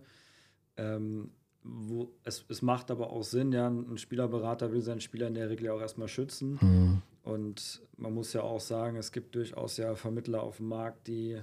Ähm, 0.77 1.31
wo 1.63 2.11
es, 2.23 2.45
es 2.49 2.61
macht 2.61 2.91
aber 2.91 3.11
auch 3.11 3.23
Sinn, 3.23 3.51
ja, 3.51 3.67
ein 3.67 3.97
Spielerberater 3.97 4.71
will 4.71 4.81
seinen 4.81 5.01
Spieler 5.01 5.27
in 5.27 5.33
der 5.33 5.49
Regel 5.49 5.69
auch 5.69 5.81
erstmal 5.81 6.07
schützen. 6.07 6.59
Mhm. 6.61 7.01
Und 7.23 7.81
man 7.97 8.13
muss 8.13 8.33
ja 8.33 8.41
auch 8.41 8.59
sagen, 8.59 8.97
es 8.97 9.11
gibt 9.11 9.35
durchaus 9.35 9.77
ja 9.77 9.95
Vermittler 9.95 10.43
auf 10.43 10.57
dem 10.57 10.67
Markt, 10.67 11.07
die 11.07 11.39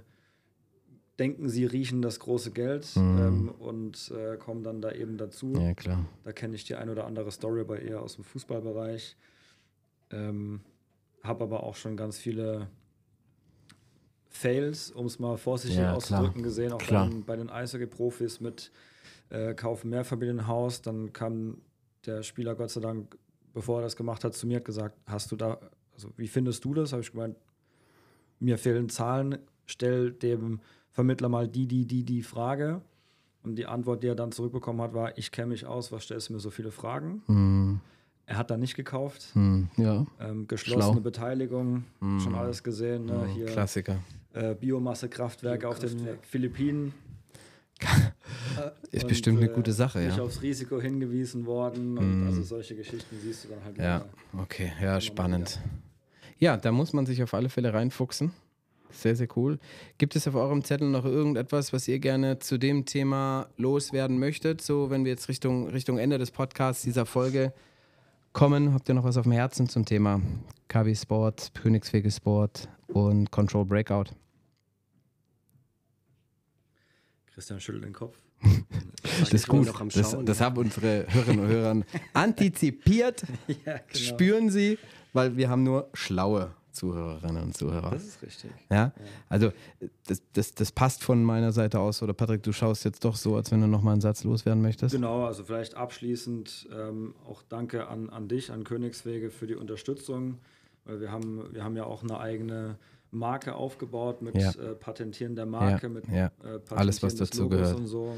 denken, 1.18 1.48
sie 1.48 1.64
riechen 1.64 2.02
das 2.02 2.18
große 2.18 2.50
Geld 2.50 2.96
mhm. 2.96 3.18
ähm, 3.18 3.48
und 3.58 4.10
äh, 4.10 4.36
kommen 4.36 4.62
dann 4.62 4.80
da 4.80 4.92
eben 4.92 5.16
dazu. 5.16 5.52
Ja, 5.54 5.74
klar. 5.74 6.06
Da 6.24 6.32
kenne 6.32 6.54
ich 6.54 6.64
die 6.64 6.74
ein 6.74 6.88
oder 6.88 7.06
andere 7.06 7.30
Story 7.30 7.60
aber 7.60 7.80
eher 7.80 8.02
aus 8.02 8.16
dem 8.16 8.24
Fußballbereich. 8.24 9.16
Ähm, 10.10 10.60
Habe 11.22 11.44
aber 11.44 11.62
auch 11.62 11.76
schon 11.76 11.96
ganz 11.96 12.18
viele 12.18 12.68
Fails, 14.28 14.90
um 14.90 15.06
es 15.06 15.18
mal 15.18 15.36
vorsichtig 15.36 15.80
ja, 15.80 15.94
auszudrücken, 15.94 16.42
gesehen, 16.42 16.72
auch 16.72 16.82
bei 16.82 17.08
den, 17.08 17.24
bei 17.24 17.36
den 17.36 17.50
Eishockey-Profis 17.50 18.40
mit 18.40 18.70
äh, 19.30 19.54
kaufen 19.54 19.90
Mehrfamilienhaus. 19.90 20.82
Dann 20.82 21.12
kam 21.12 21.58
der 22.06 22.22
Spieler 22.22 22.54
Gott 22.54 22.70
sei 22.70 22.80
Dank, 22.80 23.16
bevor 23.52 23.80
er 23.80 23.82
das 23.82 23.96
gemacht 23.96 24.24
hat, 24.24 24.34
zu 24.34 24.46
mir 24.46 24.56
hat 24.56 24.64
gesagt, 24.64 24.96
hast 25.06 25.32
du 25.32 25.36
da, 25.36 25.58
also 25.94 26.10
wie 26.16 26.28
findest 26.28 26.64
du 26.64 26.74
das? 26.74 26.92
Habe 26.92 27.02
ich 27.02 27.12
gemeint, 27.12 27.36
mir 28.38 28.58
fehlen 28.58 28.88
Zahlen, 28.88 29.38
stell 29.66 30.12
dem 30.12 30.60
Vermittler 30.90 31.28
mal 31.28 31.48
die, 31.48 31.66
die, 31.66 31.86
die, 31.86 32.04
die 32.04 32.22
Frage. 32.22 32.80
Und 33.42 33.56
die 33.56 33.66
Antwort, 33.66 34.02
die 34.02 34.08
er 34.08 34.14
dann 34.14 34.32
zurückbekommen 34.32 34.82
hat, 34.82 34.92
war, 34.92 35.16
ich 35.16 35.32
kenne 35.32 35.48
mich 35.48 35.64
aus, 35.64 35.92
was 35.92 36.04
stellst 36.04 36.28
du 36.28 36.34
mir 36.34 36.40
so 36.40 36.50
viele 36.50 36.70
Fragen? 36.70 37.22
Mhm. 37.26 37.80
Er 38.26 38.36
hat 38.36 38.50
da 38.50 38.56
nicht 38.56 38.76
gekauft. 38.76 39.34
Mhm, 39.34 39.70
ja. 39.76 40.06
Ähm, 40.20 40.46
geschlossene 40.46 40.92
Schlau. 40.92 41.00
Beteiligung, 41.00 41.84
mhm. 42.00 42.20
schon 42.20 42.34
alles 42.34 42.62
gesehen. 42.62 43.06
Ne? 43.06 43.26
Hier, 43.34 43.46
Klassiker. 43.46 43.96
Äh, 44.34 44.54
Biomassekraftwerke 44.54 45.66
auf 45.66 45.78
den 45.78 46.06
Philippinen. 46.22 46.92
Ist 48.90 49.04
und, 49.04 49.08
bestimmt 49.08 49.38
eine 49.38 49.48
gute 49.48 49.72
Sache, 49.72 49.98
nicht 50.00 50.16
ja. 50.16 50.22
aufs 50.22 50.42
Risiko 50.42 50.80
hingewiesen 50.80 51.46
worden 51.46 51.96
und 51.96 52.24
mm. 52.24 52.26
also 52.26 52.42
solche 52.42 52.74
Geschichten 52.74 53.16
siehst 53.22 53.44
du 53.44 53.48
dann 53.48 53.64
halt 53.64 53.78
Ja, 53.78 54.04
immer, 54.32 54.42
okay, 54.42 54.72
ja, 54.80 55.00
spannend. 55.00 55.60
Ja, 56.38 56.56
da 56.56 56.72
muss 56.72 56.92
man 56.92 57.06
sich 57.06 57.22
auf 57.22 57.34
alle 57.34 57.48
Fälle 57.48 57.72
reinfuchsen. 57.72 58.32
Sehr, 58.92 59.14
sehr 59.14 59.28
cool. 59.36 59.58
Gibt 59.98 60.16
es 60.16 60.26
auf 60.26 60.34
eurem 60.34 60.64
Zettel 60.64 60.88
noch 60.88 61.04
irgendetwas, 61.04 61.72
was 61.72 61.86
ihr 61.86 61.98
gerne 61.98 62.38
zu 62.38 62.58
dem 62.58 62.86
Thema 62.86 63.48
loswerden 63.56 64.18
möchtet? 64.18 64.60
So, 64.60 64.90
wenn 64.90 65.04
wir 65.04 65.12
jetzt 65.12 65.28
Richtung, 65.28 65.68
Richtung 65.68 65.98
Ende 65.98 66.18
des 66.18 66.30
Podcasts 66.30 66.82
dieser 66.82 67.06
Folge 67.06 67.52
kommen, 68.32 68.74
habt 68.74 68.88
ihr 68.88 68.94
noch 68.94 69.04
was 69.04 69.16
auf 69.16 69.24
dem 69.24 69.32
Herzen 69.32 69.68
zum 69.68 69.84
Thema 69.84 70.20
KW 70.68 70.94
Sport, 70.94 71.52
Königswege 71.54 72.10
Sport 72.10 72.68
und 72.88 73.30
Control 73.30 73.64
Breakout? 73.64 74.10
Christian 77.32 77.60
schüttelt 77.60 77.84
den 77.84 77.92
Kopf. 77.92 78.16
Das 79.02 79.32
ist 79.32 79.48
gut. 79.48 79.72
Das, 79.94 80.16
das, 80.24 80.40
haben 80.40 80.56
unsere 80.56 81.06
Hörerinnen 81.08 81.44
und 81.44 81.50
Hörer 81.50 81.82
antizipiert. 82.14 83.22
ja, 83.48 83.78
genau. 83.78 83.80
Spüren 83.92 84.50
sie, 84.50 84.78
weil 85.12 85.36
wir 85.36 85.48
haben 85.48 85.62
nur 85.62 85.88
schlaue 85.94 86.52
Zuhörerinnen 86.72 87.42
und 87.42 87.56
Zuhörer. 87.56 87.90
Das 87.90 88.04
ist 88.04 88.22
richtig. 88.22 88.50
Ja, 88.70 88.76
ja. 88.76 88.92
also 89.28 89.52
das, 90.06 90.22
das, 90.32 90.54
das 90.54 90.72
passt 90.72 91.02
von 91.02 91.22
meiner 91.22 91.52
Seite 91.52 91.80
aus. 91.80 92.02
Oder 92.02 92.12
Patrick, 92.12 92.42
du 92.42 92.52
schaust 92.52 92.84
jetzt 92.84 93.04
doch 93.04 93.16
so, 93.16 93.36
als 93.36 93.50
wenn 93.50 93.60
du 93.60 93.66
nochmal 93.66 93.92
einen 93.92 94.00
Satz 94.00 94.24
loswerden 94.24 94.62
möchtest. 94.62 94.94
Genau, 94.94 95.24
also 95.24 95.44
vielleicht 95.44 95.74
abschließend 95.74 96.68
ähm, 96.72 97.14
auch 97.28 97.42
danke 97.48 97.88
an, 97.88 98.08
an 98.10 98.28
dich, 98.28 98.52
an 98.52 98.64
Königswege 98.64 99.30
für 99.30 99.46
die 99.46 99.56
Unterstützung. 99.56 100.38
Weil 100.84 101.00
wir 101.00 101.12
haben, 101.12 101.52
wir 101.52 101.64
haben 101.64 101.76
ja 101.76 101.84
auch 101.84 102.02
eine 102.02 102.18
eigene 102.18 102.78
Marke 103.12 103.54
aufgebaut 103.54 104.22
mit 104.22 104.36
ja. 104.36 104.50
äh, 104.50 104.74
Patentieren 104.74 105.34
der 105.34 105.46
Marke, 105.46 105.86
ja, 105.86 105.88
mit 105.88 106.08
ja. 106.08 106.26
Äh, 106.44 106.60
Alles, 106.74 107.02
was 107.02 107.16
dazu 107.16 107.48
gehört. 107.48 107.86
So. 107.86 108.14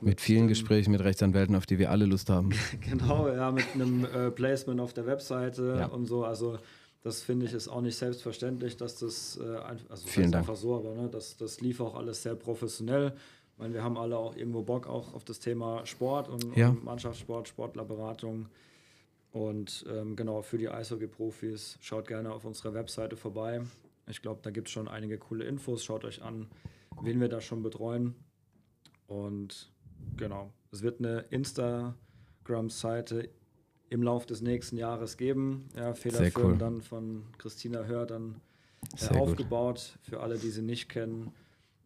mit, 0.00 0.02
mit, 0.02 0.20
vielen 0.20 0.48
Gesprächen 0.48 0.92
mit 0.92 1.02
Rechtsanwälten, 1.02 1.56
auf 1.56 1.66
die 1.66 1.78
wir 1.78 1.90
alle 1.90 2.04
Lust 2.04 2.28
haben. 2.28 2.50
genau, 2.80 3.28
ja, 3.28 3.50
mit 3.50 3.66
einem 3.74 4.04
äh, 4.04 4.30
Placement 4.30 4.80
auf 4.80 4.92
der 4.92 5.06
Webseite 5.06 5.88
und 5.88 6.06
so. 6.06 6.24
Also 6.24 6.58
das 7.04 7.20
finde 7.20 7.44
ich 7.44 7.52
ist 7.52 7.68
auch 7.68 7.82
nicht 7.82 7.96
selbstverständlich, 7.96 8.78
dass 8.78 8.98
das, 8.98 9.38
äh, 9.38 9.56
also 9.88 10.06
Vielen 10.06 10.32
Dank. 10.32 10.42
einfach 10.42 10.56
so, 10.56 10.74
aber 10.76 10.94
ne, 10.94 11.08
das, 11.10 11.36
das 11.36 11.60
lief 11.60 11.80
auch 11.80 11.94
alles 11.94 12.22
sehr 12.22 12.34
professionell. 12.34 13.12
Ich 13.52 13.58
meine, 13.58 13.74
wir 13.74 13.84
haben 13.84 13.98
alle 13.98 14.16
auch 14.16 14.34
irgendwo 14.36 14.62
Bock 14.62 14.88
auch 14.88 15.12
auf 15.12 15.22
das 15.22 15.38
Thema 15.38 15.84
Sport 15.84 16.28
und, 16.28 16.56
und 16.56 16.84
Mannschaftssport, 16.84 17.46
Sportlerberatung. 17.46 18.46
Und 19.32 19.84
ähm, 19.92 20.16
genau, 20.16 20.40
für 20.40 20.56
die 20.56 20.68
Eishockey-Profis 20.68 21.76
schaut 21.80 22.08
gerne 22.08 22.32
auf 22.32 22.46
unserer 22.46 22.72
Webseite 22.72 23.16
vorbei. 23.16 23.60
Ich 24.06 24.22
glaube, 24.22 24.40
da 24.42 24.50
gibt 24.50 24.68
es 24.68 24.72
schon 24.72 24.88
einige 24.88 25.18
coole 25.18 25.44
Infos. 25.44 25.84
Schaut 25.84 26.04
euch 26.04 26.22
an, 26.22 26.48
wen 27.02 27.20
wir 27.20 27.28
da 27.28 27.40
schon 27.40 27.62
betreuen. 27.62 28.14
Und 29.06 29.72
genau, 30.16 30.52
es 30.70 30.82
wird 30.82 31.00
eine 31.00 31.20
Instagram-Seite 31.30 33.30
im 33.90 34.02
Laufe 34.02 34.26
des 34.26 34.42
nächsten 34.42 34.76
Jahres 34.76 35.16
geben. 35.16 35.68
Ja, 35.76 35.94
Federführung 35.94 36.52
cool. 36.52 36.58
dann 36.58 36.82
von 36.82 37.24
Christina 37.38 37.84
Hör 37.84 38.06
dann 38.06 38.40
äh, 38.98 39.16
aufgebaut. 39.16 39.92
Gut. 39.94 40.10
Für 40.10 40.20
alle, 40.20 40.38
die 40.38 40.50
sie 40.50 40.62
nicht 40.62 40.88
kennen 40.88 41.32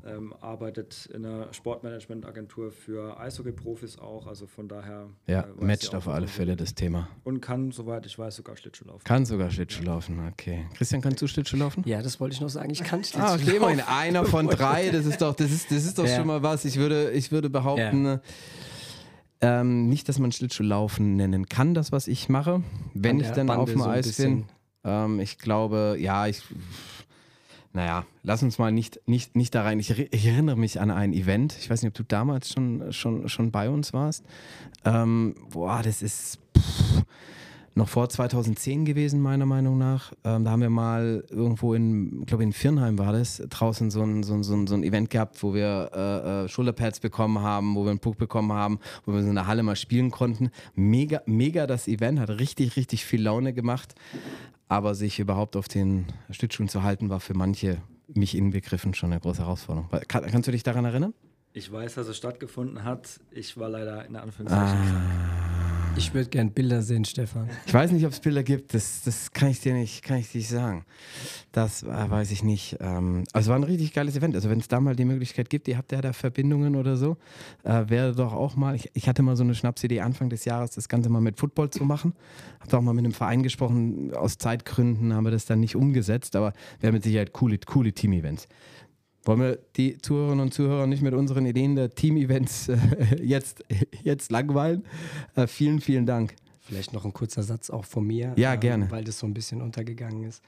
ähm, 0.07 0.33
arbeitet 0.41 1.07
in 1.13 1.25
einer 1.25 1.53
Sportmanagement-Agentur 1.53 2.71
für 2.71 3.19
Eishockey-Profis 3.19 3.99
auch. 3.99 4.27
Also 4.27 4.47
von 4.47 4.69
daher. 4.69 5.09
Ja, 5.27 5.43
äh, 5.43 5.65
matcht 5.65 5.95
auf 5.95 6.09
alle 6.09 6.29
Fälle 6.29 6.57
das 6.57 6.75
Thema. 6.75 7.09
Und 7.25 7.41
kann, 7.41 7.73
soweit 7.73 8.07
ich 8.07 8.19
weiß, 8.19 8.37
sogar 8.37 8.57
Schlittschuh 8.57 8.87
laufen. 8.87 9.05
Kann 9.05 9.27
sogar 9.27 9.51
Schlittschuh 9.51 9.83
ja. 9.83 9.95
laufen, 9.95 10.21
okay. 10.31 10.67
Christian, 10.75 11.01
kannst 11.01 11.21
du 11.21 11.27
Schlittschuh 11.27 11.57
laufen? 11.57 11.83
Ja, 11.87 12.01
das 12.01 12.21
wollte 12.21 12.35
ich 12.35 12.41
noch 12.41 12.49
sagen. 12.49 12.71
Ich 12.71 12.85
kann 12.85 13.03
Schlittschuh 13.03 13.29
ah, 13.29 13.35
okay, 13.35 13.59
laufen. 13.59 13.81
einer 13.81 14.25
von 14.25 14.47
drei, 14.49 14.91
das 14.91 15.05
ist 15.05 15.21
doch, 15.21 15.35
das 15.35 15.51
ist, 15.51 15.71
das 15.71 15.85
ist 15.85 15.99
doch 15.99 16.07
ja. 16.07 16.17
schon 16.17 16.27
mal 16.27 16.43
was. 16.43 16.65
Ich 16.65 16.77
würde, 16.77 17.11
ich 17.11 17.33
würde 17.33 17.51
behaupten. 17.51 18.05
Ja. 18.05 18.21
Ähm, 19.41 19.89
nicht, 19.89 20.09
dass 20.09 20.19
man 20.19 20.33
Schlittschuhlaufen 20.33 21.15
nennen 21.15 21.47
kann, 21.47 21.73
das, 21.73 21.93
was 21.93 22.09
ich 22.09 22.29
mache, 22.29 22.63
wenn 22.95 23.21
ich 23.21 23.29
dann 23.29 23.47
Bande 23.47 23.63
auf 23.63 23.71
dem 23.71 23.81
so 23.81 23.87
Eis 23.87 24.17
bin. 24.17 24.47
Ähm, 24.83 25.21
ich 25.21 25.39
glaube, 25.39 25.97
ja, 25.99 26.27
ich 26.27 26.43
naja, 27.73 28.07
lass 28.23 28.43
uns 28.43 28.59
mal 28.59 28.73
nicht, 28.73 29.01
nicht, 29.07 29.37
nicht 29.37 29.55
da 29.55 29.63
rein. 29.63 29.79
Ich, 29.79 29.91
ich, 29.91 30.27
erinnere 30.27 30.57
mich 30.57 30.81
an 30.81 30.91
ein 30.91 31.13
Event. 31.13 31.57
Ich 31.61 31.69
weiß 31.69 31.83
nicht, 31.83 31.91
ob 31.91 31.95
du 31.95 32.03
damals 32.03 32.53
schon, 32.53 32.93
schon, 32.93 33.29
schon 33.29 33.51
bei 33.51 33.69
uns 33.69 33.93
warst. 33.93 34.25
Ähm, 34.85 35.35
boah, 35.51 35.83
das 35.83 36.03
ist 36.03 36.39
pff, 36.57 37.03
noch 37.79 37.89
vor 37.89 38.09
2010 38.09 38.85
gewesen, 38.85 39.21
meiner 39.21 39.47
Meinung 39.47 39.79
nach. 39.79 40.13
Ähm, 40.25 40.45
da 40.45 40.51
haben 40.51 40.61
wir 40.61 40.69
mal 40.69 41.25
irgendwo 41.31 41.73
in, 41.73 42.21
ich 42.21 42.27
glaube 42.27 42.43
in 42.43 42.53
Firnheim 42.53 42.99
war 42.99 43.13
das, 43.13 43.43
draußen 43.49 43.91
so 43.91 44.03
ein, 44.03 44.23
so 44.23 44.35
ein, 44.35 44.43
so 44.43 44.55
ein, 44.55 44.67
so 44.67 44.75
ein 44.75 44.83
Event 44.83 45.09
gehabt, 45.09 45.43
wo 45.43 45.55
wir 45.55 45.91
äh, 45.95 46.45
äh, 46.45 46.49
Schulterpads 46.49 47.01
bekommen 47.01 47.41
haben, 47.41 47.75
wo 47.75 47.85
wir 47.85 47.91
einen 47.91 48.01
Puck 48.01 48.19
bekommen 48.19 48.53
haben, 48.53 48.81
wo 49.07 49.15
wir 49.15 49.23
so 49.23 49.29
in 49.29 49.35
der 49.35 49.47
Halle 49.47 49.63
mal 49.63 49.77
spielen 49.77 50.11
konnten. 50.11 50.51
Mega, 50.75 51.23
mega 51.25 51.67
das 51.67 51.89
Event, 51.89 52.21
hat 52.21 52.29
richtig, 52.31 52.77
richtig 52.77 53.07
viel 53.07 53.23
Laune 53.23 53.55
gemacht. 53.55 53.95
Aber 54.69 54.95
sich 54.95 55.19
überhaupt 55.19 55.57
auf 55.57 55.69
den 55.69 56.07
Stützschuhen 56.31 56.69
zu 56.69 56.83
halten, 56.83 57.09
war 57.09 57.21
für 57.21 57.35
manche, 57.35 57.79
mich 58.09 58.37
inbegriffen, 58.37 58.93
schon 58.93 59.13
eine 59.13 59.21
große 59.21 59.43
Herausforderung. 59.43 59.89
Kann, 60.09 60.27
kannst 60.27 60.49
du 60.49 60.53
dich 60.53 60.63
daran 60.63 60.85
erinnern? 60.85 61.15
Ich 61.53 61.73
weiß, 61.73 61.95
dass 61.95 62.09
es 62.09 62.17
stattgefunden 62.17 62.85
hat. 62.85 63.21
Ich 63.31 63.57
war 63.57 63.69
leider 63.69 64.05
in 64.05 64.13
der 64.13 64.23
Anführungszeichen. 64.23 64.79
Ah. 64.79 65.58
Ich 65.97 66.15
würde 66.15 66.31
gern 66.31 66.51
Bilder 66.51 66.83
sehen, 66.83 67.05
Stefan. 67.05 67.49
Ich 67.67 67.75
weiß 67.75 67.91
nicht, 67.93 68.05
ob 68.07 68.13
es 68.13 68.21
Bilder 68.21 68.43
gibt. 68.43 68.75
Das, 68.75 69.03
das 69.05 69.33
kann 69.33 69.49
ich 69.49 69.61
dir 69.61 69.75
nicht, 69.75 70.03
kann 70.03 70.19
ich 70.19 70.31
dir 70.31 70.39
nicht 70.39 70.49
sagen. 70.49 70.85
Das 71.53 71.83
äh, 71.83 71.87
weiß 71.87 72.31
ich 72.31 72.43
nicht. 72.43 72.77
Ähm, 72.81 73.25
also 73.33 73.47
es 73.47 73.49
war 73.49 73.57
ein 73.57 73.65
richtig 73.65 73.93
geiles 73.93 74.17
Event. 74.17 74.35
Also 74.35 74.49
wenn 74.51 74.61
es 74.61 74.69
da 74.69 74.81
mal 74.81 74.95
die 74.95 75.05
Möglichkeit 75.05 75.51
gibt, 75.51 75.69
ihr 75.69 75.77
habt 75.77 75.93
ja 75.93 76.01
da 76.01 76.13
Verbindungen 76.13 76.77
oder 76.77 76.97
so, 76.97 77.17
äh, 77.65 77.85
wäre 77.89 78.15
doch 78.15 78.33
auch 78.33 78.57
mal. 78.57 78.75
Ich, 78.77 78.91
ich, 78.95 79.09
hatte 79.09 79.23
mal 79.23 79.37
so 79.37 79.45
eine 79.45 79.55
Schnapsidee 79.55 80.01
Anfang 80.01 80.31
des 80.31 80.45
Jahres, 80.45 80.71
das 80.71 80.89
Ganze 80.89 81.09
mal 81.09 81.21
mit 81.21 81.39
Football 81.39 81.71
zu 81.71 81.85
machen. 81.85 82.15
Habe 82.61 82.79
auch 82.79 82.83
mal 82.83 82.95
mit 82.95 83.05
einem 83.05 83.15
Verein 83.15 83.43
gesprochen. 83.43 84.15
Aus 84.15 84.39
Zeitgründen 84.39 85.13
haben 85.15 85.25
wir 85.25 85.31
das 85.31 85.47
dann 85.47 85.61
nicht 85.61 85.77
umgesetzt, 85.77 86.37
aber 86.37 86.53
wäre 86.81 86.93
mit 86.93 87.03
Sicherheit 87.03 87.33
coole, 87.33 87.59
coole 87.59 87.93
Team-Events. 87.93 88.47
Wollen 89.29 89.41
wir 89.41 89.59
die 89.77 89.99
Zuhörerinnen 89.99 90.41
und 90.41 90.55
Zuhörer 90.55 90.87
nicht 90.87 91.03
mit 91.03 91.13
unseren 91.13 91.45
Ideen 91.45 91.77
der 91.77 91.95
Team-Events 91.95 92.71
äh, 92.71 92.79
jetzt, 93.23 93.63
jetzt 94.03 94.33
langweilen? 94.33 94.87
Äh, 95.35 95.47
vielen, 95.47 95.83
vielen 95.83 96.07
Dank. 96.07 96.35
Vielleicht 96.63 96.95
noch 96.95 97.05
ein 97.05 97.13
kurzer 97.13 97.43
Satz 97.43 97.69
auch 97.69 97.85
von 97.85 98.07
mir. 98.07 98.33
Ja, 98.39 98.55
ähm, 98.55 98.61
gerne. 98.61 98.91
Weil 98.91 99.05
das 99.05 99.19
so 99.19 99.27
ein 99.27 99.35
bisschen 99.35 99.61
untergegangen 99.61 100.23
ist. 100.23 100.43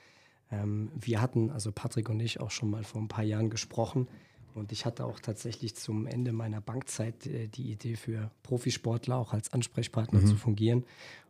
Ähm, 0.50 0.90
wir 0.98 1.20
hatten, 1.20 1.50
also 1.50 1.72
Patrick 1.72 2.08
und 2.08 2.20
ich, 2.20 2.40
auch 2.40 2.50
schon 2.50 2.70
mal 2.70 2.82
vor 2.82 3.02
ein 3.02 3.08
paar 3.08 3.22
Jahren 3.22 3.50
gesprochen. 3.50 4.08
Und 4.54 4.72
ich 4.72 4.86
hatte 4.86 5.04
auch 5.04 5.20
tatsächlich 5.20 5.76
zum 5.76 6.06
Ende 6.06 6.32
meiner 6.32 6.62
Bankzeit 6.62 7.26
äh, 7.26 7.48
die 7.48 7.70
Idee 7.70 7.96
für 7.96 8.30
Profisportler 8.42 9.16
auch 9.16 9.34
als 9.34 9.52
Ansprechpartner 9.52 10.20
mhm. 10.20 10.26
zu 10.26 10.36
fungieren 10.36 10.84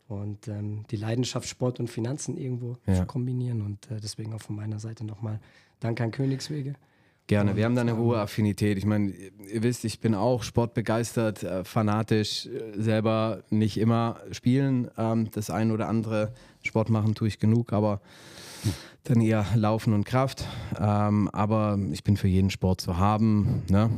und 0.07 0.47
ähm, 0.47 0.85
die 0.89 0.95
Leidenschaft 0.95 1.49
Sport 1.49 1.81
und 1.81 1.89
Finanzen 1.89 2.37
irgendwo 2.37 2.77
ja. 2.87 2.93
zu 2.93 3.05
kombinieren. 3.05 3.61
Und 3.61 3.91
äh, 3.91 3.99
deswegen 3.99 4.31
auch 4.33 4.41
von 4.41 4.55
meiner 4.55 4.79
Seite 4.79 5.03
nochmal 5.03 5.41
Danke 5.81 6.05
an 6.05 6.11
Königswege. 6.11 6.75
Gerne, 7.31 7.55
wir 7.55 7.63
haben 7.63 7.75
da 7.75 7.81
eine 7.81 7.95
hohe 7.95 8.19
Affinität. 8.19 8.77
Ich 8.77 8.85
meine, 8.85 9.09
ihr 9.09 9.63
wisst, 9.63 9.85
ich 9.85 10.01
bin 10.01 10.15
auch 10.15 10.43
sportbegeistert, 10.43 11.43
äh, 11.43 11.63
fanatisch, 11.63 12.45
äh, 12.47 12.73
selber 12.75 13.43
nicht 13.49 13.77
immer 13.77 14.17
spielen. 14.31 14.91
Ähm, 14.97 15.31
das 15.31 15.49
ein 15.49 15.71
oder 15.71 15.87
andere 15.87 16.33
Sport 16.61 16.89
machen 16.89 17.15
tue 17.15 17.29
ich 17.29 17.39
genug, 17.39 17.71
aber 17.71 18.01
dann 19.05 19.21
eher 19.21 19.45
Laufen 19.55 19.93
und 19.93 20.03
Kraft. 20.03 20.43
Ähm, 20.77 21.29
aber 21.31 21.79
ich 21.93 22.03
bin 22.03 22.17
für 22.17 22.27
jeden 22.27 22.49
Sport 22.49 22.81
zu 22.81 22.97
haben. 22.97 23.63
Ne? 23.69 23.89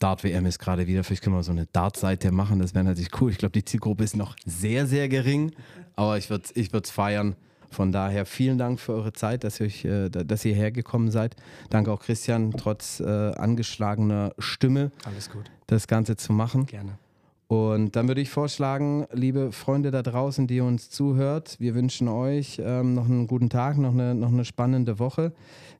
Dart-WM 0.00 0.46
ist 0.46 0.58
gerade 0.58 0.86
wieder, 0.86 1.04
vielleicht 1.04 1.22
können 1.22 1.36
wir 1.36 1.42
so 1.42 1.52
eine 1.52 1.66
Dart-Seite 1.66 2.32
machen, 2.32 2.60
das 2.60 2.74
wäre 2.74 2.84
natürlich 2.84 3.20
cool. 3.20 3.30
Ich 3.30 3.36
glaube, 3.36 3.52
die 3.52 3.66
Zielgruppe 3.66 4.04
ist 4.04 4.16
noch 4.16 4.36
sehr, 4.46 4.86
sehr 4.86 5.10
gering, 5.10 5.52
aber 5.96 6.16
ich 6.16 6.30
würde 6.30 6.44
es 6.44 6.56
ich 6.56 6.70
feiern. 6.90 7.36
Von 7.74 7.90
daher 7.90 8.24
vielen 8.24 8.56
Dank 8.56 8.78
für 8.78 8.92
eure 8.92 9.12
Zeit, 9.12 9.42
dass 9.42 9.58
ihr, 9.58 9.66
euch, 9.66 9.84
äh, 9.84 10.08
dass 10.08 10.44
ihr 10.44 10.54
hergekommen 10.54 11.10
seid. 11.10 11.34
Danke 11.70 11.90
auch 11.90 12.00
Christian, 12.00 12.52
trotz 12.52 13.00
äh, 13.00 13.04
angeschlagener 13.04 14.32
Stimme, 14.38 14.92
Alles 15.04 15.28
gut. 15.28 15.50
das 15.66 15.88
Ganze 15.88 16.16
zu 16.16 16.32
machen. 16.32 16.66
Gerne. 16.66 16.98
Und 17.46 17.94
dann 17.94 18.08
würde 18.08 18.20
ich 18.20 18.30
vorschlagen, 18.30 19.06
liebe 19.12 19.52
Freunde 19.52 19.90
da 19.90 20.02
draußen, 20.02 20.46
die 20.46 20.60
uns 20.60 20.88
zuhört, 20.88 21.56
wir 21.58 21.74
wünschen 21.74 22.08
euch 22.08 22.60
ähm, 22.64 22.94
noch 22.94 23.04
einen 23.04 23.26
guten 23.26 23.50
Tag, 23.50 23.76
noch 23.76 23.92
eine, 23.92 24.14
noch 24.14 24.32
eine 24.32 24.44
spannende 24.44 24.98
Woche. 24.98 25.32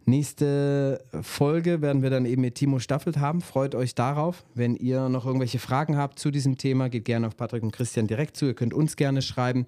Nächste 0.04 1.02
Folge 1.22 1.80
werden 1.80 2.02
wir 2.02 2.10
dann 2.10 2.26
eben 2.26 2.42
mit 2.42 2.56
Timo 2.56 2.78
Staffelt 2.78 3.18
haben. 3.18 3.40
Freut 3.40 3.74
euch 3.74 3.94
darauf. 3.94 4.44
Wenn 4.54 4.76
ihr 4.76 5.08
noch 5.08 5.24
irgendwelche 5.24 5.58
Fragen 5.58 5.96
habt 5.96 6.18
zu 6.18 6.30
diesem 6.30 6.58
Thema, 6.58 6.90
geht 6.90 7.06
gerne 7.06 7.26
auf 7.28 7.36
Patrick 7.36 7.62
und 7.62 7.72
Christian 7.72 8.06
direkt 8.06 8.36
zu. 8.36 8.44
Ihr 8.44 8.54
könnt 8.54 8.74
uns 8.74 8.96
gerne 8.96 9.22
schreiben. 9.22 9.66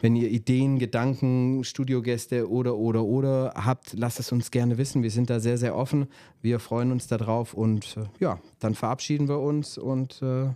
Wenn 0.00 0.14
ihr 0.14 0.30
Ideen, 0.30 0.78
Gedanken, 0.78 1.64
Studiogäste 1.64 2.48
oder, 2.48 2.76
oder, 2.76 3.04
oder 3.04 3.52
habt, 3.56 3.94
lasst 3.94 4.20
es 4.20 4.30
uns 4.30 4.50
gerne 4.50 4.78
wissen. 4.78 5.02
Wir 5.02 5.10
sind 5.10 5.28
da 5.28 5.40
sehr, 5.40 5.58
sehr 5.58 5.74
offen. 5.74 6.06
Wir 6.40 6.60
freuen 6.60 6.92
uns 6.92 7.08
darauf 7.08 7.54
und 7.54 7.96
äh, 7.96 8.04
ja, 8.20 8.40
dann 8.60 8.74
verabschieden 8.74 9.28
wir 9.28 9.40
uns 9.40 9.76
und 9.76 10.22
äh, 10.22 10.50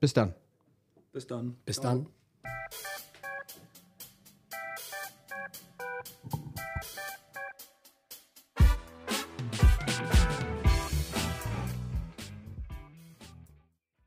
bis 0.00 0.14
dann. 0.14 0.34
Bis 1.12 1.26
dann. 1.26 1.56
Bis 1.64 1.80
dann. 1.80 2.06